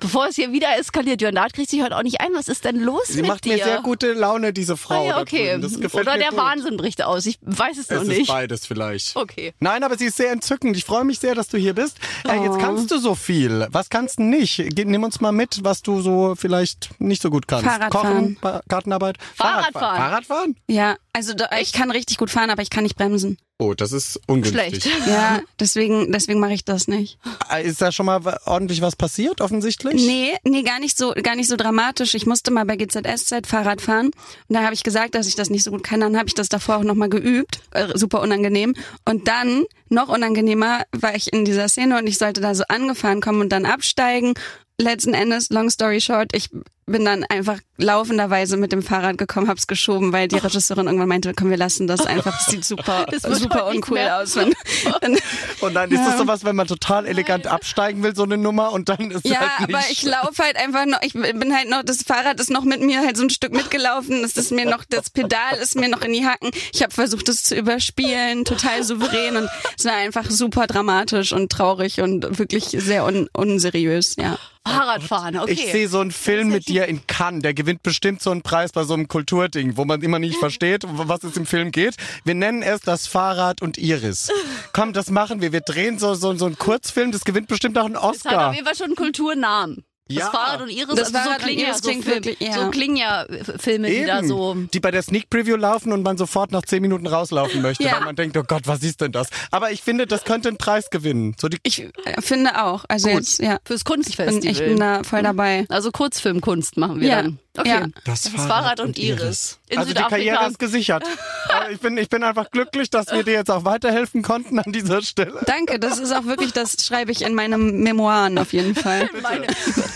Bevor 0.00 0.28
es 0.28 0.36
hier 0.36 0.52
wieder 0.52 0.76
eskaliert, 0.78 1.20
Jörn 1.22 1.34
Dart 1.34 1.52
kriegt 1.52 1.70
sich 1.70 1.82
heute 1.82 1.96
auch 1.96 2.02
nicht 2.02 2.20
ein. 2.20 2.30
Was 2.34 2.48
ist 2.48 2.64
denn 2.64 2.80
los 2.80 3.02
Sie 3.08 3.22
mit 3.22 3.28
macht 3.28 3.44
dir? 3.44 3.56
mir 3.56 3.64
sehr 3.64 3.80
gute 3.82 4.12
Laune, 4.12 4.52
diese 4.52 4.76
Frau. 4.76 5.02
Ah, 5.04 5.06
ja, 5.08 5.20
okay. 5.20 5.58
Das 5.60 5.78
gefällt 5.80 6.02
Oder 6.06 6.12
mir 6.14 6.18
der 6.20 6.30
gut. 6.30 6.38
Wahnsinn 6.38 6.76
bricht 6.76 7.02
aus. 7.02 7.26
Ich 7.26 7.38
weiß 7.42 7.78
es 7.78 7.88
noch 7.90 8.02
Es 8.02 8.08
ist 8.08 8.18
nicht. 8.18 8.28
beides 8.28 8.66
vielleicht. 8.66 9.16
Okay. 9.16 9.54
Nein, 9.60 9.82
aber 9.84 9.96
sie 9.98 10.06
ist 10.06 10.16
sehr 10.16 10.32
entzückend. 10.32 10.76
Ich 10.76 10.84
freue 10.84 11.04
mich 11.04 11.18
sehr, 11.18 11.34
dass 11.34 11.48
du 11.48 11.56
hier 11.58 11.74
bist. 11.74 11.98
Äh, 12.28 12.42
jetzt 12.44 12.58
kannst 12.58 12.90
du 12.90 12.98
so 12.98 13.14
viel. 13.14 13.66
Was 13.70 13.88
kannst 13.90 14.18
du 14.18 14.22
nicht? 14.24 14.56
Ge- 14.74 14.84
Nimm 14.84 15.02
uns 15.04 15.20
mal 15.20 15.32
mit, 15.32 15.64
was 15.64 15.82
du 15.82 16.00
so 16.00 16.34
vielleicht 16.36 16.90
nicht 17.00 17.22
so 17.22 17.30
gut 17.30 17.48
kannst. 17.48 17.66
Fahrradfahren. 17.66 18.38
Kochen, 18.40 18.62
Gartenarbeit. 18.68 19.16
Fahrradfahren. 19.34 19.96
Fahrradfahren? 19.96 20.56
Ja, 20.68 20.96
also 21.12 21.34
da, 21.34 21.48
ich 21.60 21.72
kann 21.72 21.90
richtig 21.90 22.18
gut 22.18 22.30
fahren, 22.30 22.50
aber 22.50 22.62
ich 22.62 22.70
kann 22.70 22.82
nicht 22.84 22.96
bremsen. 22.96 23.38
Oh, 23.58 23.72
das 23.72 23.92
ist 23.92 24.20
ungünstig. 24.26 24.82
Schlecht. 24.82 25.08
Ja, 25.08 25.40
deswegen, 25.60 26.12
deswegen 26.12 26.40
mache 26.40 26.52
ich 26.52 26.64
das 26.66 26.88
nicht. 26.88 27.18
Äh, 27.50 27.66
Ist 27.66 27.80
da 27.80 27.90
schon 27.90 28.04
mal 28.04 28.20
ordentlich 28.44 28.82
was 28.82 28.96
passiert, 28.96 29.40
offensichtlich? 29.40 29.94
Nee, 29.94 30.34
nee, 30.44 30.62
gar 30.62 30.78
nicht 30.78 30.98
so, 30.98 31.14
gar 31.22 31.36
nicht 31.36 31.48
so 31.48 31.56
dramatisch. 31.56 32.14
Ich 32.14 32.26
musste 32.26 32.50
mal 32.50 32.66
bei 32.66 32.76
GZSZ 32.76 33.46
Fahrrad 33.46 33.80
fahren 33.80 34.10
und 34.48 34.54
da 34.54 34.62
habe 34.62 34.74
ich 34.74 34.82
gesagt, 34.82 35.14
dass 35.14 35.26
ich 35.26 35.36
das 35.36 35.48
nicht 35.48 35.64
so 35.64 35.70
gut 35.70 35.84
kann. 35.84 36.00
Dann 36.00 36.18
habe 36.18 36.28
ich 36.28 36.34
das 36.34 36.50
davor 36.50 36.76
auch 36.76 36.82
nochmal 36.82 37.08
geübt, 37.08 37.60
äh, 37.70 37.96
super 37.96 38.20
unangenehm. 38.20 38.74
Und 39.06 39.26
dann 39.26 39.64
noch 39.88 40.08
unangenehmer 40.08 40.82
war 40.92 41.14
ich 41.14 41.32
in 41.32 41.46
dieser 41.46 41.68
Szene 41.68 41.98
und 41.98 42.06
ich 42.06 42.18
sollte 42.18 42.42
da 42.42 42.54
so 42.54 42.64
angefahren 42.68 43.22
kommen 43.22 43.40
und 43.40 43.50
dann 43.50 43.64
absteigen. 43.64 44.34
Letzten 44.78 45.14
Endes, 45.14 45.48
long 45.48 45.70
story 45.70 46.02
short, 46.02 46.34
ich 46.34 46.50
bin 46.86 47.04
dann 47.04 47.24
einfach 47.24 47.58
laufenderweise 47.78 48.56
mit 48.56 48.70
dem 48.70 48.80
Fahrrad 48.80 49.18
gekommen, 49.18 49.48
hab's 49.48 49.66
geschoben, 49.66 50.12
weil 50.12 50.28
die 50.28 50.36
Regisseurin 50.38 50.86
irgendwann 50.86 51.08
meinte, 51.08 51.34
komm, 51.34 51.50
wir 51.50 51.56
lassen 51.56 51.88
das 51.88 52.06
einfach, 52.06 52.32
das 52.36 52.46
sieht 52.46 52.64
super, 52.64 53.06
Das 53.10 53.22
super 53.22 53.66
uncool 53.66 53.98
mehr. 53.98 54.18
aus. 54.18 54.36
Wenn, 54.36 54.54
wenn, 55.00 55.18
Und 55.60 55.74
dann 55.74 55.90
ist 55.90 56.00
das 56.06 56.16
sowas, 56.16 56.44
wenn 56.44 56.54
man 56.54 56.68
total 56.68 57.06
elegant 57.06 57.48
absteigen 57.48 58.02
will, 58.02 58.14
so 58.14 58.22
eine 58.22 58.36
Nummer 58.36 58.72
und 58.72 58.88
dann 58.88 59.10
ist 59.10 59.26
ja, 59.26 59.40
halt 59.40 59.68
nicht 59.68 59.76
aber 59.76 59.84
ich 59.90 60.02
laufe 60.04 60.42
halt 60.42 60.56
einfach 60.56 60.86
noch, 60.86 61.02
ich 61.02 61.12
bin 61.12 61.54
halt 61.54 61.68
noch, 61.68 61.82
das 61.82 62.02
Fahrrad 62.02 62.38
ist 62.38 62.50
noch 62.50 62.64
mit 62.64 62.80
mir 62.80 63.00
halt 63.00 63.16
so 63.16 63.24
ein 63.24 63.30
Stück 63.30 63.52
mitgelaufen, 63.52 64.22
es 64.22 64.36
ist 64.36 64.52
mir 64.52 64.66
noch, 64.66 64.84
das 64.88 65.10
Pedal 65.10 65.56
ist 65.60 65.74
mir 65.74 65.88
noch 65.88 66.02
in 66.02 66.12
die 66.12 66.24
Hacken. 66.24 66.50
Ich 66.72 66.82
habe 66.82 66.92
versucht, 66.92 67.28
es 67.28 67.42
zu 67.42 67.56
überspielen, 67.56 68.44
total 68.44 68.84
souverän 68.84 69.36
und 69.36 69.48
es 69.76 69.84
war 69.84 69.94
einfach 69.94 70.30
super 70.30 70.66
dramatisch 70.66 71.32
und 71.32 71.50
traurig 71.50 72.00
und 72.00 72.38
wirklich 72.38 72.64
sehr 72.64 73.04
un 73.04 73.28
unseriös, 73.32 74.14
ja. 74.16 74.38
Fahrradfahren, 74.66 75.38
okay. 75.38 75.52
Ich 75.52 75.72
sehe 75.72 75.88
so 75.88 76.00
einen 76.00 76.10
Film 76.10 76.48
mit 76.48 76.68
dir 76.68 76.86
in 76.86 77.06
Cannes, 77.06 77.42
der 77.42 77.54
gewinnt 77.54 77.82
bestimmt 77.82 78.20
so 78.22 78.30
einen 78.30 78.42
Preis 78.42 78.72
bei 78.72 78.84
so 78.84 78.94
einem 78.94 79.08
Kulturding, 79.08 79.76
wo 79.76 79.84
man 79.84 80.02
immer 80.02 80.18
nicht 80.18 80.36
versteht, 80.40 80.84
um 80.84 81.08
was 81.08 81.24
es 81.24 81.36
im 81.36 81.46
Film 81.46 81.70
geht. 81.70 81.96
Wir 82.24 82.34
nennen 82.34 82.62
es 82.62 82.80
das 82.80 83.06
Fahrrad 83.06 83.62
und 83.62 83.78
Iris. 83.78 84.30
Komm, 84.72 84.92
das 84.92 85.10
machen 85.10 85.40
wir. 85.40 85.52
Wir 85.52 85.60
drehen 85.60 85.98
so, 85.98 86.14
so, 86.14 86.34
so 86.34 86.46
einen 86.46 86.58
Kurzfilm, 86.58 87.12
das 87.12 87.24
gewinnt 87.24 87.48
bestimmt 87.48 87.78
auch 87.78 87.84
einen 87.84 87.94
Das 87.94 88.02
hat 88.02 88.10
Oscar. 88.14 88.48
auf 88.48 88.54
jeden 88.54 88.66
Fall 88.66 88.76
schon 88.76 88.86
einen 88.86 88.96
Kulturnamen. 88.96 89.84
Das 90.08 90.18
Ja. 90.18 90.30
Fahrrad 90.30 90.60
und 90.62 90.68
Iris, 90.70 90.94
Das 90.94 91.12
also 91.14 91.18
Fahrrad 91.18 91.40
so 91.40 91.46
und 91.46 91.52
klingen 91.56 91.66
ja 91.66 91.74
so, 91.74 91.80
klingt 91.88 92.04
Film, 92.04 92.24
wirklich, 92.24 92.40
ja. 92.40 92.52
so 92.54 92.70
klingen 92.70 92.96
ja 92.96 93.22
äh, 93.24 93.44
Filme, 93.58 93.90
die 93.90 94.04
da 94.04 94.18
Eben. 94.18 94.28
so 94.28 94.54
Die 94.72 94.78
bei 94.80 94.90
der 94.92 95.02
Sneak 95.02 95.28
Preview 95.30 95.56
laufen 95.56 95.92
und 95.92 96.02
man 96.02 96.16
sofort 96.16 96.52
nach 96.52 96.62
zehn 96.62 96.80
Minuten 96.80 97.06
rauslaufen 97.08 97.60
möchte, 97.60 97.82
Ja. 97.82 97.94
weil 97.96 98.00
man 98.04 98.14
denkt, 98.16 98.36
oh 98.36 98.44
Gott, 98.46 98.62
was 98.66 98.82
ist 98.84 99.00
denn 99.00 99.10
das? 99.12 99.28
Aber 99.50 99.72
ich 99.72 99.82
finde, 99.82 100.06
das 100.06 100.22
könnte 100.24 100.48
einen 100.48 100.58
Preis 100.58 100.90
gewinnen. 100.90 101.34
So 101.40 101.48
die 101.48 101.58
Ich 101.64 101.82
äh, 101.82 101.90
finde 102.20 102.62
auch, 102.64 102.84
also 102.88 103.08
Gut. 103.08 103.16
jetzt, 103.18 103.40
ja, 103.40 103.58
fürs 103.64 103.82
bin, 103.82 103.94
Kunstfestival. 103.94 104.52
ich 104.52 104.58
bin 104.58 104.78
da 104.78 105.02
voll 105.02 105.22
dabei. 105.22 105.66
also 105.70 105.90
Kurzfilmkunst 105.90 106.76
machen 106.76 107.00
wir 107.00 107.08
Ja. 107.08 107.22
dann. 107.22 107.38
Okay. 107.58 107.68
Ja. 107.68 107.86
Das, 108.04 108.28
Fahrrad 108.28 108.80
und 108.80 108.98
Iris. 108.98 109.58
In 109.68 109.78
also 109.78 109.92
die. 109.92 110.02
Karriere 110.02 110.46
ist 110.46 110.58
gesichert. 110.58 111.04
Aber 111.48 111.70
ich 111.70 111.80
bin, 111.80 111.96
ich 111.96 112.08
bin 112.08 112.22
einfach 112.22 112.50
glücklich, 112.50 112.90
dass 112.90 113.10
wir 113.12 113.22
dir 113.22 113.34
jetzt 113.34 113.50
auch 113.50 113.64
weiterhelfen 113.64 114.22
konnten 114.22 114.58
an 114.58 114.72
dieser 114.72 115.02
Stelle. 115.02 115.40
Danke, 115.46 115.78
das 115.78 115.98
ist 115.98 116.12
auch 116.12 116.24
wirklich, 116.24 116.52
das 116.52 116.84
schreibe 116.84 117.12
ich 117.12 117.22
in 117.22 117.34
meinen 117.34 117.82
Memoiren 117.82 118.38
auf 118.38 118.52
jeden 118.52 118.74
Fall. 118.74 119.08
Meine, 119.22 119.46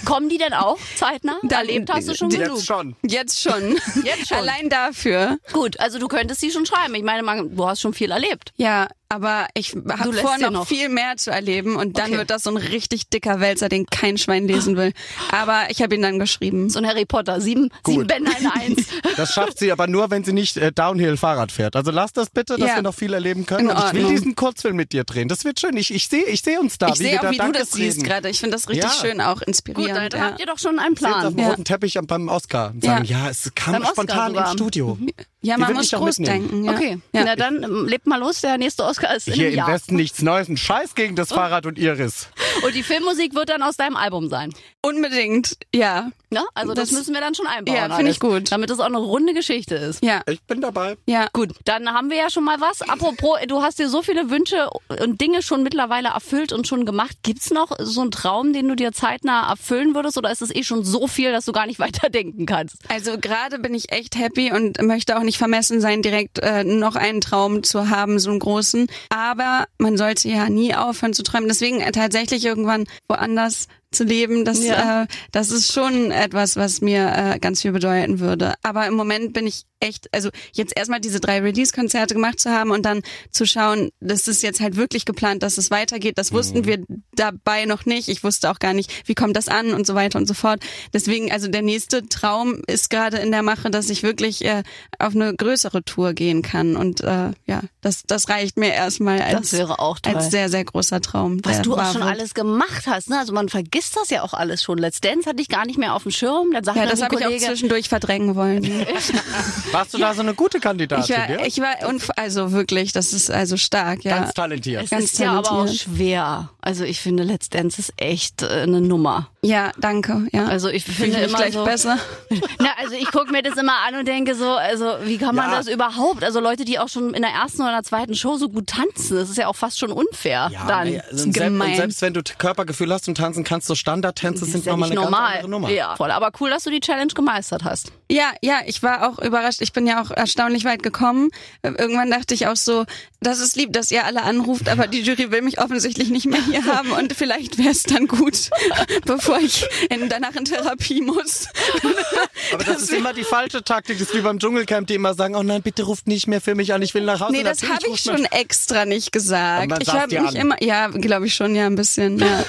kommen 0.05 0.29
die 0.29 0.39
denn 0.39 0.55
auch 0.55 0.79
zeitnah? 0.97 1.37
Erlebt 1.49 1.91
hast 1.93 2.09
du 2.09 2.15
schon 2.15 2.31
genug. 2.31 2.57
Jetzt 2.57 2.67
schon. 2.67 2.97
Jetzt 3.03 3.41
schon. 3.41 3.77
Jetzt 4.05 4.29
schon. 4.29 4.39
Allein 4.39 4.69
dafür. 4.69 5.39
Gut, 5.53 5.79
also 5.81 5.99
du 5.99 6.09
könntest 6.09 6.41
sie 6.41 6.51
schon 6.51 6.67
schreiben. 6.67 6.95
Ich 6.95 7.03
meine, 7.03 7.23
man, 7.23 7.55
du 7.55 7.67
hast 7.67 7.81
schon 7.81 7.95
viel 7.95 8.11
erlebt. 8.11 8.53
Ja, 8.57 8.89
aber 9.11 9.49
ich 9.55 9.75
habe 9.75 10.13
vor, 10.15 10.39
noch, 10.39 10.51
noch. 10.51 10.67
viel 10.67 10.89
mehr 10.89 11.17
zu 11.17 11.31
erleben 11.31 11.77
und 11.77 11.99
dann 11.99 12.07
Okay. 12.11 12.19
wird 12.19 12.31
das 12.31 12.45
so 12.45 12.51
ein 12.51 12.57
richtig 12.57 13.09
dicker 13.09 13.41
Wälzer, 13.41 13.69
den 13.69 13.87
kein 13.87 14.17
Schwein 14.17 14.47
lesen 14.49 14.77
will. 14.77 14.93
Aber 15.33 15.65
ich 15.69 15.83
habe 15.83 15.95
ihn 15.97 16.03
dann 16.03 16.19
geschrieben. 16.19 16.71
So 16.71 16.79
ein 16.79 16.87
Harry 16.87 17.05
Potter, 17.05 17.41
sieben, 17.41 17.71
sieben 17.85 18.07
Bände 18.07 18.31
in 18.39 18.47
eins. 18.47 18.87
Das 19.17 19.35
schafft 19.35 19.59
sie 19.59 19.71
aber 19.73 19.87
nur, 19.87 20.11
wenn 20.11 20.25
sie 20.25 20.33
nicht 20.33 20.57
äh, 20.57 20.73
Downhill 20.73 21.17
Fahrrad 21.17 21.53
fährt. 21.53 21.77
Also 21.77 21.91
lass 21.91 22.13
das 22.13 22.31
bitte, 22.31 22.57
dass 22.57 22.69
Ja. 22.71 22.77
wir 22.77 22.83
noch 22.83 22.95
viel 22.95 23.13
erleben 23.13 23.45
können. 23.45 23.69
In 23.71 23.77
Und 23.77 23.85
ich 23.87 23.93
will 23.93 24.09
diesen 24.09 24.35
Kurzfilm 24.37 24.77
mit 24.77 24.93
dir 24.93 25.05
drehen. 25.05 25.29
Das 25.29 25.45
wird 25.45 25.61
schön. 25.61 25.77
Ich, 25.77 25.93
ich 25.93 26.09
sehe 26.09 26.25
ich 26.25 26.41
seh 26.43 26.57
uns 26.57 26.79
da, 26.79 26.89
Ich 26.89 26.95
sehe 26.95 27.19
auch, 27.19 27.23
da 27.25 27.31
wie 27.33 27.37
du 27.39 27.53
das 27.53 27.73
siehst 27.73 27.99
reden. 27.99 28.09
gerade. 28.09 28.31
Ich 28.31 28.39
finde 28.41 28.57
das 28.57 28.69
richtig 28.69 28.85
Ja. 28.91 28.97
schön, 29.01 29.21
auch 29.21 29.41
Gut, 29.41 29.49
inspirierend. 29.49 30.13
dann 30.15 30.21
ja. 30.21 30.27
habt 30.29 30.41
ihr 30.41 30.47
doch 30.47 30.59
schon 30.59 30.79
einen 30.79 30.97
Sehen 30.97 31.07
Sie 31.09 31.13
auf 31.15 31.21
Plan. 31.21 31.37
dem 31.37 31.45
roten 31.47 31.65
Teppich 31.65 31.99
am- 31.99 32.07
beim 32.07 32.29
Oscar 32.29 32.71
und 32.73 32.85
sagen, 32.85 33.05
ja, 33.05 33.29
es 33.29 33.51
kam 33.55 33.73
Beim 33.75 33.85
spontan 33.87 34.35
im 34.35 34.47
Studio. 34.53 34.97
ja, 35.43 35.55
Die 35.57 35.61
man 35.63 35.73
muss 35.75 35.91
groß 35.91 36.19
mitnehmen. 36.19 36.49
denken. 36.51 36.65
Ja. 36.65 36.73
Okay, 36.73 36.99
Ja. 37.13 37.25
na 37.25 37.37
dann 37.37 37.63
ähm, 37.63 37.87
lebt 37.87 38.07
mal 38.07 38.19
los. 38.21 38.41
Der 38.41 38.59
nächste 38.59 38.85
Oscar 38.85 39.15
ist 39.17 39.29
in 39.29 39.35
Hier 39.35 39.49
im 39.51 39.55
Jahr. 39.57 39.69
Westen 39.69 39.97
nichts 39.97 40.21
Neues, 40.23 40.49
ein 40.49 40.57
Scheiß 40.57 40.95
gegen 40.95 41.17
das 41.17 41.29
Fahrrad 41.31 41.67
und 41.67 41.79
Iris. 41.79 42.29
Und 42.65 42.75
die 42.75 42.83
Filmmusik 42.83 43.35
wird 43.35 43.49
dann 43.49 43.63
aus 43.63 43.77
deinem 43.77 43.97
Album 43.97 44.29
sein. 44.29 44.53
Unbedingt, 44.83 45.57
ja. 45.75 46.11
Ne? 46.33 46.45
Also 46.55 46.75
das, 46.75 46.91
Das- 46.91 46.99
müssen 46.99 47.13
wir 47.15 47.21
dann 47.21 47.35
schon 47.35 47.47
einbauen. 47.49 47.77
Ja, 47.77 47.95
finde 47.97 48.11
ich 48.13 48.21
gut. 48.21 48.53
Damit 48.53 48.71
es 48.71 48.79
auch 48.79 48.85
eine 48.85 48.99
runde 48.99 49.35
Geschichte 49.35 49.75
ist. 49.75 50.03
Ja, 50.05 50.23
Ich 50.29 50.41
bin 50.43 50.61
dabei. 50.61 50.97
ja. 51.07 51.27
Gut, 51.33 51.51
dann 51.65 51.89
haben 51.93 52.09
wir 52.11 52.17
ja 52.19 52.31
schon 52.31 52.45
mal 52.45 52.61
was. 52.61 52.83
Apropos, 52.83 53.39
du 53.49 53.63
hast 53.63 53.79
dir 53.81 53.89
so 53.89 54.03
viele 54.03 54.31
Wünsche 54.31 54.69
und 55.03 55.21
Dinge 55.21 55.43
schon 55.43 55.63
mittlerweile 55.65 56.11
erfüllt 56.11 56.53
und 56.53 56.69
schon 56.69 56.85
gemacht. 56.85 57.17
Gibt's 57.25 57.51
noch 57.51 57.73
so 57.81 58.03
einen 58.03 58.11
Traum, 58.13 58.53
den 58.53 58.69
du 58.69 58.77
dir 58.77 58.93
zeitnah 58.93 59.51
erfüllen 59.51 59.95
würdest 59.95 60.19
oder 60.19 60.31
ist 60.31 60.41
es 60.43 60.55
eh 60.55 60.63
schon 60.63 60.85
so 60.85 61.09
viel, 61.09 61.33
dass 61.33 61.45
du 61.47 61.53
gar 61.53 61.67
nicht 61.67 61.79
weiterdenken 61.81 62.47
kannst? 62.47 62.77
Also 62.89 63.19
gerade 63.19 63.59
bin 63.59 63.75
ich 63.75 63.91
echt 63.91 64.17
happy 64.17 64.53
und 64.53 64.81
möchte 64.83 65.17
auch 65.19 65.23
nicht 65.23 65.39
vermessen 65.39 65.81
sein, 65.81 66.01
direkt 66.03 66.39
äh, 66.39 66.63
noch 66.63 66.95
einen 66.95 67.21
Traum 67.21 67.63
zu 67.65 67.91
haben, 67.91 68.19
so 68.21 68.31
einen 68.31 68.39
großen. 68.39 68.87
Aber 69.09 69.67
man 69.79 69.97
sollte 69.97 70.29
ja 70.29 70.49
nie 70.49 70.75
aufhören 70.75 71.13
zu 71.13 71.23
träumen. 71.25 71.49
Deswegen 71.49 71.81
äh, 71.81 71.91
tatsächlich 71.93 72.45
irgendwann 72.45 72.85
woanders 73.09 73.67
zu 73.93 74.05
leben, 74.05 74.45
das, 74.45 74.63
Ja. 74.65 75.03
äh, 75.03 75.07
das 75.33 75.51
ist 75.51 75.73
schon 75.73 76.11
etwas, 76.13 76.57
was 76.57 76.81
mir 76.81 77.13
äh, 77.35 77.39
ganz 77.39 77.63
viel 77.63 77.73
bedeuten 77.73 78.21
würde. 78.21 78.55
Aber 78.63 78.87
im 78.87 78.95
Moment 78.95 79.33
bin 79.33 79.47
ich 79.47 79.65
echt, 79.83 80.09
also 80.15 80.29
jetzt 80.53 80.77
erstmal 80.77 81.01
diese 81.01 81.21
drei 81.21 81.41
Release-Konzerte 81.41 82.13
gemacht 82.15 82.39
zu 82.39 82.51
haben 82.51 82.71
und 82.71 82.85
dann 82.85 83.01
zu 83.31 83.47
schauen, 83.47 83.91
das 84.01 84.29
ist 84.29 84.43
jetzt 84.43 84.61
halt 84.61 84.77
wirklich 84.77 85.07
geplant, 85.07 85.43
dass 85.43 85.57
es 85.57 85.71
weitergeht. 85.71 86.19
Das 86.19 86.33
wussten 86.33 86.67
wir 86.67 86.85
dabei 87.15 87.65
noch 87.65 87.87
nicht. 87.87 88.09
Ich 88.09 88.23
wusste 88.23 88.51
auch 88.51 88.59
gar 88.59 88.75
nicht, 88.75 89.09
wie 89.09 89.15
kommt 89.15 89.37
das 89.37 89.49
an 89.49 89.73
und 89.73 89.87
so 89.87 89.95
weiter 89.95 90.19
und 90.19 90.29
so 90.29 90.35
fort. 90.35 90.61
Deswegen, 90.93 91.33
also 91.33 91.49
der 91.49 91.63
nächste 91.63 92.07
Traum 92.09 92.63
ist 92.67 92.91
gerade 92.91 93.17
in 93.19 93.31
der 93.33 93.43
Mache, 93.43 93.71
dass 93.71 93.89
ich 93.89 94.03
wirklich 94.03 94.45
äh, 94.45 94.63
auf 94.99 95.15
eine 95.15 95.35
größere 95.35 95.83
Tour 95.83 96.13
gehen 96.13 96.43
kann. 96.43 96.77
Und 96.77 97.01
äh, 97.01 97.31
ja, 97.47 97.63
das, 97.81 98.03
das 98.07 98.29
reicht 98.29 98.59
mir 98.59 98.75
erstmal 98.75 99.21
als, 99.23 99.51
Das 99.51 99.53
wäre 99.59 99.79
auch 99.79 99.99
toll. 99.99 100.15
als 100.15 100.31
sehr, 100.31 100.51
sehr 100.51 100.65
großer 100.65 101.01
Traum. 101.01 101.41
Was 101.43 101.63
du 101.63 101.75
auch 101.75 101.93
schon 101.93 102.03
wird. 102.03 102.11
alles 102.13 102.35
gemacht 102.35 102.87
hast, 102.87 103.09
ne? 103.09 103.19
Also 103.19 103.33
man 103.33 103.49
vergisst 103.49 103.80
das 103.97 104.11
ja 104.11 104.23
auch 104.23 104.35
alles 104.35 104.63
schon. 104.63 104.79
Let's 104.79 105.01
Dance 105.01 105.29
hatte 105.29 105.41
ich 105.41 105.49
gar 105.49 105.65
nicht 105.67 105.79
mehr 105.79 105.95
auf 105.95 106.03
dem 106.03 106.13
Schirm. 106.13 106.51
Dann 106.53 106.65
sagt 106.65 106.77
Ja, 106.77 106.87
das 106.87 107.03
habe 107.03 107.15
ich 107.15 107.21
auch 107.21 107.25
Kollege, 107.27 107.47
zwischendurch 107.47 107.89
verdrängen 107.89 108.35
wollen. 108.37 108.63
Warst 109.73 109.95
du 109.95 109.99
da 109.99 110.13
so 110.15 110.21
eine 110.21 110.35
gute 110.35 110.61
Kandidatin? 110.61 111.05
Ich 111.05 111.11
war, 111.19 111.31
ja? 111.31 111.47
ich 111.47 111.59
war, 111.61 111.89
unf- 111.89 112.11
also 112.17 112.53
wirklich, 112.53 112.93
das 112.93 113.13
ist 113.13 113.31
also 113.31 113.57
stark, 113.57 114.05
ja. 114.05 114.19
Ganz 114.19 114.35
talentiert. 114.35 114.85
es 114.85 114.91
ganz 114.91 115.05
ist 115.05 115.19
ja 115.19 115.33
aber 115.33 115.51
auch 115.53 115.65
talentiert. 115.65 115.81
schwer. 115.83 116.51
Also 116.61 116.85
ich 116.85 117.01
finde, 117.01 117.23
Let's 117.23 117.49
Dance 117.49 117.81
ist 117.81 117.93
echt 117.97 118.43
äh, 118.43 118.47
eine 118.63 118.81
Nummer. 118.81 119.29
Ja, 119.43 119.73
danke, 119.79 120.27
ja. 120.33 120.45
Also 120.45 120.69
ich 120.69 120.85
Fühl 120.85 120.95
finde 120.95 121.19
mich 121.19 121.29
immer 121.29 121.39
gleich 121.39 121.55
so, 121.55 121.65
besser. 121.65 121.97
Na, 122.59 122.69
also 122.77 122.95
ich 122.95 123.11
gucke 123.11 123.33
mir 123.33 123.43
das 123.43 123.57
immer 123.57 123.73
an 123.89 123.95
und 123.95 124.07
denke 124.07 124.35
so, 124.35 124.51
also 124.51 124.97
wie 125.05 125.17
kann 125.17 125.35
man 125.35 125.51
Ja. 125.51 125.57
das 125.57 125.67
überhaupt? 125.67 126.23
Also 126.23 126.41
Leute, 126.41 126.67
die 126.67 126.79
auch 126.79 126.89
schon 126.91 127.15
in 127.15 127.23
der 127.23 127.31
ersten 127.31 127.63
oder 127.63 127.83
zweiten 127.83 128.15
Show 128.15 128.37
so 128.37 128.51
gut 128.51 128.67
tanzen, 128.67 129.17
das 129.17 129.31
ist 129.31 129.39
ja 129.39 129.47
auch 129.47 129.57
fast 129.57 129.79
schon 129.79 129.93
unfair 129.93 130.51
Ja, 130.53 130.67
dann. 130.67 130.89
naja, 130.89 131.03
also 131.11 131.31
gemein. 131.31 131.71
und 131.71 131.77
selbst 131.77 132.03
wenn 132.03 132.13
du 132.13 132.21
Körpergefühl 132.37 132.93
hast 132.93 133.09
und 133.09 133.15
tanzen 133.17 133.43
kannst, 133.43 133.67
so 133.67 133.75
Standardtänze 133.75 134.45
sind 134.45 134.67
ja 134.67 134.73
nochmal 134.73 134.91
nicht 134.91 134.99
eine 134.99 135.05
normal. 135.07 135.21
ganz 135.23 135.35
andere 135.37 135.51
Nummer. 135.51 135.71
Ja, 135.71 135.97
voll. 135.97 136.11
Aber 136.11 136.33
cool, 136.41 136.51
dass 136.51 136.65
du 136.65 136.71
die 136.71 136.81
Challenge 136.81 137.13
gemeistert 137.15 137.65
hast. 137.65 137.93
Ja, 138.11 138.33
ja, 138.43 138.59
ich 138.67 138.83
war 138.83 139.09
auch 139.09 139.19
überrascht. 139.21 139.63
Ich 139.63 139.73
bin 139.73 139.87
ja 139.87 140.03
auch 140.03 140.11
erstaunlich 140.11 140.67
weit 140.67 140.83
gekommen. 140.83 141.31
Irgendwann 141.63 142.11
dachte 142.11 142.35
ich 142.35 142.47
auch 142.47 142.57
so, 142.57 142.85
das 143.21 143.39
ist 143.41 143.57
lieb, 143.57 143.73
dass 143.73 143.91
ihr 143.91 144.07
alle 144.07 144.23
anruft, 144.23 144.69
aber 144.69 144.87
die 144.87 145.03
Jury 145.03 145.31
will 145.31 145.43
mich 145.43 145.61
offensichtlich 145.61 146.09
nicht 146.09 146.27
mehr 146.27 146.43
hier 146.45 146.65
haben 146.75 146.93
und 146.93 147.13
vielleicht 147.13 147.59
wäre 147.59 147.71
es 147.71 147.83
dann 147.83 148.07
gut, 148.07 148.51
bevor 149.05 149.39
ich 149.39 149.67
in, 149.91 150.09
danach 150.09 150.35
in 150.35 150.47
Therapie 150.47 151.03
muss. 151.03 151.49
Aber 152.53 152.65
das 152.65 152.83
ist 152.83 152.93
immer 152.93 153.13
die 153.13 153.23
falsche 153.23 153.63
Taktik. 153.63 153.99
Das 153.99 154.09
ist 154.09 154.15
wie 154.15 154.23
beim 154.23 154.39
Dschungelcamp, 154.39 154.87
die 154.87 154.95
immer 154.95 155.15
sagen, 155.15 155.37
oh 155.37 155.43
nein, 155.43 155.63
bitte 155.63 155.85
ruft 155.85 156.07
nicht 156.09 156.27
mehr 156.27 156.41
für 156.41 156.55
mich 156.55 156.73
an, 156.73 156.83
ich 156.83 156.95
will 156.95 157.05
nach 157.05 157.21
Hause. 157.21 157.33
Nee, 157.33 157.43
das 157.43 157.63
habe 157.63 157.87
ich 157.93 158.01
schon 158.01 158.25
extra 158.25 158.87
nicht 158.87 159.13
gesagt. 159.13 159.81
Ich 159.81 159.93
habe 159.93 160.21
mich 160.21 160.35
immer, 160.35 160.61
ja, 160.63 160.89
glaube 160.89 161.27
ich 161.27 161.35
schon, 161.35 161.55
ja, 161.55 161.67
ein 161.67 161.77
bisschen. 161.77 162.19
Ja. 162.19 162.45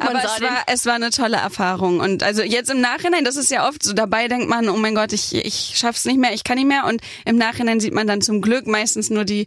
Aber 0.00 0.18
es 0.22 0.40
war, 0.40 0.62
es 0.66 0.86
war 0.86 0.94
eine 0.94 1.10
tolle 1.10 1.38
Erfahrung. 1.38 2.00
Und 2.00 2.22
also 2.22 2.42
jetzt 2.42 2.70
im 2.70 2.80
Nachhinein, 2.80 3.24
das 3.24 3.36
ist 3.36 3.50
ja 3.50 3.68
oft 3.68 3.82
so, 3.82 3.92
dabei 3.92 4.28
denkt 4.28 4.48
man, 4.48 4.68
oh 4.68 4.76
mein 4.76 4.94
Gott, 4.94 5.12
ich, 5.12 5.34
ich 5.34 5.72
schaff's 5.74 6.04
nicht 6.04 6.18
mehr, 6.18 6.32
ich 6.32 6.44
kann 6.44 6.56
nicht 6.56 6.68
mehr. 6.68 6.84
Und 6.86 7.00
im 7.24 7.36
Nachhinein 7.36 7.80
sieht 7.80 7.94
man 7.94 8.06
dann 8.06 8.20
zum 8.20 8.40
Glück 8.40 8.66
meistens 8.66 9.10
nur 9.10 9.24
die 9.24 9.46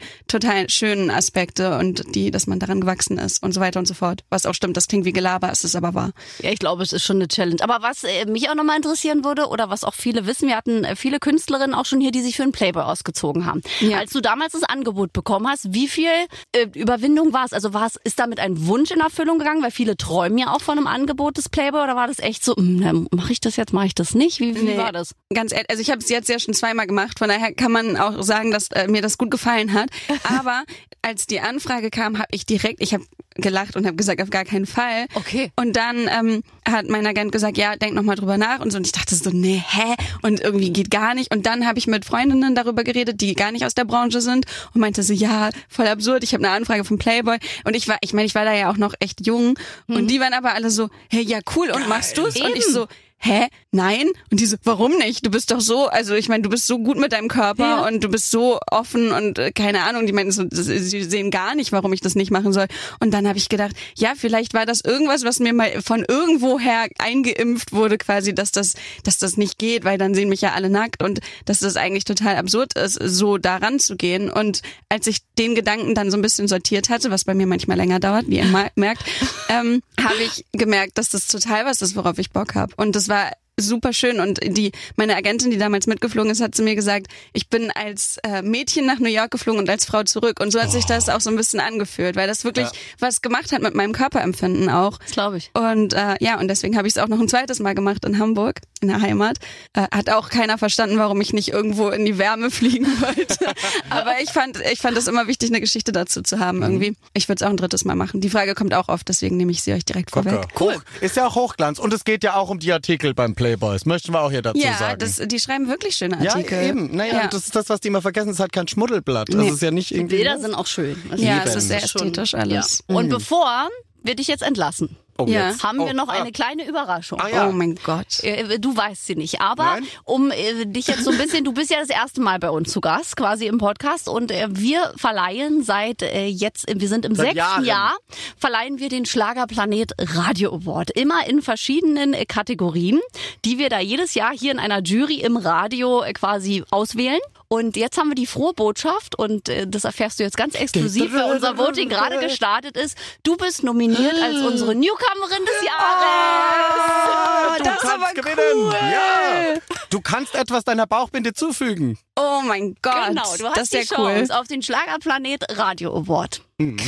schönen 0.70 1.10
Aspekte 1.12 1.78
und 1.78 2.16
die, 2.16 2.32
dass 2.32 2.48
man 2.48 2.60
daran 2.60 2.82
gewachsen 2.82 3.18
ist 3.18 3.42
und 3.44 3.54
so 3.54 3.62
weiter 3.62 3.80
und 3.80 3.88
so 3.88 3.94
fort. 3.94 4.24
Was 4.30 4.46
auch 4.46 4.54
stimmt, 4.54 4.78
das 4.78 4.88
klingt 4.88 5.06
wie 5.06 5.14
Gelaber, 5.14 5.50
es 5.52 5.64
ist 5.64 5.76
aber 5.76 5.94
wahr. 5.94 6.12
Ja, 6.40 6.52
ich 6.52 6.60
glaube, 6.60 6.84
es 6.84 6.94
ist 6.94 7.04
schon 7.04 7.18
eine 7.18 7.28
Challenge. 7.28 7.62
Aber 7.62 7.80
was 7.82 8.04
äh, 8.04 8.26
mich 8.26 8.50
auch 8.50 8.56
nochmal 8.56 8.78
interessieren 8.78 9.24
würde, 9.24 9.48
oder 9.48 9.70
was 9.70 9.84
auch 9.84 9.94
viele 9.94 10.26
wissen, 10.28 10.48
wir 10.48 10.56
hatten 10.58 10.84
äh, 10.84 10.96
viele 10.96 11.20
Künstlerinnen 11.20 11.74
auch 11.76 11.86
schon 11.86 12.02
hier, 12.02 12.12
die 12.12 12.22
sich 12.22 12.36
für 12.38 12.44
einen 12.44 12.52
Playboy 12.52 12.84
ausgezogen 12.84 13.46
haben. 13.46 13.62
Ja. 13.80 13.98
Als 14.00 14.12
du 14.12 14.22
damals 14.22 14.54
das 14.54 14.64
Angebot 14.64 15.14
bekommen 15.14 15.48
hast, 15.48 15.74
wie 15.74 15.88
viel 15.88 16.08
äh, 16.54 16.68
Überwindung 16.74 17.34
war 17.34 17.46
es? 17.46 17.54
Also 17.54 17.74
war 17.74 17.86
es, 17.88 17.98
ist 18.04 18.20
damit 18.20 18.40
ein 18.40 18.68
Wunsch 18.68 18.92
in 18.92 19.00
Erfüllung 19.00 19.40
gegangen? 19.40 19.64
Weil 19.64 19.72
viele 19.72 19.98
träumen 19.98 20.38
ja 20.38 20.54
auch 20.54 20.62
von 20.62 20.78
einem 20.78 20.88
Angebot 20.88 21.38
des 21.38 21.50
Playboy, 21.50 21.82
oder 21.84 21.96
war 21.96 22.08
das 22.08 22.20
echt 22.20 22.44
so, 22.44 22.56
mache 22.58 23.32
ich 23.34 23.40
das 23.40 23.56
jetzt, 23.56 23.74
mache 23.74 23.88
ich 23.88 23.96
das 23.96 24.14
nicht? 24.16 24.40
Wie, 24.40 24.56
wie 24.56 24.64
Nee. 24.64 24.78
war 24.78 24.92
das? 24.92 25.14
Ganz 25.34 25.52
ehrlich, 25.52 25.70
also 25.70 25.82
ich 25.82 25.90
habe 25.90 26.00
es 26.00 26.10
jetzt 26.10 26.30
ja 26.30 26.40
schon 26.40 26.54
zweimal 26.54 26.88
gemacht, 26.88 27.20
von 27.20 27.28
daher 27.28 27.54
kann 27.54 27.72
man 27.72 27.98
auch 27.98 28.22
sagen, 28.24 28.52
dass 28.52 28.68
äh, 28.72 28.88
mir 28.88 29.02
das 29.02 29.18
gut 29.18 29.32
gefallen 29.32 29.74
hat. 29.74 29.90
Aber 30.24 30.52
als 31.02 31.28
die 31.28 31.40
Anfrage 31.40 31.90
kam, 31.90 32.18
habe 32.18 32.30
ich 32.32 32.46
direkt, 32.46 32.82
ich 32.82 32.94
habe 32.94 33.06
gelacht 33.36 33.76
und 33.76 33.86
habe 33.86 33.96
gesagt, 33.96 34.22
auf 34.22 34.30
gar 34.30 34.46
keinen 34.46 34.66
Fall. 34.66 35.08
Okay. 35.16 35.52
Und 35.56 35.76
dann 35.76 36.08
ähm, 36.08 36.44
hat 36.68 36.88
mein 36.88 37.06
Agent 37.06 37.32
gesagt, 37.32 37.58
ja, 37.58 37.76
denk 37.76 37.94
noch 37.94 38.04
mal 38.04 38.16
drüber 38.16 38.38
nach 38.38 38.60
und 38.60 38.72
so. 38.72 38.78
Und 38.78 38.86
ich 38.86 38.92
dachte 38.92 39.16
so, 39.16 39.32
nee, 39.32 39.62
hä? 39.66 39.96
Und 40.22 40.42
irgendwie 40.42 40.72
geht 40.72 40.92
gar 40.92 41.16
nicht. 41.16 41.34
Und 41.34 41.46
dann 41.46 41.66
habe 41.66 41.80
ich 41.80 41.88
mit 41.88 42.06
Freundinnen 42.06 42.56
darüber 42.56 42.84
geredet, 42.84 43.22
die 43.22 43.34
gar 43.34 43.52
nicht 43.52 43.66
aus 43.66 43.74
der 43.74 43.86
Branche 43.86 44.22
sind 44.22 44.46
und 44.74 44.82
meinte 44.82 45.04
so, 45.04 45.14
ja, 45.14 45.50
voll 45.68 45.88
absurd. 45.88 46.24
Ich 46.24 46.34
habe 46.34 46.44
eine 46.46 46.56
Anfrage 46.56 46.84
vom 46.84 46.98
Playboy 46.98 47.38
und 47.64 47.76
ich 47.76 47.88
war, 47.88 47.98
ich 48.02 48.14
meine, 48.14 48.26
ich 48.26 48.36
war 48.36 48.46
da 48.46 48.54
ja 48.54 48.70
auch 48.72 48.78
noch 48.78 48.94
echt 49.00 49.26
jung 49.26 49.58
und 49.88 50.08
die 50.08 50.20
waren 50.20 50.34
aber 50.34 50.54
alle 50.54 50.70
so, 50.70 50.90
hey, 51.10 51.24
ja, 51.24 51.40
cool. 51.56 51.72
Und 51.72 51.88
machst 51.90 52.18
du's? 52.18 52.40
Und 52.40 52.56
ich 52.56 52.66
so, 52.66 52.88
hä, 53.26 53.48
nein? 53.72 54.08
Und 54.32 54.40
die 54.40 54.46
so, 54.46 54.58
warum 54.64 54.98
nicht? 54.98 55.26
Du 55.26 55.32
bist 55.32 55.52
doch 55.52 55.62
so, 55.62 55.88
also 55.88 56.14
ich 56.14 56.28
meine, 56.30 56.44
du 56.44 56.50
bist 56.50 56.68
so 56.68 56.78
gut 56.80 56.98
mit 56.98 57.14
deinem 57.14 57.28
Körper 57.30 57.64
Ja. 57.82 57.88
und 57.88 58.04
du 58.04 58.10
bist 58.10 58.32
so 58.32 58.60
offen 58.70 59.12
und 59.12 59.40
äh, 59.40 59.52
keine 59.52 59.84
Ahnung, 59.84 60.06
die 60.06 60.14
meinten 60.14 60.32
so, 60.32 60.44
das- 60.44 60.66
sie 60.66 61.04
sehen 61.04 61.32
gar 61.32 61.56
nicht, 61.56 61.72
warum 61.72 61.94
ich 61.94 62.02
das 62.02 62.16
nicht 62.16 62.32
machen 62.32 62.52
soll. 62.54 62.68
Und 63.00 63.12
dann 63.14 63.28
habe 63.28 63.38
ich 63.38 63.48
gedacht, 63.50 63.76
ja, 63.98 64.14
vielleicht 64.18 64.54
war 64.54 64.66
das 64.66 64.82
irgendwas, 64.82 65.24
was 65.24 65.40
mir 65.40 65.54
mal 65.54 65.82
von 65.82 66.04
irgendwoher 66.08 66.88
eingeimpft 67.00 67.72
wurde, 67.72 67.98
quasi, 67.98 68.34
dass 68.36 68.52
das, 68.52 68.74
dass 69.04 69.18
das 69.20 69.38
nicht 69.38 69.58
geht, 69.58 69.86
weil 69.86 69.98
dann 69.98 70.14
sehen 70.14 70.30
mich 70.30 70.42
ja 70.42 70.52
alle 70.54 70.70
nackt 70.70 71.02
und 71.04 71.20
dass 71.46 71.60
das 71.60 71.76
eigentlich 71.78 72.04
total 72.06 72.36
absurd 72.36 72.74
ist, 72.78 73.00
so 73.02 73.38
daran 73.38 73.80
zu 73.80 73.96
gehen. 73.96 74.30
Und 74.30 74.62
als 74.90 75.08
ich 75.08 75.20
den 75.38 75.56
Gedanken 75.56 75.96
dann 75.96 76.12
so 76.12 76.18
ein 76.18 76.22
bisschen 76.22 76.48
sortiert 76.48 76.90
hatte, 76.90 77.10
was 77.12 77.24
bei 77.24 77.34
mir 77.34 77.48
manchmal 77.48 77.78
länger 77.78 78.00
dauert, 78.00 78.28
wie 78.28 78.38
ihr 78.40 78.70
merkt, 78.76 79.04
ähm, 79.50 79.82
habe 80.02 80.22
ich 80.24 80.46
gemerkt, 80.52 80.98
dass 80.98 81.10
das 81.10 81.28
total 81.28 81.66
was 81.66 81.82
ist, 81.82 81.96
worauf 81.96 82.18
ich 82.18 82.32
Bock 82.32 82.56
habe. 82.56 82.74
Und 82.78 82.96
das 82.96 83.08
war 83.14 83.32
super 83.60 83.94
schön. 83.94 84.20
Und 84.20 84.40
die 84.44 84.72
meine 84.96 85.16
Agentin, 85.16 85.52
die 85.52 85.58
damals 85.58 85.88
mitgeflogen 85.88 86.32
ist, 86.32 86.42
hat 86.42 86.56
zu 86.56 86.64
mir 86.64 86.76
gesagt, 86.76 87.08
ich 87.34 87.50
bin 87.50 87.72
als 87.72 88.18
äh, 88.24 88.42
Mädchen 88.42 88.86
nach 88.86 89.00
New 89.00 89.10
York 89.10 89.32
geflogen 89.32 89.62
und 89.62 89.70
als 89.70 89.86
Frau 89.86 90.04
zurück. 90.04 90.40
Und 90.40 90.52
so 90.52 90.60
hat 90.60 90.72
sich 90.72 90.86
das 90.86 91.10
auch 91.10 91.22
so 91.22 91.30
ein 91.30 91.36
bisschen 91.36 91.60
angefühlt, 91.60 92.16
weil 92.16 92.28
das 92.28 92.44
wirklich 92.44 92.68
was 93.00 93.22
gemacht 93.22 93.52
hat 93.52 93.62
mit 93.62 93.76
meinem 93.76 93.94
Körperempfinden 93.94 94.70
auch. 94.70 94.98
Das 94.98 95.12
glaube 95.12 95.38
ich. 95.38 95.52
Und 95.54 95.94
äh, 95.94 96.16
ja, 96.20 96.40
und 96.40 96.48
deswegen 96.48 96.78
habe 96.78 96.88
ich 96.88 96.96
es 96.96 97.02
auch 97.02 97.08
noch 97.08 97.20
ein 97.20 97.28
zweites 97.28 97.60
Mal 97.60 97.76
gemacht 97.76 98.06
in 98.06 98.18
Hamburg, 98.18 98.60
in 98.84 98.90
der 98.90 99.02
Heimat. 99.02 99.38
Äh, 99.74 99.88
hat 99.92 100.10
auch 100.12 100.30
keiner 100.30 100.58
verstanden, 100.60 100.98
warum 100.98 101.20
ich 101.22 101.34
nicht 101.34 101.50
irgendwo 101.50 101.90
in 101.90 102.06
die 102.06 102.18
Wärme 102.18 102.52
fliegen 102.52 102.86
wollte. 103.02 103.46
Aber 103.90 104.14
ich 104.22 104.30
fand, 104.30 104.60
ich 104.72 104.80
fand 104.80 104.98
es 104.98 105.08
immer 105.08 105.28
wichtig, 105.28 105.50
eine 105.50 105.60
Geschichte 105.62 105.92
dazu 105.92 106.22
zu 106.22 106.40
haben 106.40 106.62
irgendwie. 106.62 106.96
Ich 107.14 107.28
würde 107.28 107.44
es 107.44 107.48
auch 107.48 107.50
ein 107.52 107.58
drittes 107.58 107.86
Mal 107.86 107.96
machen. 107.96 108.22
Die 108.22 108.30
Frage 108.30 108.54
kommt 108.54 108.74
auch 108.74 108.90
oft, 108.90 109.08
deswegen 109.10 109.38
nehme 109.38 109.52
ich 109.52 109.64
sie 109.64 109.74
euch 109.74 109.86
direkt 109.86 110.12
vorweg. 110.12 110.42
Cool. 110.60 110.76
Ist 111.02 111.16
ja 111.16 111.26
auch 111.28 111.36
Hochglanz. 111.36 111.80
Und 111.80 111.94
es 111.94 112.04
geht 112.04 112.24
ja 112.24 112.36
auch 112.36 112.50
um 112.50 112.60
die 112.60 112.72
Artikel 112.72 113.14
beim 113.14 113.34
Playboys. 113.36 113.86
Möchten 113.86 114.14
wir 114.14 114.22
auch 114.22 114.32
hier 114.32 114.42
dazu 114.42 114.60
Ja, 114.60 114.78
sagen. 114.78 115.00
das, 115.00 115.22
die 115.26 115.40
schreiben 115.40 115.68
wirklich 115.68 115.96
schöne 115.96 116.24
ja, 116.24 116.32
Artikel. 116.32 116.62
eben. 116.64 116.96
Naja, 116.96 117.14
ja. 117.16 117.24
und 117.24 117.34
das 117.34 117.46
ist 117.46 117.56
das, 117.56 117.70
was 117.70 117.80
die 117.80 117.88
immer 117.88 118.02
vergessen. 118.02 118.30
Es 118.30 118.36
ist 118.36 118.40
halt 118.42 118.54
kein 118.54 118.68
Schmuddelblatt. 118.68 119.30
Das 119.30 119.36
Nee. 119.36 119.50
ist 119.50 119.62
ja 119.62 119.72
nicht 119.72 119.90
Die 119.92 119.96
irgendwie. 119.96 120.18
Bilder 120.18 120.40
sind 120.40 120.54
auch 120.54 120.68
schön. 120.68 121.02
Also 121.10 121.24
ja, 121.24 121.42
es 121.46 121.56
ist 121.56 121.68
sehr 121.70 121.84
ästhetisch 121.84 122.34
alles. 122.34 122.84
Ja. 122.88 122.96
Und 122.96 123.10
bevor 123.10 123.70
wir 124.04 124.16
dich 124.16 124.28
jetzt 124.28 124.44
entlassen, 124.44 124.98
oh, 125.18 125.26
Ja. 125.28 125.50
jetzt. 125.50 125.64
haben 125.64 125.80
oh, 125.80 125.86
wir 125.86 125.94
noch 125.94 126.10
ah. 126.10 126.14
eine 126.14 126.32
kleine 126.32 126.68
Überraschung. 126.68 127.20
Ah, 127.20 127.28
ja. 127.30 127.48
Oh 127.48 127.52
mein 127.52 127.76
Gott. 127.84 128.24
Äh, 128.24 128.60
Du 128.60 128.76
weißt 128.76 129.06
sie 129.06 129.16
nicht, 129.16 129.42
aber 129.42 129.64
Nein. 129.66 129.88
um 130.04 130.32
äh, 130.32 130.66
dich 130.66 130.88
jetzt 130.88 131.04
so 131.04 131.12
ein 131.12 131.18
bisschen, 131.18 131.44
du 131.44 131.54
bist 131.54 131.70
ja 131.70 131.80
das 131.80 131.90
erste 131.90 132.22
Mal 132.22 132.40
bei 132.40 132.50
uns 132.50 132.72
zu 132.72 132.82
Gast, 132.82 133.16
quasi 133.18 133.48
im 133.48 133.58
Podcast 133.58 134.08
und 134.08 134.32
äh, 134.32 134.48
wir 134.50 134.94
verleihen 134.96 135.64
seit 135.64 136.02
äh, 136.02 136.28
jetzt, 136.28 136.66
wir 136.70 136.88
sind 136.88 137.06
im 137.06 137.16
Seit 137.16 137.28
sechsten 137.28 137.40
Jahren. 137.40 137.66
Jahr, 137.66 137.98
verleihen 138.38 138.80
wir 138.80 138.90
den 138.90 139.06
Schlagerplanet 139.06 139.92
Radio 139.98 140.54
Award. 140.56 140.92
Immer 140.92 141.28
in 141.28 141.42
verschiedenen 141.42 142.14
äh, 142.14 142.26
Kategorien, 142.26 143.00
die 143.46 143.58
wir 143.58 143.70
da 143.70 143.80
jedes 143.80 144.14
Jahr 144.14 144.32
hier 144.34 144.52
in 144.52 144.60
einer 144.60 144.82
Jury 144.82 145.16
im 145.22 145.38
Radio 145.38 146.04
äh, 146.04 146.14
quasi 146.14 146.64
auswählen. 146.72 147.20
Und 147.54 147.78
jetzt 147.78 148.00
haben 148.00 148.08
wir 148.08 148.16
die 148.16 148.26
frohe 148.26 148.56
Botschaft 148.56 149.14
und 149.14 149.48
äh, 149.48 149.68
das 149.68 149.84
erfährst 149.84 150.18
du 150.18 150.24
jetzt 150.24 150.38
ganz 150.38 150.56
exklusiv, 150.56 151.14
weil 151.14 151.32
unser 151.32 151.56
Voting 151.56 151.88
gerade 151.88 152.18
gestartet 152.18 152.76
ist. 152.76 152.98
Du 153.22 153.38
bist 153.38 153.62
nominiert 153.62 154.16
als 154.24 154.42
unsere 154.42 154.74
Newcomerin 154.74 155.46
des 155.46 155.64
Jahres. 155.64 157.58
du 157.60 157.64
das 157.64 157.78
kannst 157.78 157.94
aber 157.94 158.14
gewinnen. 158.16 158.38
cool. 158.56 158.74
Ja. 158.74 159.60
Du 159.92 160.02
kannst 160.02 160.34
etwas 160.34 160.64
deiner 160.64 160.88
Bauchbinde 160.88 161.34
zufügen. 161.34 162.00
Oh 162.16 162.42
mein 162.46 162.76
Gott. 162.82 162.94
Genau, 163.08 163.24
du 163.40 163.46
hast 163.48 163.58
das 163.58 163.64
ist 163.64 163.74
die 163.74 163.78
ja 163.78 163.98
cool. 164.00 164.14
Chance 164.14 164.40
auf 164.40 164.48
den 164.48 164.62
Schlagerplanet 164.62 165.44
Radio 165.58 165.96
Award. 165.98 166.42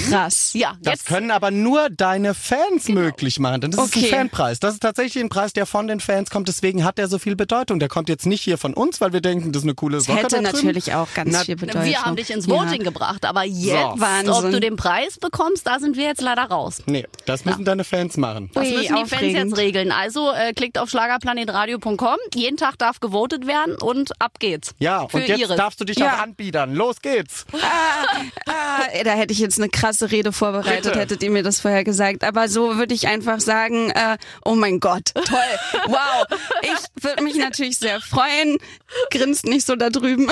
Krass. 0.10 0.52
Ja, 0.54 0.78
Das 0.82 0.94
jetzt 0.94 1.06
können 1.08 1.32
aber 1.32 1.50
nur 1.52 1.90
deine 1.90 2.34
Fans 2.34 2.88
möglich 2.88 3.40
machen. 3.40 3.60
Denn 3.62 3.72
das 3.72 3.86
ist 3.88 3.96
Okay. 3.98 4.06
ein 4.06 4.12
Fanpreis. 4.30 4.60
Das 4.60 4.76
ist 4.76 4.80
tatsächlich 4.82 5.22
ein 5.22 5.28
Preis, 5.28 5.52
der 5.52 5.66
von 5.66 5.88
den 5.88 6.00
Fans 6.00 6.30
kommt. 6.30 6.48
Deswegen 6.48 6.86
hat 6.86 6.98
der 7.00 7.08
so 7.10 7.18
viel 7.20 7.36
Bedeutung. 7.36 7.80
Der 7.80 7.90
kommt 7.90 8.08
jetzt 8.08 8.26
nicht 8.26 8.42
hier 8.42 8.58
von 8.58 8.74
uns, 8.74 9.02
weil 9.02 9.12
wir 9.12 9.20
denken, 9.22 9.52
das 9.52 9.64
ist 9.64 9.66
eine 9.66 9.74
coole 9.74 10.00
Sache. 10.00 10.18
hätte 10.20 10.28
da 10.42 10.44
drüben. 10.44 10.56
natürlich 10.68 10.94
auch 10.94 11.08
ganz 11.16 11.32
Na, 11.34 11.40
viel 11.40 11.56
Bedeutung. 11.58 11.84
wir 11.84 12.02
haben 12.04 12.16
dich 12.16 12.30
ins 12.30 12.46
Ja. 12.46 12.54
Voting 12.54 12.84
gebracht, 12.84 13.26
aber 13.26 13.44
jetzt, 13.44 14.00
Wahnsinn. 14.00 14.30
ob 14.34 14.52
du 14.52 14.60
den 14.62 14.76
Preis 14.78 15.18
bekommst, 15.18 15.66
da 15.68 15.80
sind 15.80 15.98
wir 15.98 16.06
jetzt 16.06 16.22
leider 16.22 16.44
raus. 16.44 16.84
Nee, 16.86 17.06
das 17.26 17.44
müssen 17.44 17.66
deine 17.66 17.84
Fans 17.84 18.16
machen. 18.16 18.52
Das 18.54 18.64
Ui, 18.64 18.70
müssen 18.72 18.82
die 18.84 18.88
Fans 18.94 19.14
aufregend. 19.14 19.50
jetzt 19.50 19.58
regeln. 19.58 19.92
Also 19.92 20.32
äh, 20.32 20.54
klickt 20.54 20.78
auf 20.78 20.90
schlagerplanetradio.com. 20.90 22.18
Jeden 22.36 22.56
Tag 22.58 22.78
darf 22.78 23.00
gewotet 23.02 23.48
werden 23.48 23.76
und 23.82 24.22
ab 24.22 24.40
geht's. 24.40 24.74
Ja, 24.80 25.08
Für 25.16 25.22
und 25.24 25.28
jetzt 25.28 25.40
Iris. 25.40 25.56
darfst 25.58 25.80
du 25.82 25.86
dich 25.86 25.98
Ja. 25.98 26.16
auch 26.16 26.20
anbiedern. 26.20 26.74
Los 26.76 27.02
geht's. 27.02 27.46
Ah, 28.48 28.82
da 29.04 29.12
hätte 29.14 29.34
ich 29.34 29.40
jetzt 29.40 29.58
eine 29.60 29.70
krasse 29.70 30.12
Rede 30.12 30.32
vorbereitet, 30.32 30.84
Bitte. 30.84 31.00
hättet 31.00 31.24
ihr 31.24 31.32
mir 31.32 31.44
das 31.44 31.60
vorher 31.60 31.84
gesagt. 31.84 32.24
Aber 32.24 32.48
so 32.50 32.78
würde 32.78 32.94
ich 32.94 33.08
einfach 33.08 33.40
sagen, 33.40 33.90
äh, 33.92 34.18
oh 34.44 34.56
mein 34.56 34.80
Gott, 34.80 35.12
toll, 35.14 35.84
wow. 35.88 36.26
Ich 36.62 37.04
würde 37.04 37.24
mich 37.24 37.36
natürlich 37.36 37.78
sehr 37.78 38.00
freuen. 38.02 38.58
Grinst 39.12 39.46
nicht 39.46 39.66
so 39.66 39.76
da 39.76 39.90
drüben. 39.90 40.30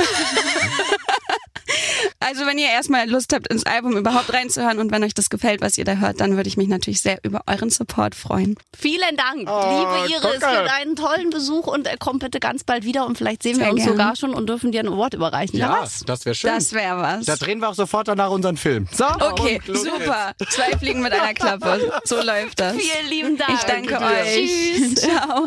Also 2.19 2.45
wenn 2.45 2.57
ihr 2.57 2.67
erstmal 2.69 3.09
Lust 3.09 3.33
habt, 3.33 3.47
ins 3.47 3.65
Album 3.65 3.97
überhaupt 3.97 4.31
reinzuhören 4.33 4.79
und 4.79 4.91
wenn 4.91 5.03
euch 5.03 5.13
das 5.13 5.29
gefällt, 5.29 5.61
was 5.61 5.77
ihr 5.77 5.85
da 5.85 5.93
hört, 5.95 6.21
dann 6.21 6.35
würde 6.37 6.47
ich 6.47 6.57
mich 6.57 6.67
natürlich 6.67 7.01
sehr 7.01 7.19
über 7.23 7.41
euren 7.47 7.69
Support 7.69 8.15
freuen. 8.15 8.55
Vielen 8.77 9.15
Dank, 9.17 9.49
Oh, 9.49 10.05
liebe 10.07 10.13
Iris, 10.13 10.35
für 10.35 10.63
deinen 10.65 10.95
tollen 10.95 11.29
Besuch 11.29 11.67
und 11.67 11.85
äh, 11.87 11.97
komm 11.99 12.19
bitte 12.19 12.39
ganz 12.39 12.63
bald 12.63 12.85
wieder 12.85 13.05
und 13.05 13.17
vielleicht 13.17 13.43
sehen 13.43 13.57
wir 13.57 13.65
Sehr 13.65 13.73
uns 13.73 13.83
gern. 13.83 13.91
sogar 13.93 14.15
schon 14.15 14.33
und 14.33 14.47
dürfen 14.47 14.71
dir 14.71 14.79
ein 14.81 14.87
Award 14.87 15.13
überreichen. 15.15 15.57
Ja, 15.59 15.79
was? 15.81 16.01
das 16.05 16.25
wäre 16.25 16.35
schön. 16.35 16.51
Das 16.53 16.71
wäre 16.73 16.97
was. 16.97 17.25
da 17.25 17.35
drehen 17.35 17.59
wir 17.59 17.69
auch 17.69 17.73
sofort 17.75 18.07
danach 18.07 18.29
unseren 18.31 18.57
Film. 18.57 18.87
So, 18.91 19.05
Okay, 19.19 19.59
super. 19.67 20.33
Zwei 20.49 20.77
Fliegen 20.77 21.01
mit 21.01 21.11
einer 21.11 21.33
Klappe. 21.33 21.91
So 22.05 22.21
läuft 22.21 22.59
das. 22.59 22.75
Vielen 22.75 23.09
lieben 23.09 23.37
Dank. 23.37 23.51
Ich 23.53 23.63
danke 23.63 23.97
dir. 23.97 24.05
euch. 24.05 24.51
Tschüss. 24.77 24.95
Ciao. 24.95 25.45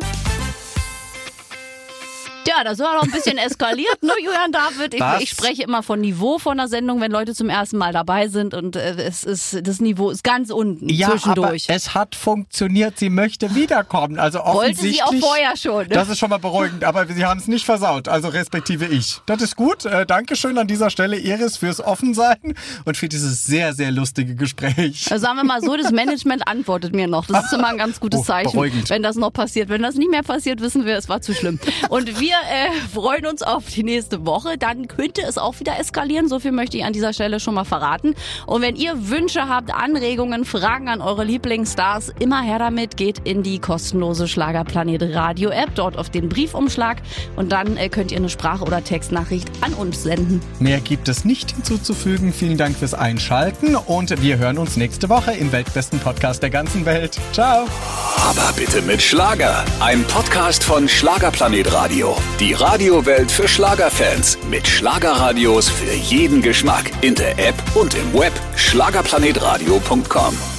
Ja, 2.46 2.64
das 2.64 2.78
war 2.78 2.94
doch 2.96 3.02
ein 3.02 3.10
bisschen 3.10 3.38
eskaliert, 3.38 4.02
ne, 4.02 4.12
Julian 4.22 4.52
David? 4.52 4.94
Ich, 4.94 5.02
ich 5.22 5.30
spreche 5.30 5.62
immer 5.64 5.82
von 5.82 6.00
Niveau 6.00 6.38
von 6.38 6.56
der 6.56 6.68
Sendung, 6.68 7.00
wenn 7.00 7.10
Leute 7.10 7.34
zum 7.34 7.48
ersten 7.48 7.76
Mal 7.78 7.92
dabei 7.92 8.28
sind 8.28 8.54
und 8.54 8.76
äh, 8.76 8.94
es 9.02 9.24
ist 9.24 9.66
das 9.66 9.80
Niveau 9.80 10.10
ist 10.10 10.22
ganz 10.24 10.50
unten 10.50 10.88
Ja, 10.88 11.08
aber 11.08 11.16
zwischendurch. 11.16 11.64
es 11.68 11.94
hat 11.94 12.14
funktioniert. 12.14 12.98
Sie 12.98 13.10
möchte 13.10 13.54
wiederkommen. 13.54 14.18
Also 14.18 14.38
Wollte 14.38 14.50
offensichtlich. 14.72 14.96
sie 14.96 15.02
auch 15.02 15.14
vorher 15.14 15.56
schon. 15.56 15.82
Ne? 15.88 15.94
Das 15.94 16.08
ist 16.08 16.18
schon 16.18 16.30
mal 16.30 16.38
beruhigend, 16.38 16.84
aber 16.84 17.06
sie 17.06 17.24
haben 17.24 17.38
es 17.40 17.48
nicht 17.48 17.64
versaut, 17.64 18.08
also 18.08 18.28
respektive 18.28 18.86
ich. 18.86 19.20
Das 19.26 19.42
ist 19.42 19.56
gut. 19.56 19.84
Äh, 19.84 20.06
Dankeschön 20.06 20.56
an 20.58 20.66
dieser 20.68 20.90
Stelle, 20.90 21.18
Iris, 21.18 21.56
fürs 21.56 21.80
Offensein 21.80 22.54
und 22.84 22.96
für 22.96 23.08
dieses 23.08 23.44
sehr, 23.44 23.72
sehr 23.74 23.90
lustige 23.90 24.34
Gespräch. 24.34 25.10
Also 25.10 25.24
sagen 25.24 25.36
wir 25.36 25.44
mal 25.44 25.60
so, 25.62 25.76
das 25.76 25.90
Management 25.90 26.46
antwortet 26.46 26.94
mir 26.94 27.06
noch. 27.08 27.26
Das 27.26 27.46
ist 27.46 27.52
immer 27.52 27.68
ein 27.68 27.78
ganz 27.78 27.98
gutes 28.00 28.20
Oh, 28.20 28.24
Zeichen, 28.24 28.52
beruhigend. 28.52 28.88
wenn 28.90 29.02
das 29.02 29.16
noch 29.16 29.32
passiert. 29.32 29.68
Wenn 29.68 29.82
das 29.82 29.94
nicht 29.96 30.10
mehr 30.10 30.22
passiert, 30.22 30.60
wissen 30.60 30.84
wir, 30.86 30.96
es 30.96 31.08
war 31.08 31.20
zu 31.20 31.34
schlimm. 31.34 31.58
Und 31.88 32.20
wir 32.20 32.35
äh, 32.50 32.72
freuen 32.92 33.26
uns 33.26 33.42
auf 33.42 33.66
die 33.66 33.82
nächste 33.82 34.26
Woche. 34.26 34.58
Dann 34.58 34.88
könnte 34.88 35.22
es 35.22 35.38
auch 35.38 35.58
wieder 35.60 35.78
eskalieren. 35.78 36.28
So 36.28 36.38
viel 36.38 36.52
möchte 36.52 36.76
ich 36.76 36.84
an 36.84 36.92
dieser 36.92 37.12
Stelle 37.12 37.40
schon 37.40 37.54
mal 37.54 37.64
verraten. 37.64 38.14
Und 38.46 38.62
wenn 38.62 38.76
ihr 38.76 39.08
Wünsche 39.08 39.48
habt, 39.48 39.72
Anregungen, 39.72 40.44
Fragen 40.44 40.88
an 40.88 41.00
eure 41.00 41.24
Lieblingsstars, 41.24 42.12
immer 42.18 42.42
her 42.42 42.58
damit. 42.58 42.96
Geht 42.96 43.20
in 43.24 43.42
die 43.42 43.58
kostenlose 43.58 44.28
Schlagerplanet 44.28 45.02
Radio 45.14 45.50
App, 45.50 45.74
dort 45.74 45.96
auf 45.98 46.10
den 46.10 46.28
Briefumschlag 46.28 46.98
und 47.36 47.52
dann 47.52 47.76
äh, 47.76 47.88
könnt 47.88 48.12
ihr 48.12 48.18
eine 48.18 48.28
Sprach- 48.28 48.62
oder 48.62 48.82
Textnachricht 48.82 49.48
an 49.60 49.74
uns 49.74 50.02
senden. 50.02 50.40
Mehr 50.58 50.80
gibt 50.80 51.08
es 51.08 51.24
nicht 51.24 51.52
hinzuzufügen. 51.52 52.32
Vielen 52.32 52.56
Dank 52.56 52.76
fürs 52.76 52.94
Einschalten 52.94 53.76
und 53.76 54.22
wir 54.22 54.38
hören 54.38 54.58
uns 54.58 54.76
nächste 54.76 55.08
Woche 55.08 55.32
im 55.32 55.52
weltbesten 55.52 55.98
Podcast 55.98 56.42
der 56.42 56.50
ganzen 56.50 56.84
Welt. 56.84 57.18
Ciao. 57.32 57.66
Aber 58.16 58.52
bitte 58.56 58.82
mit 58.82 59.02
Schlager. 59.02 59.64
Ein 59.80 60.04
Podcast 60.04 60.64
von 60.64 60.88
Schlagerplanet 60.88 61.72
Radio. 61.72 62.16
Die 62.40 62.52
Radiowelt 62.52 63.30
für 63.30 63.48
Schlagerfans. 63.48 64.38
Mit 64.50 64.68
Schlagerradios 64.68 65.68
für 65.68 65.92
jeden 65.92 66.42
Geschmack. 66.42 66.90
In 67.00 67.14
der 67.14 67.38
App 67.38 67.54
und 67.74 67.94
im 67.94 68.12
Web. 68.12 68.32
Schlagerplanetradio.com. 68.56 70.55